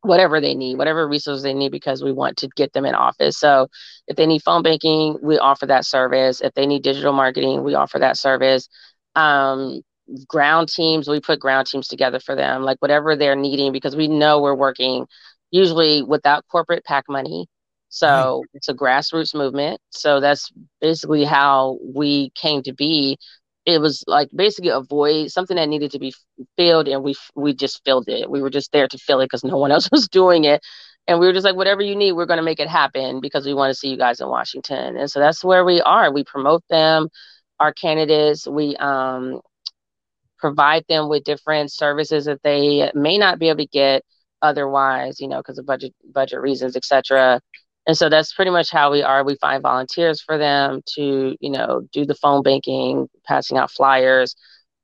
whatever 0.05 0.39
they 0.39 0.55
need, 0.55 0.77
whatever 0.77 1.07
resources 1.07 1.43
they 1.43 1.53
need, 1.53 1.71
because 1.71 2.03
we 2.03 2.11
want 2.11 2.37
to 2.37 2.47
get 2.55 2.73
them 2.73 2.85
in 2.85 2.95
office. 2.95 3.37
So 3.37 3.67
if 4.07 4.15
they 4.15 4.25
need 4.25 4.43
phone 4.43 4.63
banking, 4.63 5.17
we 5.21 5.37
offer 5.37 5.65
that 5.65 5.85
service. 5.85 6.41
If 6.41 6.53
they 6.53 6.65
need 6.65 6.83
digital 6.83 7.13
marketing, 7.13 7.63
we 7.63 7.75
offer 7.75 7.99
that 7.99 8.17
service. 8.17 8.67
Um, 9.15 9.81
ground 10.27 10.69
teams, 10.69 11.07
we 11.07 11.19
put 11.19 11.39
ground 11.39 11.67
teams 11.67 11.87
together 11.87 12.19
for 12.19 12.35
them, 12.35 12.63
like 12.63 12.77
whatever 12.79 13.15
they're 13.15 13.35
needing, 13.35 13.71
because 13.71 13.95
we 13.95 14.07
know 14.07 14.41
we're 14.41 14.55
working 14.55 15.07
usually 15.51 16.03
without 16.03 16.45
corporate 16.51 16.83
PAC 16.85 17.05
money. 17.09 17.47
So 17.89 18.39
right. 18.39 18.49
it's 18.53 18.67
a 18.67 18.73
grassroots 18.73 19.33
movement. 19.33 19.79
So 19.89 20.19
that's 20.19 20.51
basically 20.81 21.23
how 21.23 21.79
we 21.93 22.31
came 22.31 22.61
to 22.63 22.73
be. 22.73 23.17
It 23.65 23.79
was 23.81 24.03
like 24.07 24.29
basically 24.35 24.69
a 24.69 24.81
void, 24.81 25.31
something 25.31 25.57
that 25.57 25.69
needed 25.69 25.91
to 25.91 25.99
be 25.99 26.13
filled, 26.57 26.87
and 26.87 27.03
we 27.03 27.15
we 27.35 27.53
just 27.53 27.83
filled 27.83 28.07
it. 28.07 28.29
We 28.29 28.41
were 28.41 28.49
just 28.49 28.71
there 28.71 28.87
to 28.87 28.97
fill 28.97 29.21
it 29.21 29.25
because 29.25 29.43
no 29.43 29.57
one 29.57 29.71
else 29.71 29.89
was 29.91 30.07
doing 30.07 30.43
it, 30.45 30.61
and 31.07 31.19
we 31.19 31.27
were 31.27 31.33
just 31.33 31.45
like, 31.45 31.55
whatever 31.55 31.81
you 31.81 31.95
need, 31.95 32.13
we're 32.13 32.25
going 32.25 32.37
to 32.37 32.43
make 32.43 32.59
it 32.59 32.67
happen 32.67 33.19
because 33.21 33.45
we 33.45 33.53
want 33.53 33.71
to 33.71 33.75
see 33.75 33.89
you 33.89 33.97
guys 33.97 34.19
in 34.19 34.27
Washington. 34.27 34.97
And 34.97 35.09
so 35.09 35.19
that's 35.19 35.43
where 35.43 35.63
we 35.63 35.81
are. 35.81 36.11
We 36.11 36.23
promote 36.23 36.63
them, 36.69 37.09
our 37.59 37.73
candidates. 37.73 38.47
We 38.47 38.75
um, 38.77 39.41
provide 40.39 40.83
them 40.89 41.07
with 41.09 41.23
different 41.23 41.71
services 41.71 42.25
that 42.25 42.41
they 42.43 42.91
may 42.95 43.17
not 43.17 43.37
be 43.39 43.49
able 43.49 43.59
to 43.59 43.67
get 43.67 44.03
otherwise, 44.41 45.19
you 45.19 45.27
know, 45.27 45.37
because 45.37 45.59
of 45.59 45.65
budget 45.65 45.93
budget 46.11 46.39
reasons, 46.41 46.75
etc. 46.75 47.39
And 47.87 47.97
so 47.97 48.09
that's 48.09 48.33
pretty 48.33 48.51
much 48.51 48.71
how 48.71 48.91
we 48.91 49.03
are. 49.03 49.23
We 49.23 49.35
find 49.35 49.61
volunteers 49.61 50.21
for 50.21 50.37
them 50.37 50.81
to, 50.95 51.35
you 51.39 51.49
know, 51.49 51.87
do 51.91 52.05
the 52.05 52.15
phone 52.15 52.41
banking, 52.41 53.07
passing 53.25 53.57
out 53.57 53.71
flyers, 53.71 54.35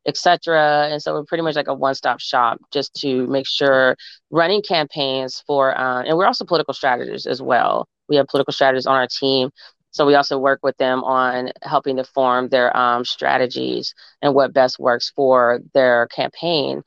etc. 0.06 0.88
And 0.92 1.02
so 1.02 1.14
we're 1.14 1.26
pretty 1.26 1.44
much 1.44 1.56
like 1.56 1.68
a 1.68 1.74
one-stop 1.74 2.20
shop 2.20 2.60
just 2.72 2.94
to 3.02 3.28
make 3.28 3.48
sure 3.48 3.96
running 4.30 4.62
campaigns 4.62 5.44
for, 5.48 5.78
uh, 5.78 6.04
and 6.04 6.18
we're 6.18 6.26
also 6.26 6.46
political 6.46 6.74
strategists 6.74 7.28
as 7.28 7.42
well. 7.42 7.88
We 8.08 8.18
have 8.18 8.28
political 8.28 8.54
strategists 8.54 8.88
on 8.88 8.96
our 8.96 9.08
team. 9.08 9.50
So 9.92 10.06
we 10.06 10.16
also 10.16 10.38
work 10.38 10.60
with 10.64 10.78
them 10.78 11.04
on 11.04 11.52
helping 11.64 11.98
to 11.98 12.04
form 12.04 12.48
their 12.50 12.76
um, 12.76 13.04
strategies 13.04 13.94
and 14.22 14.34
what 14.34 14.54
best 14.54 14.80
works 14.80 15.12
for 15.16 15.60
their 15.74 16.08
campaign. 16.08 16.82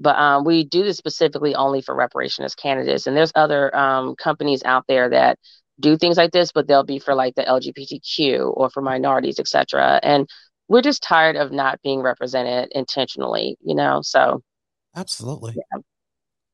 But 0.00 0.16
um, 0.16 0.44
we 0.44 0.64
do 0.64 0.82
this 0.82 0.96
specifically 0.96 1.54
only 1.54 1.82
for 1.82 1.94
reparationist 1.94 2.56
candidates. 2.56 3.06
And 3.06 3.16
there's 3.16 3.32
other 3.34 3.74
um, 3.76 4.16
companies 4.16 4.62
out 4.64 4.84
there 4.88 5.10
that 5.10 5.38
do 5.78 5.96
things 5.96 6.16
like 6.16 6.32
this, 6.32 6.52
but 6.52 6.66
they'll 6.66 6.82
be 6.84 6.98
for 6.98 7.14
like 7.14 7.34
the 7.34 7.42
LGBTQ 7.42 8.56
or 8.56 8.70
for 8.70 8.80
minorities, 8.80 9.38
etc. 9.38 10.00
And 10.02 10.28
we're 10.68 10.82
just 10.82 11.02
tired 11.02 11.36
of 11.36 11.52
not 11.52 11.80
being 11.82 12.00
represented 12.00 12.70
intentionally, 12.72 13.56
you 13.62 13.74
know? 13.74 14.00
So 14.02 14.42
absolutely. 14.96 15.54
Yeah. 15.56 15.80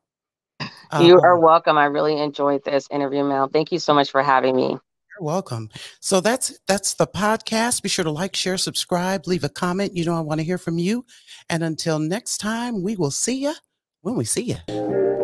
You 1.01 1.17
um, 1.17 1.25
are 1.25 1.39
welcome. 1.39 1.79
I 1.79 1.87
really 1.87 2.21
enjoyed 2.21 2.65
this 2.65 2.87
interview, 2.91 3.25
Mel. 3.25 3.49
Thank 3.49 3.73
you 3.73 3.79
so 3.79 3.95
much 3.95 4.11
for 4.11 4.23
having 4.23 4.55
me. 4.55 4.69
You're 4.69 5.27
welcome. 5.27 5.71
So 6.01 6.21
that's 6.21 6.59
that's 6.67 6.95
the 6.95 7.07
podcast. 7.07 7.83
Be 7.83 7.89
sure 7.89 8.05
to 8.05 8.11
like, 8.11 8.37
share, 8.37 8.59
subscribe, 8.59 9.27
leave 9.27 9.45
a 9.45 9.49
comment. 9.49 9.97
You 9.97 10.05
know 10.05 10.15
I 10.15 10.21
want 10.21 10.41
to 10.41 10.45
hear 10.45 10.59
from 10.59 10.79
you. 10.79 11.05
And 11.49 11.63
until 11.63 11.99
next 11.99 12.39
time, 12.39 12.83
we 12.83 12.97
will 12.97 13.11
see 13.11 13.43
you 13.43 13.55
when 14.03 14.17
we 14.17 14.25
see 14.25 14.43
you. 14.43 15.22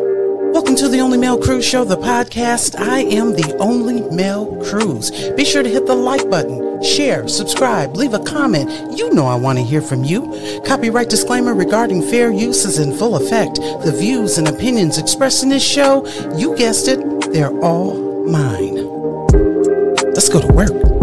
Welcome 0.59 0.75
to 0.75 0.89
the 0.89 0.99
Only 0.99 1.17
Male 1.17 1.37
Cruise 1.37 1.63
Show, 1.63 1.85
the 1.85 1.95
podcast. 1.95 2.77
I 2.77 2.99
am 2.99 3.31
the 3.31 3.55
Only 3.61 4.01
Male 4.13 4.61
Cruise. 4.61 5.09
Be 5.29 5.45
sure 5.45 5.63
to 5.63 5.69
hit 5.69 5.85
the 5.85 5.95
like 5.95 6.29
button, 6.29 6.83
share, 6.83 7.29
subscribe, 7.29 7.95
leave 7.95 8.13
a 8.13 8.19
comment. 8.19 8.69
You 8.97 9.09
know 9.13 9.25
I 9.25 9.35
want 9.35 9.57
to 9.57 9.63
hear 9.63 9.81
from 9.81 10.03
you. 10.03 10.61
Copyright 10.65 11.09
disclaimer 11.09 11.53
regarding 11.53 12.01
fair 12.01 12.29
use 12.29 12.65
is 12.65 12.77
in 12.77 12.93
full 12.97 13.15
effect. 13.15 13.55
The 13.55 13.95
views 13.97 14.37
and 14.37 14.49
opinions 14.49 14.97
expressed 14.97 15.43
in 15.43 15.49
this 15.49 15.65
show, 15.65 16.05
you 16.35 16.57
guessed 16.57 16.89
it, 16.89 16.99
they're 17.31 17.57
all 17.61 17.95
mine. 18.25 18.85
Let's 20.11 20.27
go 20.27 20.41
to 20.41 20.53
work. 20.53 20.98